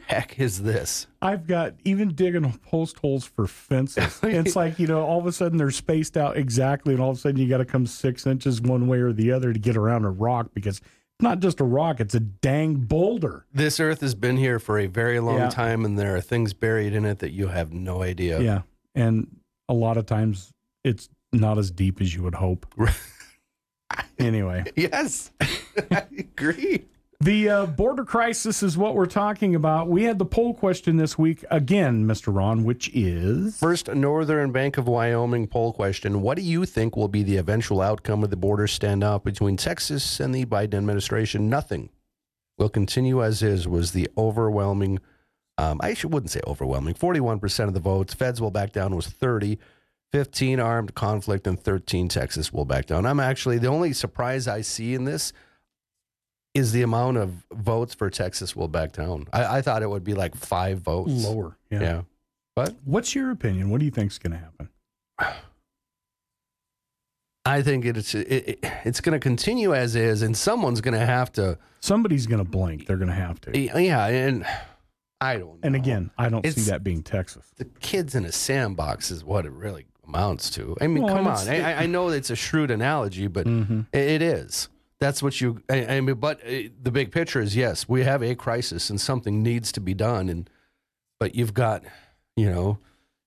heck 0.06 0.38
is 0.38 0.62
this?" 0.62 1.08
I've 1.20 1.46
got 1.48 1.74
even 1.84 2.14
digging 2.14 2.50
post 2.58 2.98
holes 2.98 3.24
for 3.24 3.46
fences. 3.48 4.20
it's 4.22 4.54
like, 4.54 4.78
you 4.78 4.86
know, 4.86 5.02
all 5.02 5.18
of 5.18 5.26
a 5.26 5.32
sudden 5.32 5.58
they're 5.58 5.70
spaced 5.72 6.16
out 6.16 6.36
exactly, 6.36 6.94
and 6.94 7.02
all 7.02 7.10
of 7.10 7.16
a 7.16 7.20
sudden 7.20 7.40
you 7.40 7.48
got 7.48 7.58
to 7.58 7.64
come 7.64 7.86
six 7.86 8.24
inches 8.26 8.60
one 8.62 8.86
way 8.86 8.98
or 9.00 9.12
the 9.12 9.32
other 9.32 9.52
to 9.52 9.58
get 9.58 9.76
around 9.76 10.04
a 10.04 10.10
rock 10.10 10.50
because 10.54 10.80
not 11.22 11.40
just 11.40 11.60
a 11.60 11.64
rock, 11.64 12.00
it's 12.00 12.14
a 12.14 12.20
dang 12.20 12.74
boulder. 12.74 13.46
This 13.54 13.78
earth 13.80 14.00
has 14.00 14.14
been 14.14 14.36
here 14.36 14.58
for 14.58 14.78
a 14.78 14.86
very 14.86 15.20
long 15.20 15.38
Yeah. 15.38 15.48
time, 15.48 15.84
and 15.84 15.98
there 15.98 16.14
are 16.16 16.20
things 16.20 16.52
buried 16.52 16.92
in 16.94 17.04
it 17.04 17.20
that 17.20 17.30
you 17.32 17.48
have 17.48 17.72
no 17.72 18.02
idea. 18.02 18.40
Yeah. 18.40 18.62
And 18.94 19.36
a 19.68 19.74
lot 19.74 19.96
of 19.96 20.06
times 20.06 20.52
it's 20.84 21.08
not 21.32 21.56
as 21.58 21.70
deep 21.70 22.00
as 22.00 22.14
you 22.14 22.22
would 22.22 22.34
hope. 22.34 22.66
anyway. 24.18 24.64
Yes, 24.76 25.30
I 25.90 26.04
agree. 26.18 26.84
The 27.22 27.48
uh, 27.48 27.66
border 27.66 28.04
crisis 28.04 28.64
is 28.64 28.76
what 28.76 28.96
we're 28.96 29.06
talking 29.06 29.54
about. 29.54 29.86
We 29.86 30.02
had 30.02 30.18
the 30.18 30.24
poll 30.24 30.54
question 30.54 30.96
this 30.96 31.16
week 31.16 31.44
again, 31.52 32.04
Mr. 32.04 32.34
Ron, 32.34 32.64
which 32.64 32.90
is 32.92 33.56
First, 33.56 33.86
Northern 33.94 34.50
Bank 34.50 34.76
of 34.76 34.88
Wyoming 34.88 35.46
poll 35.46 35.72
question 35.72 36.20
What 36.20 36.36
do 36.36 36.42
you 36.42 36.64
think 36.64 36.96
will 36.96 37.06
be 37.06 37.22
the 37.22 37.36
eventual 37.36 37.80
outcome 37.80 38.24
of 38.24 38.30
the 38.30 38.36
border 38.36 38.66
standoff 38.66 39.22
between 39.22 39.56
Texas 39.56 40.18
and 40.18 40.34
the 40.34 40.44
Biden 40.46 40.74
administration? 40.74 41.48
Nothing. 41.48 41.90
Will 42.58 42.68
continue 42.68 43.22
as 43.22 43.40
is, 43.40 43.68
was 43.68 43.92
the 43.92 44.08
overwhelming, 44.18 44.98
um, 45.58 45.78
I 45.80 45.94
wouldn't 46.02 46.32
say 46.32 46.40
overwhelming, 46.44 46.94
41% 46.94 47.68
of 47.68 47.74
the 47.74 47.78
votes. 47.78 48.14
Feds 48.14 48.40
will 48.40 48.50
back 48.50 48.72
down 48.72 48.96
was 48.96 49.06
30. 49.06 49.60
15 50.10 50.58
armed 50.58 50.94
conflict 50.96 51.46
and 51.46 51.58
13 51.58 52.08
Texas 52.08 52.52
will 52.52 52.64
back 52.64 52.86
down. 52.86 53.06
I'm 53.06 53.20
actually 53.20 53.58
the 53.58 53.68
only 53.68 53.92
surprise 53.92 54.48
I 54.48 54.60
see 54.60 54.92
in 54.92 55.04
this 55.04 55.32
is 56.54 56.72
the 56.72 56.82
amount 56.82 57.16
of 57.16 57.32
votes 57.52 57.94
for 57.94 58.10
Texas 58.10 58.54
will 58.54 58.68
back 58.68 58.92
down. 58.92 59.26
I, 59.32 59.58
I 59.58 59.62
thought 59.62 59.82
it 59.82 59.88
would 59.90 60.04
be 60.04 60.14
like 60.14 60.34
five 60.34 60.78
votes 60.80 61.10
lower. 61.24 61.56
Yeah. 61.70 61.80
Yeah. 61.80 62.02
But 62.54 62.74
what's 62.84 63.14
your 63.14 63.30
opinion? 63.30 63.70
What 63.70 63.78
do 63.78 63.86
you 63.86 63.90
think's 63.90 64.18
going 64.18 64.32
to 64.32 64.38
happen? 64.38 64.68
I 67.44 67.62
think 67.62 67.84
it's 67.84 68.14
it, 68.14 68.20
it, 68.30 68.58
it's 68.84 69.00
going 69.00 69.14
to 69.14 69.18
continue 69.18 69.74
as 69.74 69.96
is, 69.96 70.22
and 70.22 70.36
someone's 70.36 70.80
going 70.80 70.98
to 70.98 71.04
have 71.04 71.32
to. 71.32 71.58
Somebody's 71.80 72.26
going 72.26 72.44
to 72.44 72.48
blink. 72.48 72.86
They're 72.86 72.96
going 72.96 73.08
to 73.08 73.14
have 73.14 73.40
to. 73.42 73.58
Yeah, 73.58 74.06
and 74.06 74.46
I 75.20 75.38
don't. 75.38 75.58
And 75.64 75.74
again, 75.74 76.12
I 76.16 76.28
don't 76.28 76.46
see 76.46 76.60
that 76.70 76.84
being 76.84 77.02
Texas. 77.02 77.44
The 77.56 77.64
kids 77.80 78.14
in 78.14 78.24
a 78.24 78.30
sandbox 78.32 79.10
is 79.10 79.24
what 79.24 79.44
it 79.44 79.50
really 79.52 79.86
amounts 80.06 80.50
to. 80.50 80.76
I 80.80 80.86
mean, 80.86 81.02
Well, 81.02 81.16
come 81.16 81.26
on. 81.26 81.48
I, 81.48 81.82
I 81.82 81.86
know 81.86 82.08
it's 82.08 82.30
a 82.30 82.36
shrewd 82.36 82.70
analogy, 82.70 83.26
but 83.26 83.46
Mm-hmm. 83.46 83.80
it 83.92 84.22
is. 84.22 84.68
That's 85.02 85.20
what 85.20 85.40
you. 85.40 85.60
I, 85.68 85.96
I 85.96 86.00
mean, 86.00 86.14
but 86.14 86.40
uh, 86.46 86.68
the 86.80 86.92
big 86.92 87.10
picture 87.10 87.40
is 87.40 87.56
yes, 87.56 87.88
we 87.88 88.04
have 88.04 88.22
a 88.22 88.36
crisis, 88.36 88.88
and 88.88 89.00
something 89.00 89.42
needs 89.42 89.72
to 89.72 89.80
be 89.80 89.94
done. 89.94 90.28
And 90.28 90.48
but 91.18 91.34
you've 91.34 91.54
got, 91.54 91.82
you 92.36 92.48
know, 92.48 92.78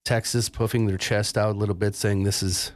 Texas 0.05 0.47
puffing 0.47 0.87
their 0.87 0.97
chest 0.97 1.37
out 1.37 1.53
a 1.53 1.59
little 1.59 1.75
bit, 1.75 1.93
saying 1.93 2.23
this 2.23 2.41
is 2.41 2.71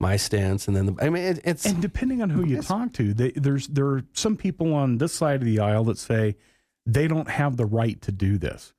my 0.00 0.16
stance, 0.16 0.66
and 0.66 0.74
then 0.74 0.86
the, 0.86 0.96
I 1.02 1.10
mean, 1.10 1.24
it, 1.24 1.40
it's 1.44 1.66
And 1.66 1.82
depending 1.82 2.22
on 2.22 2.30
who 2.30 2.46
you 2.46 2.62
talk 2.62 2.94
to, 2.94 3.12
they, 3.12 3.32
there's 3.32 3.66
there 3.66 3.88
are 3.88 4.02
some 4.14 4.34
people 4.34 4.72
on 4.72 4.96
this 4.96 5.12
side 5.12 5.42
of 5.42 5.44
the 5.44 5.60
aisle 5.60 5.84
that 5.84 5.98
say 5.98 6.36
they 6.86 7.06
don't 7.06 7.28
have 7.28 7.58
the 7.58 7.66
right 7.66 8.00
to 8.00 8.12
do 8.12 8.38
this. 8.38 8.72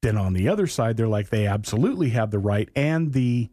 Then 0.00 0.16
on 0.16 0.32
the 0.32 0.48
other 0.48 0.66
side, 0.66 0.96
they're 0.96 1.06
like 1.06 1.28
they 1.28 1.46
absolutely 1.46 2.08
have 2.10 2.30
the 2.30 2.38
right 2.38 2.70
and 2.74 3.12
the 3.12 3.50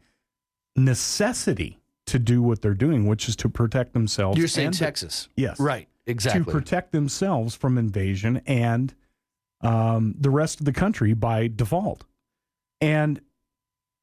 necessity 0.77 1.80
to 2.11 2.19
do 2.19 2.41
what 2.41 2.61
they're 2.61 2.73
doing, 2.73 3.07
which 3.07 3.27
is 3.29 3.35
to 3.37 3.49
protect 3.49 3.93
themselves. 3.93 4.37
You're 4.37 4.47
saying 4.47 4.71
the- 4.71 4.77
Texas. 4.77 5.29
yes, 5.35 5.59
Right. 5.59 5.87
Exactly. 6.07 6.43
to 6.43 6.51
protect 6.51 6.91
themselves 6.91 7.55
from 7.55 7.77
invasion 7.77 8.41
and 8.45 8.93
um, 9.61 10.15
the 10.19 10.29
rest 10.29 10.59
of 10.59 10.65
the 10.65 10.73
country 10.73 11.13
by 11.13 11.47
default. 11.47 12.03
And 12.81 13.21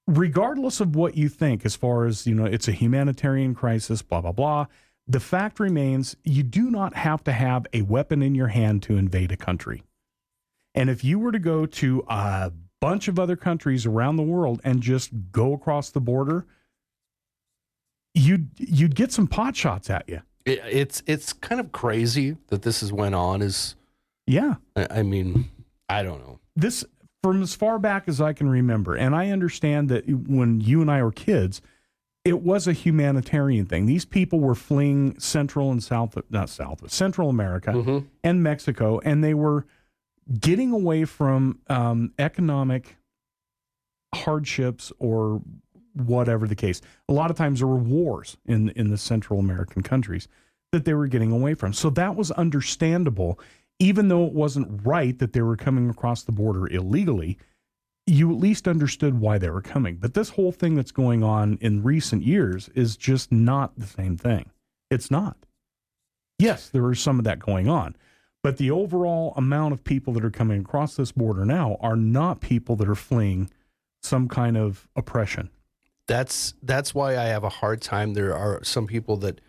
regardless 0.06 0.80
of 0.80 0.94
what 0.96 1.16
you 1.16 1.28
think, 1.28 1.64
as 1.66 1.74
far 1.76 2.06
as, 2.06 2.26
you 2.26 2.34
know, 2.34 2.44
it's 2.46 2.68
a 2.68 2.72
humanitarian 2.72 3.54
crisis, 3.54 4.00
blah, 4.02 4.20
blah, 4.20 4.32
blah, 4.32 4.66
the 5.06 5.20
fact 5.20 5.58
remains 5.58 6.16
you 6.22 6.42
do 6.42 6.70
not 6.70 6.94
have 6.94 7.24
to 7.24 7.32
have 7.32 7.66
a 7.72 7.82
weapon 7.82 8.22
in 8.22 8.34
your 8.34 8.48
hand 8.48 8.82
to 8.84 8.96
invade 8.96 9.32
a 9.32 9.36
country. 9.36 9.82
And 10.74 10.88
if 10.88 11.02
you 11.02 11.18
were 11.18 11.32
to 11.32 11.38
go 11.38 11.66
to 11.66 12.04
a 12.08 12.52
bunch 12.80 13.08
of 13.08 13.18
other 13.18 13.34
countries 13.36 13.84
around 13.84 14.16
the 14.16 14.22
world 14.22 14.60
and 14.64 14.80
just 14.80 15.10
go 15.32 15.52
across 15.52 15.90
the 15.90 16.00
border, 16.00 16.46
you'd 18.18 18.50
you'd 18.56 18.94
get 18.94 19.12
some 19.12 19.26
pot 19.26 19.56
shots 19.56 19.90
at 19.90 20.08
you. 20.08 20.20
It, 20.44 20.60
it's 20.70 21.02
it's 21.06 21.32
kind 21.32 21.60
of 21.60 21.72
crazy 21.72 22.36
that 22.48 22.62
this 22.62 22.80
has 22.80 22.92
went 22.92 23.14
on. 23.14 23.42
Is 23.42 23.76
Yeah. 24.26 24.56
I, 24.76 24.86
I 24.90 25.02
mean, 25.02 25.48
I 25.88 26.02
don't 26.02 26.20
know. 26.26 26.40
This 26.56 26.84
from 27.22 27.42
as 27.42 27.54
far 27.54 27.78
back 27.78 28.04
as 28.06 28.20
I 28.20 28.32
can 28.32 28.48
remember, 28.48 28.94
and 28.94 29.14
I 29.14 29.30
understand 29.30 29.88
that 29.88 30.08
when 30.08 30.60
you 30.60 30.80
and 30.80 30.90
I 30.90 31.02
were 31.02 31.12
kids, 31.12 31.60
it 32.24 32.42
was 32.42 32.66
a 32.68 32.72
humanitarian 32.72 33.66
thing. 33.66 33.86
These 33.86 34.04
people 34.04 34.40
were 34.40 34.54
fleeing 34.54 35.18
Central 35.18 35.70
and 35.70 35.82
South, 35.82 36.16
not 36.30 36.48
South, 36.48 36.78
but 36.82 36.90
Central 36.90 37.28
America 37.28 37.72
and 38.22 38.42
Mexico, 38.42 39.00
and 39.04 39.22
they 39.24 39.34
were 39.34 39.66
getting 40.38 40.72
away 40.72 41.04
from 41.04 41.58
um, 41.68 42.12
economic 42.18 42.96
hardships 44.14 44.92
or 44.98 45.42
whatever 46.00 46.46
the 46.46 46.54
case. 46.54 46.80
A 47.08 47.12
lot 47.12 47.30
of 47.30 47.36
times 47.36 47.60
there 47.60 47.68
were 47.68 47.76
wars 47.76 48.36
in 48.46 48.70
in 48.70 48.90
the 48.90 48.98
Central 48.98 49.38
American 49.38 49.82
countries 49.82 50.28
that 50.72 50.84
they 50.84 50.94
were 50.94 51.06
getting 51.06 51.32
away 51.32 51.54
from. 51.54 51.72
So 51.72 51.90
that 51.90 52.16
was 52.16 52.30
understandable, 52.32 53.40
even 53.78 54.08
though 54.08 54.26
it 54.26 54.32
wasn't 54.32 54.80
right 54.84 55.18
that 55.18 55.32
they 55.32 55.42
were 55.42 55.56
coming 55.56 55.88
across 55.88 56.22
the 56.22 56.32
border 56.32 56.66
illegally. 56.66 57.38
You 58.06 58.30
at 58.32 58.38
least 58.38 58.66
understood 58.66 59.20
why 59.20 59.36
they 59.36 59.50
were 59.50 59.60
coming. 59.60 59.96
But 59.96 60.14
this 60.14 60.30
whole 60.30 60.52
thing 60.52 60.74
that's 60.76 60.92
going 60.92 61.22
on 61.22 61.58
in 61.60 61.82
recent 61.82 62.22
years 62.22 62.70
is 62.74 62.96
just 62.96 63.30
not 63.30 63.78
the 63.78 63.86
same 63.86 64.16
thing. 64.16 64.50
It's 64.90 65.10
not. 65.10 65.36
Yes, 66.38 66.68
there 66.70 66.90
is 66.90 67.00
some 67.00 67.18
of 67.18 67.24
that 67.24 67.38
going 67.38 67.68
on. 67.68 67.96
But 68.42 68.56
the 68.56 68.70
overall 68.70 69.34
amount 69.36 69.74
of 69.74 69.84
people 69.84 70.12
that 70.14 70.24
are 70.24 70.30
coming 70.30 70.60
across 70.60 70.96
this 70.96 71.12
border 71.12 71.44
now 71.44 71.76
are 71.80 71.96
not 71.96 72.40
people 72.40 72.76
that 72.76 72.88
are 72.88 72.94
fleeing 72.94 73.50
some 74.02 74.28
kind 74.28 74.56
of 74.56 74.88
oppression. 74.94 75.50
That's 76.08 76.54
that's 76.62 76.94
why 76.94 77.16
I 77.16 77.24
have 77.26 77.44
a 77.44 77.48
hard 77.48 77.80
time. 77.80 78.14
There 78.14 78.34
are 78.34 78.64
some 78.64 78.86
people 78.88 79.16
that 79.18 79.40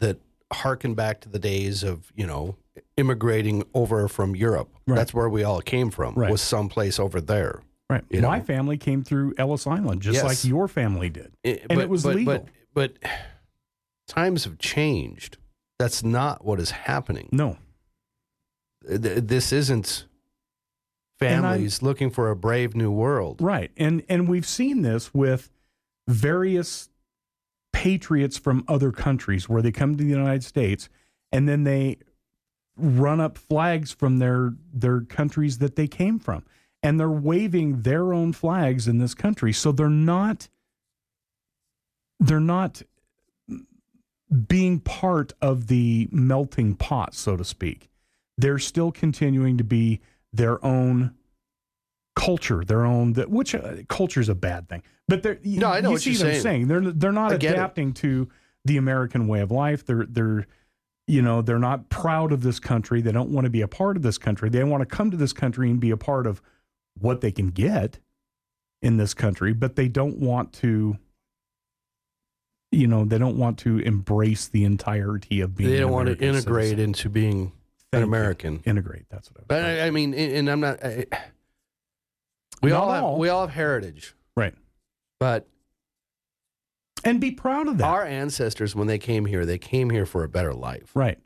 that 0.00 0.18
harken 0.52 0.94
back 0.94 1.20
to 1.22 1.28
the 1.28 1.38
days 1.38 1.82
of 1.82 2.12
you 2.14 2.26
know 2.26 2.56
immigrating 2.96 3.64
over 3.72 4.08
from 4.08 4.36
Europe. 4.36 4.68
That's 4.86 5.14
where 5.14 5.28
we 5.28 5.44
all 5.44 5.60
came 5.60 5.90
from. 5.90 6.14
Right. 6.14 6.30
Was 6.30 6.42
someplace 6.42 6.98
over 6.98 7.20
there. 7.20 7.62
Right. 7.88 8.04
You 8.10 8.20
My 8.22 8.38
know? 8.38 8.44
family 8.44 8.76
came 8.76 9.02
through 9.02 9.34
Ellis 9.38 9.66
Island, 9.66 10.02
just 10.02 10.16
Yes. 10.16 10.24
like 10.24 10.44
your 10.44 10.68
family 10.68 11.10
did. 11.10 11.32
It- 11.42 11.66
and 11.70 11.80
it 11.80 11.88
was 11.88 12.02
but, 12.04 12.14
legal. 12.14 12.48
But, 12.74 12.98
but 13.02 13.10
times 14.06 14.44
have 14.44 14.58
changed. 14.58 15.38
That's 15.78 16.04
not 16.04 16.44
what 16.44 16.60
is 16.60 16.70
happening. 16.70 17.28
No. 17.32 17.56
This 18.82 19.52
isn't 19.52 20.06
families 21.18 21.82
looking 21.82 22.10
for 22.10 22.30
a 22.30 22.36
brave 22.36 22.74
new 22.74 22.90
world. 22.90 23.40
Right. 23.40 23.70
And 23.76 24.02
and 24.08 24.28
we've 24.28 24.46
seen 24.46 24.82
this 24.82 25.12
with 25.12 25.50
various 26.10 26.88
patriots 27.72 28.36
from 28.36 28.64
other 28.68 28.92
countries 28.92 29.48
where 29.48 29.62
they 29.62 29.72
come 29.72 29.96
to 29.96 30.04
the 30.04 30.10
United 30.10 30.44
States 30.44 30.88
and 31.32 31.48
then 31.48 31.64
they 31.64 31.98
run 32.76 33.20
up 33.20 33.38
flags 33.38 33.92
from 33.92 34.18
their 34.18 34.54
their 34.72 35.02
countries 35.02 35.58
that 35.58 35.76
they 35.76 35.86
came 35.86 36.18
from. 36.18 36.44
And 36.82 36.98
they're 36.98 37.10
waving 37.10 37.82
their 37.82 38.12
own 38.14 38.32
flags 38.32 38.88
in 38.88 38.98
this 38.98 39.14
country. 39.14 39.52
So 39.52 39.70
they're 39.70 39.88
not 39.88 40.48
they're 42.18 42.40
not 42.40 42.82
being 44.48 44.80
part 44.80 45.32
of 45.40 45.66
the 45.66 46.08
melting 46.10 46.74
pot 46.74 47.14
so 47.14 47.36
to 47.36 47.44
speak. 47.44 47.90
They're 48.38 48.58
still 48.58 48.90
continuing 48.90 49.58
to 49.58 49.64
be 49.64 50.00
their 50.32 50.64
own 50.64 51.14
culture, 52.16 52.64
their 52.64 52.84
own 52.84 53.12
that 53.14 53.30
which 53.30 53.54
uh, 53.54 53.76
culture 53.88 54.20
is 54.20 54.28
a 54.28 54.34
bad 54.34 54.68
thing. 54.68 54.82
But 55.08 55.22
they're 55.22 55.38
No, 55.44 55.68
I 55.68 55.80
know 55.80 55.90
you 55.90 55.92
what 55.94 56.02
see 56.02 56.10
you're 56.10 56.18
them 56.20 56.28
saying. 56.32 56.42
saying 56.42 56.68
they're 56.68 56.80
they're 56.80 57.12
not 57.12 57.38
get 57.40 57.52
it. 57.52 57.54
adapting 57.54 57.92
to 57.94 58.28
the 58.64 58.76
American 58.76 59.26
way 59.28 59.40
of 59.40 59.50
life. 59.50 59.84
They're 59.86 60.06
they're 60.08 60.46
you 61.06 61.22
know 61.22 61.42
they're 61.42 61.58
not 61.58 61.88
proud 61.88 62.32
of 62.32 62.42
this 62.42 62.60
country. 62.60 63.00
They 63.00 63.12
don't 63.12 63.30
want 63.30 63.44
to 63.44 63.50
be 63.50 63.62
a 63.62 63.68
part 63.68 63.96
of 63.96 64.02
this 64.02 64.18
country. 64.18 64.48
They 64.50 64.62
want 64.64 64.82
to 64.82 64.86
come 64.86 65.10
to 65.10 65.16
this 65.16 65.32
country 65.32 65.70
and 65.70 65.80
be 65.80 65.90
a 65.90 65.96
part 65.96 66.26
of 66.26 66.40
what 66.98 67.20
they 67.20 67.32
can 67.32 67.48
get 67.48 67.98
in 68.82 68.96
this 68.96 69.14
country, 69.14 69.52
but 69.52 69.76
they 69.76 69.88
don't 69.88 70.18
want 70.18 70.52
to. 70.54 70.98
You 72.72 72.86
know, 72.86 73.04
they 73.04 73.18
don't 73.18 73.36
want 73.36 73.58
to 73.60 73.78
embrace 73.78 74.46
the 74.46 74.64
entirety 74.64 75.40
of 75.40 75.56
being. 75.56 75.70
They 75.70 75.78
don't 75.80 75.90
want 75.90 76.06
to 76.06 76.16
integrate 76.24 76.68
citizen. 76.68 76.90
into 76.90 77.08
being 77.08 77.46
Thank 77.90 77.94
an 77.94 78.00
you. 78.00 78.06
American. 78.06 78.62
Integrate. 78.64 79.06
That's 79.10 79.28
what 79.32 79.40
I 79.40 79.44
But 79.48 79.64
I, 79.64 79.86
I 79.86 79.90
mean, 79.90 80.14
and 80.14 80.32
and 80.32 80.50
I'm 80.50 80.60
not. 80.60 80.84
I, 80.84 81.06
we 82.62 82.70
Not 82.70 82.82
all 82.82 82.92
have 82.92 83.04
all. 83.04 83.18
we 83.18 83.28
all 83.28 83.40
have 83.46 83.54
heritage, 83.54 84.14
right? 84.36 84.54
But 85.18 85.46
and 87.04 87.20
be 87.20 87.30
proud 87.30 87.68
of 87.68 87.78
that. 87.78 87.86
Our 87.86 88.04
ancestors, 88.04 88.74
when 88.76 88.86
they 88.86 88.98
came 88.98 89.24
here, 89.24 89.46
they 89.46 89.58
came 89.58 89.90
here 89.90 90.06
for 90.06 90.22
a 90.24 90.28
better 90.28 90.52
life, 90.52 90.90
Right. 90.94 91.18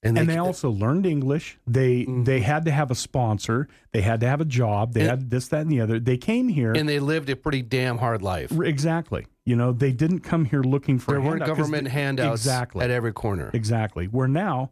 And 0.00 0.16
And 0.16 0.28
they- 0.28 0.34
they, 0.34 0.38
also 0.38 0.70
learned 0.70 1.06
English. 1.06 1.58
They 1.66 2.02
mm-hmm. 2.02 2.22
they 2.22 2.38
had 2.38 2.64
to 2.66 2.70
have 2.70 2.92
a 2.92 2.94
sponsor. 2.94 3.66
They 3.90 4.00
had 4.00 4.20
to 4.20 4.28
have 4.28 4.40
a 4.40 4.44
job. 4.44 4.92
They 4.92 5.00
And- 5.00 5.10
had 5.10 5.30
this, 5.30 5.48
that, 5.48 5.62
and 5.62 5.72
the 5.72 5.80
other. 5.80 5.98
They 5.98 6.16
came 6.16 6.46
here 6.46 6.72
and 6.72 6.88
they 6.88 7.00
lived 7.00 7.28
a 7.30 7.34
pretty 7.34 7.62
damn 7.62 7.98
hard 7.98 8.22
life. 8.22 8.52
exactly. 8.52 9.26
You 9.44 9.56
know, 9.56 9.72
they 9.72 9.90
didn't 9.90 10.20
come 10.20 10.44
here 10.44 10.62
looking 10.62 11.00
for. 11.00 11.10
There 11.12 11.20
weren't 11.20 11.44
government 11.44 11.84
they- 11.84 11.90
handouts 11.90 12.42
exactly 12.42 12.84
at 12.84 12.92
every 12.92 13.12
corner. 13.12 13.50
Exactly. 13.52 14.06
Where 14.06 14.28
now, 14.28 14.70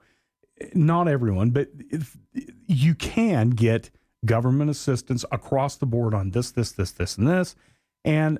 eh, 0.60 0.66
not 0.74 1.08
everyone, 1.08 1.50
but 1.50 1.70
if, 1.90 2.16
you 2.68 2.94
can 2.94 3.50
get 3.50 3.90
government 4.26 4.70
assistance 4.70 5.24
across 5.32 5.76
the 5.76 5.86
board 5.86 6.14
on 6.14 6.30
this, 6.30 6.50
this, 6.50 6.72
this, 6.72 6.92
this, 6.92 7.16
and 7.16 7.26
this, 7.26 7.54
and 8.04 8.38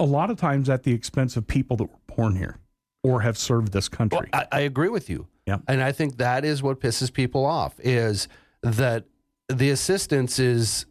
a 0.00 0.04
lot 0.04 0.30
of 0.30 0.38
times 0.38 0.68
at 0.68 0.82
the 0.82 0.92
expense 0.92 1.36
of 1.36 1.46
people 1.46 1.76
that 1.76 1.84
were 1.84 2.16
born 2.16 2.36
here 2.36 2.58
or 3.02 3.20
have 3.20 3.38
served 3.38 3.72
this 3.72 3.88
country. 3.88 4.28
I, 4.32 4.46
I 4.50 4.60
agree 4.60 4.88
with 4.88 5.08
you. 5.08 5.26
Yeah. 5.46 5.58
And 5.66 5.82
I 5.82 5.92
think 5.92 6.18
that 6.18 6.44
is 6.44 6.62
what 6.62 6.80
pisses 6.80 7.12
people 7.12 7.46
off 7.46 7.80
is 7.80 8.28
that 8.62 9.04
the 9.48 9.70
assistance 9.70 10.38
is 10.38 10.86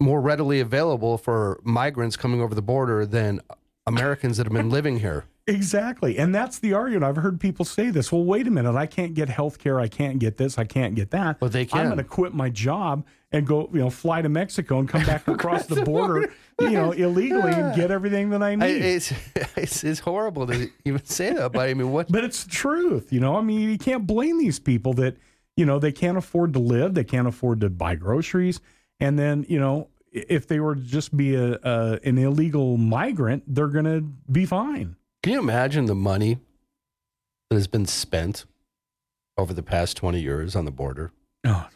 more 0.00 0.20
readily 0.20 0.60
available 0.60 1.18
for 1.18 1.58
migrants 1.64 2.16
coming 2.16 2.40
over 2.40 2.54
the 2.54 2.62
border 2.62 3.04
than 3.04 3.40
Americans 3.86 4.36
that 4.36 4.46
have 4.46 4.52
been 4.52 4.70
living 4.70 5.00
here. 5.00 5.24
Exactly. 5.48 6.18
And 6.18 6.34
that's 6.34 6.58
the 6.58 6.74
argument. 6.74 7.04
I've 7.04 7.22
heard 7.22 7.40
people 7.40 7.64
say 7.64 7.90
this. 7.90 8.12
Well, 8.12 8.24
wait 8.24 8.46
a 8.46 8.50
minute. 8.50 8.76
I 8.76 8.86
can't 8.86 9.14
get 9.14 9.30
health 9.30 9.58
care. 9.58 9.80
I 9.80 9.88
can't 9.88 10.18
get 10.18 10.36
this. 10.36 10.58
I 10.58 10.64
can't 10.64 10.94
get 10.94 11.10
that. 11.12 11.40
But 11.40 11.52
they 11.52 11.64
can. 11.64 11.80
I'm 11.80 11.86
going 11.86 11.98
to 11.98 12.04
quit 12.04 12.34
my 12.34 12.50
job 12.50 13.06
and 13.32 13.46
go, 13.46 13.68
you 13.72 13.80
know, 13.80 13.90
fly 13.90 14.20
to 14.22 14.28
Mexico 14.28 14.78
and 14.78 14.88
come 14.88 15.04
back 15.04 15.26
across 15.28 15.66
the 15.66 15.82
border, 15.82 16.30
you 16.60 16.70
know, 16.70 16.92
illegally 16.92 17.52
and 17.52 17.74
get 17.74 17.90
everything 17.90 18.30
that 18.30 18.42
I 18.42 18.50
I, 18.50 18.56
need. 18.56 18.82
it's, 18.82 19.12
it's 19.56 19.84
it's 19.84 20.00
horrible 20.00 20.46
to 20.46 20.70
even 20.84 21.04
say 21.04 21.32
that, 21.32 21.52
but 21.52 21.68
I 21.68 21.74
mean, 21.74 21.92
what? 21.92 22.10
But 22.10 22.24
it's 22.24 22.44
the 22.44 22.50
truth. 22.50 23.12
You 23.12 23.20
know, 23.20 23.36
I 23.36 23.40
mean, 23.40 23.68
you 23.70 23.78
can't 23.78 24.06
blame 24.06 24.38
these 24.38 24.58
people 24.58 24.92
that, 24.94 25.16
you 25.56 25.64
know, 25.64 25.78
they 25.78 25.92
can't 25.92 26.18
afford 26.18 26.52
to 26.54 26.58
live. 26.58 26.94
They 26.94 27.04
can't 27.04 27.28
afford 27.28 27.60
to 27.60 27.70
buy 27.70 27.94
groceries. 27.94 28.60
And 29.00 29.18
then, 29.18 29.46
you 29.48 29.60
know, 29.60 29.88
if 30.12 30.46
they 30.46 30.60
were 30.60 30.74
to 30.74 30.80
just 30.80 31.16
be 31.16 31.34
a, 31.34 31.58
a 31.62 32.00
an 32.04 32.18
illegal 32.18 32.76
migrant, 32.76 33.44
they're 33.46 33.68
going 33.68 33.84
to 33.84 34.00
be 34.30 34.46
fine. 34.46 34.96
Can 35.28 35.34
you 35.34 35.40
imagine 35.40 35.84
the 35.84 35.94
money 35.94 36.38
that 37.50 37.56
has 37.56 37.66
been 37.66 37.84
spent 37.84 38.46
over 39.36 39.52
the 39.52 39.62
past 39.62 39.94
20 39.98 40.18
years 40.22 40.56
on 40.56 40.64
the 40.64 40.70
border? 40.70 41.12
Oh. 41.44 41.68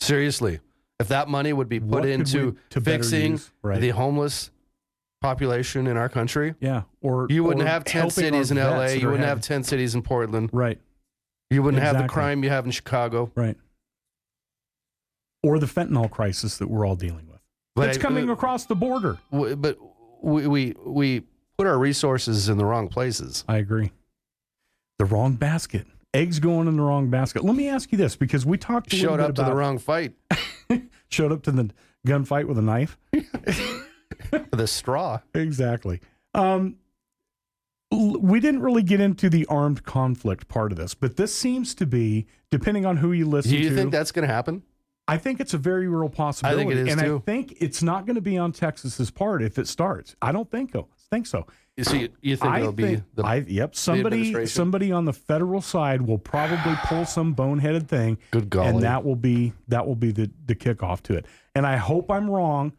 Seriously, 0.00 0.60
if 0.98 1.06
that 1.08 1.28
money 1.28 1.52
would 1.52 1.68
be 1.68 1.80
put 1.80 1.88
What 1.90 2.06
into 2.06 2.56
we- 2.74 2.80
fixing 2.80 3.32
use, 3.32 3.50
right. 3.60 3.78
the 3.78 3.90
homeless 3.90 4.50
population 5.20 5.86
in 5.86 5.98
our 5.98 6.08
country, 6.08 6.54
Yeah. 6.60 6.84
Or 7.02 7.26
you 7.28 7.44
wouldn't 7.44 7.66
or 7.66 7.68
have 7.68 7.84
10 7.84 8.08
cities 8.08 8.50
in 8.50 8.56
LA, 8.56 8.86
you 8.92 9.08
wouldn't 9.08 9.28
have 9.28 9.42
10 9.42 9.64
cities 9.64 9.94
in 9.94 10.00
Portland, 10.00 10.48
Right. 10.50 10.80
you 11.50 11.62
wouldn't 11.62 11.82
have 11.82 11.98
the 11.98 12.08
crime 12.08 12.42
you 12.42 12.48
have 12.48 12.64
in 12.64 12.70
Chicago. 12.70 13.30
Right. 13.34 13.58
Or 15.42 15.58
the 15.58 15.66
fentanyl 15.66 16.10
crisis 16.10 16.56
that 16.56 16.68
we're 16.68 16.86
all 16.86 16.96
dealing 16.96 17.28
with. 17.28 17.40
But 17.76 17.90
it's 17.90 17.98
coming 17.98 18.30
uh, 18.30 18.32
across 18.32 18.64
the 18.64 18.74
border. 18.74 19.18
But 19.30 19.76
we, 20.22 20.46
we, 20.46 20.74
we 20.86 21.24
put 21.58 21.66
our 21.66 21.78
resources 21.78 22.48
in 22.48 22.56
the 22.56 22.64
wrong 22.64 22.88
places. 22.88 23.44
I 23.48 23.56
agree. 23.56 23.90
The 24.98 25.04
wrong 25.04 25.34
basket. 25.34 25.86
Eggs 26.14 26.38
going 26.38 26.68
in 26.68 26.76
the 26.76 26.82
wrong 26.82 27.10
basket. 27.10 27.44
Let 27.44 27.56
me 27.56 27.68
ask 27.68 27.92
you 27.92 27.98
this 27.98 28.16
because 28.16 28.46
we 28.46 28.56
talked 28.56 28.92
a 28.92 28.96
little 28.96 29.10
Showed 29.10 29.16
bit 29.18 29.28
up 29.28 29.34
to 29.34 29.42
the 29.42 29.54
wrong 29.54 29.78
fight 29.78 30.14
showed 31.08 31.32
up 31.32 31.42
to 31.42 31.50
the 31.50 31.70
gunfight 32.06 32.46
with 32.46 32.58
a 32.58 32.62
knife. 32.62 32.96
the 34.52 34.66
straw. 34.66 35.20
Exactly. 35.34 36.00
Um, 36.32 36.76
we 37.90 38.40
didn't 38.40 38.62
really 38.62 38.82
get 38.82 39.00
into 39.00 39.28
the 39.28 39.44
armed 39.46 39.84
conflict 39.84 40.48
part 40.48 40.72
of 40.72 40.78
this, 40.78 40.94
but 40.94 41.16
this 41.16 41.34
seems 41.34 41.74
to 41.74 41.86
be, 41.86 42.26
depending 42.50 42.86
on 42.86 42.98
who 42.98 43.12
you 43.12 43.26
listen 43.26 43.50
to. 43.50 43.56
Do 43.56 43.62
you 43.62 43.70
to. 43.70 43.76
think 43.76 43.92
that's 43.92 44.12
going 44.12 44.26
to 44.26 44.32
happen? 44.32 44.62
I 45.08 45.16
think 45.16 45.40
it's 45.40 45.54
a 45.54 45.58
very 45.58 45.88
real 45.88 46.10
possibility, 46.10 46.80
is 46.80 46.92
and 46.92 47.00
too. 47.00 47.16
I 47.16 47.20
think 47.20 47.56
it's 47.60 47.82
not 47.82 48.04
going 48.04 48.16
to 48.16 48.20
be 48.20 48.36
on 48.36 48.52
Texas's 48.52 49.10
part 49.10 49.42
if 49.42 49.58
it 49.58 49.66
starts. 49.66 50.14
I 50.20 50.32
don't 50.32 50.50
think 50.50 50.72
so. 50.72 50.88
Think 51.10 51.26
so. 51.26 51.46
You 51.78 51.84
see, 51.84 52.08
you 52.20 52.36
think 52.36 52.52
I 52.52 52.58
it'll 52.60 52.72
be 52.72 53.00
the 53.14 53.24
I, 53.24 53.36
yep. 53.36 53.74
Somebody, 53.74 54.46
somebody 54.46 54.92
on 54.92 55.04
the 55.04 55.12
federal 55.12 55.62
side 55.62 56.02
will 56.02 56.18
probably 56.18 56.74
pull 56.84 57.06
some 57.06 57.34
boneheaded 57.34 57.88
thing. 57.88 58.18
Good 58.32 58.50
golly. 58.50 58.68
and 58.68 58.82
that 58.82 59.04
will 59.04 59.16
be 59.16 59.54
that 59.68 59.86
will 59.86 59.94
be 59.96 60.10
the 60.12 60.30
the 60.46 60.54
kickoff 60.54 61.02
to 61.04 61.14
it. 61.14 61.24
And 61.54 61.66
I 61.66 61.76
hope 61.76 62.10
I'm 62.10 62.28
wrong, 62.28 62.72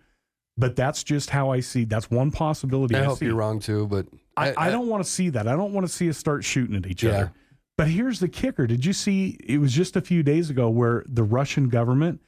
but 0.58 0.76
that's 0.76 1.04
just 1.04 1.30
how 1.30 1.50
I 1.50 1.62
see. 1.62 1.86
That's 1.86 2.12
one 2.12 2.30
possibility. 2.30 2.96
I 2.96 3.02
I, 3.02 3.04
hope 3.06 3.20
see. 3.20 3.26
you're 3.26 3.36
wrong 3.36 3.60
too, 3.60 3.88
but 3.88 4.06
I, 4.38 4.54
I, 4.56 4.70
don't 4.70 4.88
want 4.88 5.04
to 5.04 5.10
see 5.10 5.30
that. 5.30 5.48
I 5.48 5.56
don't 5.56 5.74
want 5.74 5.88
to 5.88 5.92
see 5.92 6.10
us 6.10 6.18
start 6.18 6.44
shooting 6.44 6.76
at 6.76 6.86
each 6.86 7.04
Yeah. 7.04 7.10
other. 7.12 7.32
But 7.80 7.88
here's 7.88 8.20
the 8.20 8.28
kicker. 8.28 8.68
Did 8.68 8.86
you 8.86 8.92
see? 8.92 9.38
It 9.42 9.60
was 9.60 9.72
just 9.72 9.96
a 9.96 10.02
few 10.02 10.22
days 10.22 10.50
ago 10.50 10.70
where 10.70 11.06
the 11.08 11.24
Russian 11.24 11.70
government, 11.70 12.20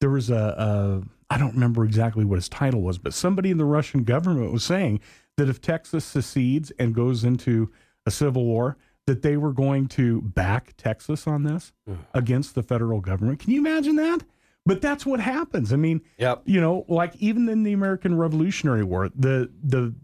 there 0.00 0.10
was 0.10 0.28
a, 0.28 0.34
a 0.34 1.02
I 1.32 1.38
don't 1.38 1.54
remember 1.54 1.84
exactly 1.84 2.24
what 2.24 2.34
his 2.34 2.48
title 2.48 2.82
was, 2.82 2.98
but 2.98 3.14
somebody 3.14 3.52
in 3.52 3.58
the 3.58 3.64
Russian 3.64 4.02
government 4.02 4.52
was 4.52 4.64
saying 4.64 4.98
that 5.36 5.48
if 5.48 5.60
Texas 5.60 6.04
secedes 6.04 6.72
and 6.80 6.96
goes 6.96 7.22
into 7.22 7.70
a 8.06 8.10
civil 8.10 8.44
war, 8.44 8.76
that 9.06 9.22
they 9.22 9.36
were 9.36 9.52
going 9.52 9.86
to 9.86 10.20
back 10.20 10.74
Texas 10.76 11.28
on 11.28 11.44
this 11.44 11.72
against 12.12 12.56
the 12.56 12.64
federal 12.64 13.00
government. 13.00 13.38
Can 13.38 13.52
you 13.52 13.60
imagine 13.60 13.94
that? 13.94 14.24
But 14.66 14.80
that's 14.80 15.06
what 15.06 15.20
happens. 15.20 15.72
I 15.72 15.76
mean, 15.76 16.00
Yep. 16.16 16.42
you 16.46 16.60
know, 16.60 16.84
like 16.88 17.14
even 17.20 17.48
in 17.48 17.62
the 17.62 17.72
American 17.72 18.18
Revolutionary 18.18 18.82
War, 18.82 19.10
the 19.14 19.48
the 19.62 19.94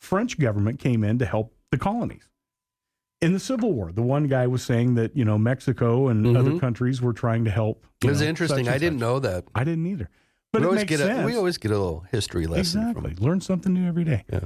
French 0.00 0.38
government 0.38 0.78
came 0.80 1.04
in 1.04 1.18
to 1.18 1.26
help 1.26 1.54
the 1.70 1.76
colonies. 1.76 2.27
In 3.20 3.32
the 3.32 3.40
Civil 3.40 3.72
War, 3.72 3.90
the 3.90 4.02
one 4.02 4.28
guy 4.28 4.46
was 4.46 4.62
saying 4.62 4.94
that 4.94 5.16
you 5.16 5.24
know 5.24 5.38
Mexico 5.38 6.08
and 6.08 6.24
mm-hmm. 6.24 6.36
other 6.36 6.58
countries 6.58 7.02
were 7.02 7.12
trying 7.12 7.44
to 7.44 7.50
help. 7.50 7.84
It 8.02 8.08
was 8.08 8.20
know, 8.20 8.28
interesting. 8.28 8.66
such 8.66 8.74
I 8.74 8.78
didn't 8.78 9.00
know 9.00 9.18
that. 9.18 9.44
I 9.54 9.64
didn't 9.64 9.86
either. 9.86 10.08
But 10.52 10.62
we 10.62 10.66
it 10.66 10.68
always 10.68 10.84
get 10.84 11.00
sense. 11.00 11.22
a 11.22 11.26
we 11.26 11.36
always 11.36 11.58
get 11.58 11.72
a 11.72 11.78
little 11.78 12.06
history 12.10 12.46
lesson 12.46 12.80
exactly 12.80 13.02
from 13.02 13.12
it. 13.12 13.20
learn 13.20 13.40
something 13.40 13.74
new 13.74 13.86
every 13.86 14.04
day. 14.04 14.24
Yeah. 14.32 14.40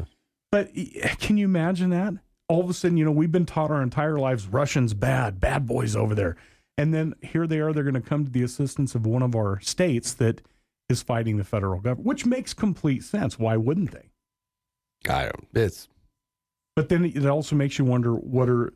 But 0.50 0.70
can 1.18 1.38
you 1.38 1.46
imagine 1.46 1.90
that? 1.90 2.14
All 2.48 2.60
of 2.60 2.68
a 2.68 2.74
sudden, 2.74 2.96
you 2.96 3.04
know, 3.04 3.10
we've 3.10 3.32
been 3.32 3.46
taught 3.46 3.70
our 3.70 3.82
entire 3.82 4.18
lives 4.18 4.46
Russians 4.46 4.94
bad, 4.94 5.40
bad 5.40 5.66
boys 5.66 5.96
over 5.96 6.14
there. 6.14 6.36
And 6.76 6.92
then 6.92 7.14
here 7.22 7.46
they 7.46 7.60
are, 7.60 7.72
they're 7.72 7.84
going 7.84 7.94
to 7.94 8.00
come 8.00 8.24
to 8.24 8.30
the 8.30 8.42
assistance 8.42 8.94
of 8.94 9.06
one 9.06 9.22
of 9.22 9.34
our 9.34 9.60
states 9.60 10.12
that 10.14 10.42
is 10.88 11.02
fighting 11.02 11.38
the 11.38 11.44
federal 11.44 11.80
government, 11.80 12.06
which 12.06 12.26
makes 12.26 12.52
complete 12.52 13.02
sense. 13.04 13.38
Why 13.38 13.56
wouldn't 13.56 13.92
they? 13.92 14.10
I 15.08 15.24
don't. 15.24 15.48
It's 15.54 15.88
But 16.76 16.88
then 16.88 17.04
it 17.04 17.26
also 17.26 17.54
makes 17.56 17.78
you 17.78 17.84
wonder 17.84 18.14
what 18.14 18.48
are 18.48 18.72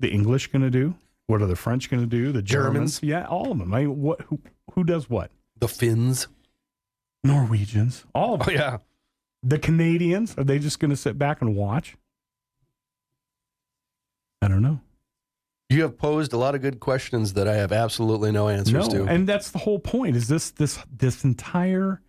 the 0.00 0.10
English 0.10 0.48
going 0.48 0.62
to 0.62 0.70
do? 0.70 0.94
What 1.28 1.42
are 1.42 1.46
the 1.46 1.56
French 1.56 1.90
going 1.90 2.02
to 2.02 2.06
do? 2.08 2.32
The 2.32 2.42
Germans? 2.42 3.00
Germans? 3.00 3.02
Yeah, 3.02 3.26
all 3.26 3.52
of 3.52 3.58
them. 3.58 3.72
I 3.74 3.80
mean, 3.80 4.00
what 4.00 4.20
who 4.22 4.40
who 4.72 4.84
does 4.84 5.08
what? 5.10 5.30
the 5.58 5.68
Finns. 5.68 6.28
Norwegians, 7.24 8.04
all 8.14 8.34
of 8.34 8.42
Oh 8.42 8.44
them. 8.44 8.54
yeah. 8.54 8.78
The 9.42 9.58
Canadians, 9.58 10.34
are 10.38 10.44
they 10.44 10.58
just 10.58 10.78
going 10.80 10.90
to 10.90 10.96
sit 10.96 11.18
back 11.18 11.40
and 11.40 11.56
watch? 11.56 11.96
I 14.42 14.48
don't 14.48 14.62
know. 14.62 14.80
You 15.68 15.82
have 15.82 15.98
posed 15.98 16.32
a 16.32 16.36
lot 16.36 16.54
of 16.54 16.62
good 16.62 16.78
questions 16.78 17.32
that 17.32 17.48
I 17.48 17.54
have 17.56 17.72
absolutely 17.72 18.30
no 18.30 18.48
answers 18.48 18.88
no, 18.88 19.06
to. 19.06 19.12
and 19.12 19.28
that's 19.28 19.50
the 19.50 19.58
whole 19.58 19.80
point. 19.80 20.14
Is 20.14 20.28
this 20.28 20.50
this 20.52 20.78
this 20.96 21.24
entire 21.24 22.00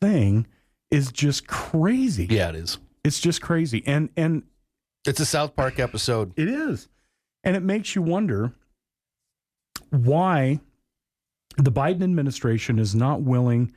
thing 0.00 0.46
is 0.90 1.10
just 1.10 1.46
crazy. 1.48 2.26
yeah, 2.30 2.50
it 2.50 2.54
is. 2.56 2.78
It's 3.04 3.20
just 3.20 3.40
crazy, 3.40 3.82
and 3.86 4.10
and 4.16 4.42
It's 5.06 5.20
a 5.20 5.26
South 5.26 5.56
Park 5.56 5.78
episode. 5.78 6.32
it 6.38 6.48
is, 6.48 6.88
and 7.44 7.56
it 7.56 7.62
makes 7.62 7.94
you 7.94 8.02
wonder 8.02 8.52
why 9.90 10.60
the 11.56 11.72
Biden 11.72 12.02
administration 12.02 12.78
is 12.78 12.94
not 12.94 13.22
willing 13.22 13.72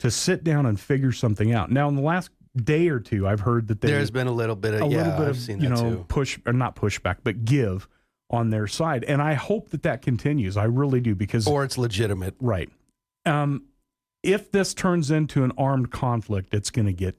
to 0.00 0.10
sit 0.10 0.42
down 0.44 0.66
and 0.66 0.78
figure 0.78 1.12
something 1.12 1.52
out. 1.52 1.70
Now, 1.70 1.88
in 1.88 1.94
the 1.94 2.02
last 2.02 2.30
day 2.56 2.88
or 2.88 3.00
two, 3.00 3.26
I've 3.26 3.40
heard 3.40 3.68
that 3.68 3.80
they 3.80 3.88
There's 3.88 4.10
been 4.10 4.26
a 4.26 4.32
little 4.32 4.56
bit 4.56 4.74
of 4.74 4.80
a 4.82 4.86
yeah, 4.86 4.96
little 4.98 5.12
bit 5.12 5.28
I've 5.28 5.48
of 5.48 5.48
you 5.62 5.68
know 5.68 5.90
too. 5.96 6.04
push 6.08 6.38
or 6.46 6.52
not 6.52 6.74
pushback, 6.76 7.18
but 7.22 7.44
give 7.44 7.88
on 8.30 8.50
their 8.50 8.66
side, 8.66 9.04
and 9.04 9.20
I 9.22 9.34
hope 9.34 9.68
that 9.70 9.82
that 9.82 10.02
continues. 10.02 10.56
I 10.56 10.64
really 10.64 11.00
do 11.00 11.14
because 11.14 11.46
Or 11.46 11.62
it's 11.64 11.78
legitimate. 11.78 12.34
right. 12.40 12.70
Um, 13.26 13.64
if 14.22 14.50
this 14.50 14.74
turns 14.74 15.10
into 15.10 15.44
an 15.44 15.52
armed 15.58 15.90
conflict, 15.90 16.54
it's 16.54 16.70
going 16.70 16.86
to 16.86 16.92
get 16.92 17.16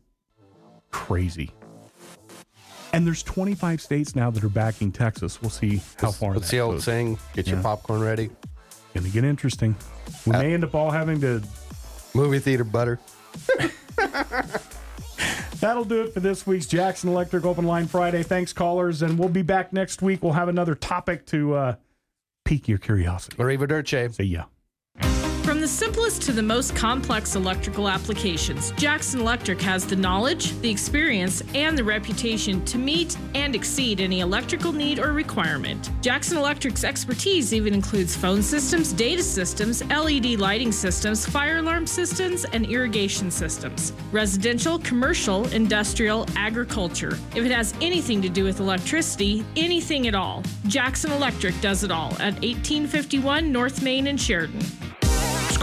crazy. 0.96 1.52
And 2.94 3.06
there's 3.06 3.22
25 3.24 3.82
states 3.82 4.16
now 4.16 4.32
that 4.32 4.44
are 4.44 4.50
backing 4.50 4.92
Texas. 4.92 5.42
We'll 5.42 5.50
see 5.52 5.82
how 6.00 6.12
far. 6.12 6.42
See 6.42 6.58
how 6.58 6.68
goes. 6.68 6.76
it's 6.78 6.86
saying. 6.86 7.20
Get 7.34 7.48
your 7.48 7.62
popcorn 7.62 8.00
ready. 8.02 8.30
Going 8.94 9.06
to 9.06 9.12
get 9.12 9.26
interesting. 9.26 9.76
We 10.26 10.34
Uh, 10.34 10.40
may 10.42 10.54
end 10.54 10.64
up 10.64 10.74
all 10.74 10.90
having 10.92 11.20
to. 11.22 11.44
Movie 12.14 12.40
theater 12.40 12.64
butter. 12.64 12.98
That'll 15.60 15.84
do 15.84 16.04
it 16.04 16.14
for 16.14 16.22
this 16.22 16.48
week's 16.48 16.66
Jackson 16.66 17.10
Electric 17.10 17.44
Open 17.44 17.66
Line 17.66 17.88
Friday. 17.88 18.24
Thanks, 18.24 18.54
callers, 18.54 19.02
and 19.02 19.18
we'll 19.20 19.28
be 19.30 19.42
back 19.42 19.74
next 19.74 20.02
week. 20.02 20.24
We'll 20.24 20.34
have 20.34 20.48
another 20.48 20.76
topic 20.76 21.26
to 21.28 21.54
uh, 21.56 21.76
pique 22.46 22.68
your 22.70 22.78
curiosity. 22.78 23.36
Arrivederci. 23.38 24.14
See 24.14 24.24
ya. 24.24 24.46
The 25.66 25.72
simplest 25.72 26.22
to 26.22 26.32
the 26.32 26.44
most 26.44 26.76
complex 26.76 27.36
electrical 27.36 27.90
applications, 27.90 28.70
Jackson 28.74 29.20
Electric 29.20 29.60
has 29.62 29.84
the 29.84 29.96
knowledge, 29.96 30.52
the 30.62 30.70
experience, 30.70 31.42
and 31.56 31.76
the 31.76 31.84
reputation 31.84 32.64
to 32.66 32.78
meet 32.78 33.18
and 33.34 33.56
exceed 33.56 34.00
any 34.00 34.20
electrical 34.20 34.72
need 34.72 35.00
or 35.00 35.12
requirement. 35.12 35.90
Jackson 36.02 36.38
Electric's 36.38 36.84
expertise 36.84 37.52
even 37.52 37.74
includes 37.74 38.16
phone 38.16 38.44
systems, 38.44 38.94
data 38.94 39.24
systems, 39.24 39.84
LED 39.86 40.38
lighting 40.40 40.72
systems, 40.72 41.26
fire 41.26 41.58
alarm 41.58 41.88
systems, 41.88 42.46
and 42.46 42.68
irrigation 42.68 43.32
systems. 43.32 43.92
Residential, 44.12 44.78
commercial, 44.78 45.48
industrial, 45.48 46.28
agriculture. 46.36 47.18
If 47.36 47.44
it 47.44 47.52
has 47.52 47.74
anything 47.82 48.22
to 48.22 48.30
do 48.30 48.44
with 48.44 48.60
electricity, 48.60 49.44
anything 49.56 50.08
at 50.08 50.14
all, 50.14 50.44
Jackson 50.68 51.12
Electric 51.12 51.60
does 51.60 51.84
it 51.84 51.90
all 51.90 52.12
at 52.20 52.36
1851 52.44 53.52
North 53.52 53.82
Main 53.82 54.06
in 54.06 54.16
Sheridan. 54.16 54.62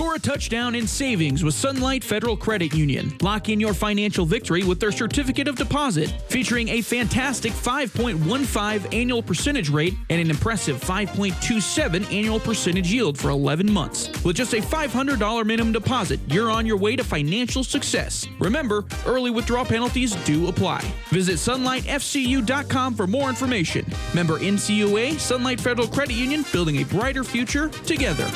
Score 0.02 0.16
a 0.16 0.18
touchdown 0.18 0.74
in 0.74 0.84
savings 0.84 1.44
with 1.44 1.54
Sunlight 1.54 2.02
Federal 2.02 2.36
Credit 2.36 2.74
Union. 2.74 3.16
Lock 3.20 3.48
in 3.48 3.60
your 3.60 3.72
financial 3.72 4.26
victory 4.26 4.64
with 4.64 4.80
their 4.80 4.90
certificate 4.90 5.46
of 5.46 5.54
deposit, 5.54 6.10
featuring 6.26 6.68
a 6.70 6.82
fantastic 6.82 7.52
5.15 7.52 8.92
annual 8.92 9.22
percentage 9.22 9.70
rate 9.70 9.94
and 10.10 10.20
an 10.20 10.28
impressive 10.28 10.80
5.27 10.80 12.12
annual 12.12 12.40
percentage 12.40 12.92
yield 12.92 13.16
for 13.16 13.30
11 13.30 13.72
months. 13.72 14.10
With 14.24 14.34
just 14.34 14.54
a 14.54 14.60
$500 14.60 15.46
minimum 15.46 15.72
deposit, 15.72 16.18
you're 16.26 16.50
on 16.50 16.66
your 16.66 16.78
way 16.78 16.96
to 16.96 17.04
financial 17.04 17.62
success. 17.62 18.26
Remember, 18.40 18.84
early 19.06 19.30
withdrawal 19.30 19.64
penalties 19.64 20.16
do 20.24 20.48
apply. 20.48 20.80
Visit 21.10 21.36
sunlightfcu.com 21.36 22.96
for 22.96 23.06
more 23.06 23.28
information. 23.28 23.86
Member 24.16 24.40
NCUA, 24.40 25.20
Sunlight 25.20 25.60
Federal 25.60 25.86
Credit 25.86 26.14
Union, 26.14 26.44
building 26.50 26.78
a 26.78 26.84
brighter 26.86 27.22
future 27.22 27.68
together. 27.68 28.28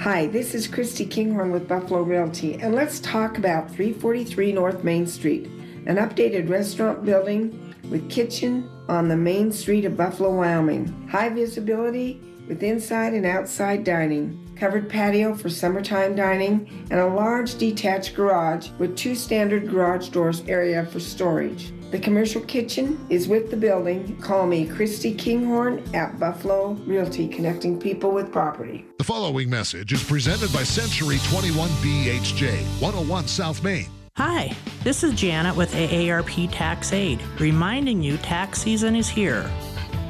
Hi, 0.00 0.28
this 0.28 0.54
is 0.54 0.66
Christy 0.66 1.04
Kinghorn 1.04 1.50
with 1.50 1.68
Buffalo 1.68 2.00
Realty, 2.00 2.54
and 2.54 2.74
let's 2.74 3.00
talk 3.00 3.36
about 3.36 3.68
343 3.68 4.50
North 4.50 4.82
Main 4.82 5.06
Street, 5.06 5.44
an 5.84 5.96
updated 5.96 6.48
restaurant 6.48 7.04
building 7.04 7.74
with 7.90 8.08
kitchen 8.08 8.66
on 8.88 9.08
the 9.08 9.16
main 9.16 9.52
street 9.52 9.84
of 9.84 9.98
Buffalo, 9.98 10.34
Wyoming. 10.34 10.86
High 11.10 11.28
visibility 11.28 12.18
with 12.48 12.62
inside 12.62 13.12
and 13.12 13.26
outside 13.26 13.84
dining, 13.84 14.50
covered 14.56 14.88
patio 14.88 15.34
for 15.34 15.50
summertime 15.50 16.16
dining, 16.16 16.86
and 16.90 16.98
a 16.98 17.06
large 17.06 17.58
detached 17.58 18.14
garage 18.14 18.70
with 18.78 18.96
two 18.96 19.14
standard 19.14 19.68
garage 19.68 20.08
doors 20.08 20.42
area 20.48 20.86
for 20.86 20.98
storage. 20.98 21.74
The 21.90 21.98
commercial 21.98 22.40
kitchen 22.42 23.04
is 23.10 23.26
with 23.26 23.50
the 23.50 23.56
building. 23.56 24.16
Call 24.20 24.46
me 24.46 24.64
Christy 24.64 25.12
Kinghorn 25.12 25.82
at 25.92 26.20
Buffalo 26.20 26.74
Realty, 26.86 27.26
connecting 27.26 27.80
people 27.80 28.12
with 28.12 28.30
property. 28.30 28.84
The 28.98 29.04
following 29.04 29.50
message 29.50 29.92
is 29.92 30.04
presented 30.04 30.52
by 30.52 30.62
Century 30.62 31.18
21 31.30 31.68
BHJ, 31.68 32.62
101 32.80 33.26
South 33.26 33.64
Main. 33.64 33.86
Hi, 34.16 34.54
this 34.84 35.02
is 35.02 35.14
Janet 35.14 35.56
with 35.56 35.74
AARP 35.74 36.50
Tax 36.52 36.92
Aid, 36.92 37.20
reminding 37.40 38.00
you 38.00 38.18
tax 38.18 38.62
season 38.62 38.94
is 38.94 39.08
here. 39.08 39.50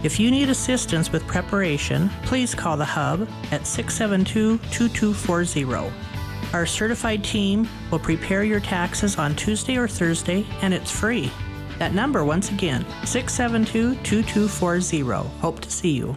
If 0.02 0.20
you 0.20 0.30
need 0.30 0.50
assistance 0.50 1.10
with 1.10 1.26
preparation, 1.26 2.10
please 2.24 2.54
call 2.54 2.76
the 2.76 2.84
Hub 2.84 3.26
at 3.52 3.66
672 3.66 4.58
2240. 4.70 5.90
Our 6.52 6.66
certified 6.66 7.24
team 7.24 7.66
will 7.90 8.00
prepare 8.00 8.44
your 8.44 8.60
taxes 8.60 9.16
on 9.16 9.34
Tuesday 9.34 9.78
or 9.78 9.88
Thursday, 9.88 10.44
and 10.60 10.74
it's 10.74 10.90
free. 10.90 11.32
That 11.80 11.94
number, 11.94 12.26
once 12.26 12.50
again, 12.50 12.84
672 13.06 13.94
2240. 14.04 15.28
Hope 15.40 15.60
to 15.60 15.70
see 15.70 15.92
you. 15.92 16.14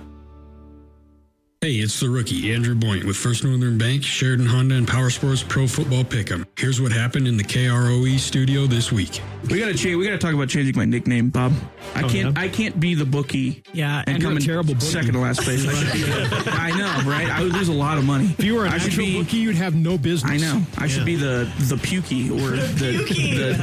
Hey, 1.63 1.75
it's 1.75 1.97
the 2.01 2.09
rookie, 2.09 2.53
Andrew 2.53 2.75
Boynt 2.75 3.05
with 3.05 3.15
First 3.15 3.45
Northern 3.45 3.77
Bank, 3.77 4.03
Sheridan 4.03 4.45
Honda, 4.47 4.75
and 4.75 4.85
Power 4.85 5.09
Sports 5.09 5.43
Pro 5.43 5.65
Football 5.65 6.03
Pick'em. 6.03 6.45
Here's 6.57 6.81
what 6.81 6.91
happened 6.91 7.25
in 7.25 7.37
the 7.37 7.43
KROE 7.45 8.19
studio 8.19 8.65
this 8.65 8.91
week. 8.91 9.21
We 9.49 9.59
gotta 9.61 9.73
change. 9.73 9.95
We 9.95 10.03
gotta 10.03 10.17
talk 10.17 10.33
about 10.33 10.49
changing 10.49 10.75
my 10.75 10.83
nickname, 10.83 11.29
Bob. 11.29 11.53
I 11.95 12.03
Oh, 12.03 12.09
can't. 12.09 12.35
yeah? 12.35 12.43
I 12.43 12.49
can't 12.49 12.81
be 12.81 12.95
the 12.95 13.05
bookie. 13.05 13.63
Yeah, 13.71 13.99
and 14.05 14.15
and 14.15 14.21
come 14.23 14.33
a 14.33 14.35
in 14.35 14.41
terrible 14.41 14.73
bookie. 14.73 14.87
second 14.87 15.13
to 15.13 15.19
last 15.19 15.39
place. 15.41 15.65
I, 15.65 15.73
should 15.73 15.93
be 15.93 16.01
the- 16.01 16.51
I 16.51 16.71
know, 16.71 17.09
right? 17.09 17.29
I 17.29 17.41
would 17.43 17.53
lose 17.53 17.69
a 17.69 17.73
lot 17.73 17.97
of 17.97 18.03
money. 18.03 18.35
If 18.37 18.43
you 18.43 18.55
were 18.55 18.65
an 18.65 18.73
I 18.73 18.77
should 18.77 18.87
actual 18.91 19.05
be, 19.05 19.23
bookie, 19.23 19.37
you'd 19.37 19.55
have 19.55 19.73
no 19.73 19.97
business. 19.97 20.31
I 20.31 20.35
know. 20.45 20.61
I 20.77 20.87
should 20.87 21.05
be 21.05 21.15
the 21.15 21.49
the 21.69 21.75
pukey 21.77 22.29
or 22.29 22.57
the 22.57 23.05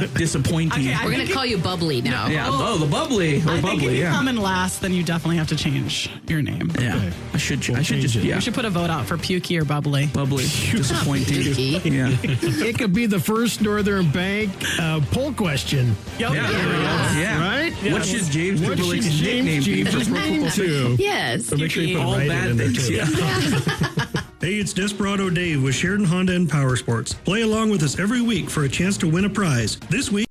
the 0.01 0.09
disappointing. 0.17 0.71
Okay, 0.87 0.95
We're 1.05 1.11
gonna 1.11 1.23
think 1.25 1.33
call 1.33 1.45
you 1.45 1.59
Bubbly 1.59 2.01
now. 2.01 2.25
Yeah. 2.29 2.47
Oh, 2.49 2.79
the 2.79 2.87
bubbly 2.87 3.37
or 3.37 3.49
I 3.49 3.61
think 3.61 3.61
bubbly. 3.61 3.85
if 3.85 3.93
you 3.93 3.99
yeah. 4.01 4.11
come 4.11 4.27
in 4.27 4.37
last, 4.37 4.81
then 4.81 4.91
you 4.91 5.03
definitely 5.03 5.37
have 5.37 5.49
to 5.49 5.55
change 5.55 6.09
your 6.27 6.41
name. 6.41 6.71
Yeah. 6.79 7.11
I 7.33 7.37
should. 7.37 7.61
ch- 7.61 7.69
I 7.71 7.83
should 7.83 7.90
should 7.91 8.01
just 8.01 8.15
it. 8.15 8.23
yeah. 8.23 8.35
We 8.35 8.41
should 8.41 8.53
put 8.53 8.65
a 8.65 8.69
vote 8.69 8.89
out 8.89 9.05
for 9.05 9.17
pukey 9.17 9.59
or 9.59 9.65
bubbly. 9.65 10.07
Bubbly. 10.07 10.43
Disappointing. 10.43 11.41
Yeah. 11.91 12.09
it 12.23 12.77
could 12.77 12.93
be 12.93 13.05
the 13.05 13.19
first 13.19 13.61
Northern 13.61 14.09
Bank 14.11 14.51
uh, 14.79 15.01
poll 15.11 15.33
question. 15.33 15.95
Yep. 16.19 16.33
Yeah. 16.33 16.49
Yes. 16.51 17.15
Yeah. 17.17 17.39
Right? 17.39 17.91
What 17.91 18.05
should 18.05 18.23
James 18.25 18.61
What 18.61 18.67
Triple 18.77 18.85
should 18.93 19.03
James 19.03 19.45
nickname 19.45 19.59
be 19.59 19.83
Jeeves' 19.83 20.07
for 20.07 20.13
Pro 20.13 20.21
Football 20.21 20.49
too? 20.51 20.95
Yes. 20.99 21.45
So 21.45 21.57
make 21.57 21.71
sure 21.71 21.83
you 21.83 21.97
put 21.97 22.05
All 22.05 22.17
write 22.17 22.27
bad 22.29 22.51
in 22.51 22.57
there, 22.57 22.67
things. 22.67 22.87
too. 22.87 22.93
Yeah. 22.93 24.17
Hey, 24.41 24.55
it's 24.55 24.73
Desperado 24.73 25.29
Dave 25.29 25.61
with 25.61 25.75
Sheridan 25.75 26.07
Honda 26.07 26.33
and 26.35 26.49
Power 26.49 26.75
Sports. 26.75 27.13
Play 27.13 27.43
along 27.43 27.69
with 27.69 27.83
us 27.83 27.99
every 27.99 28.21
week 28.23 28.49
for 28.49 28.63
a 28.63 28.69
chance 28.69 28.97
to 28.97 29.07
win 29.07 29.25
a 29.25 29.29
prize. 29.29 29.75
This 29.91 30.11
week, 30.11 30.25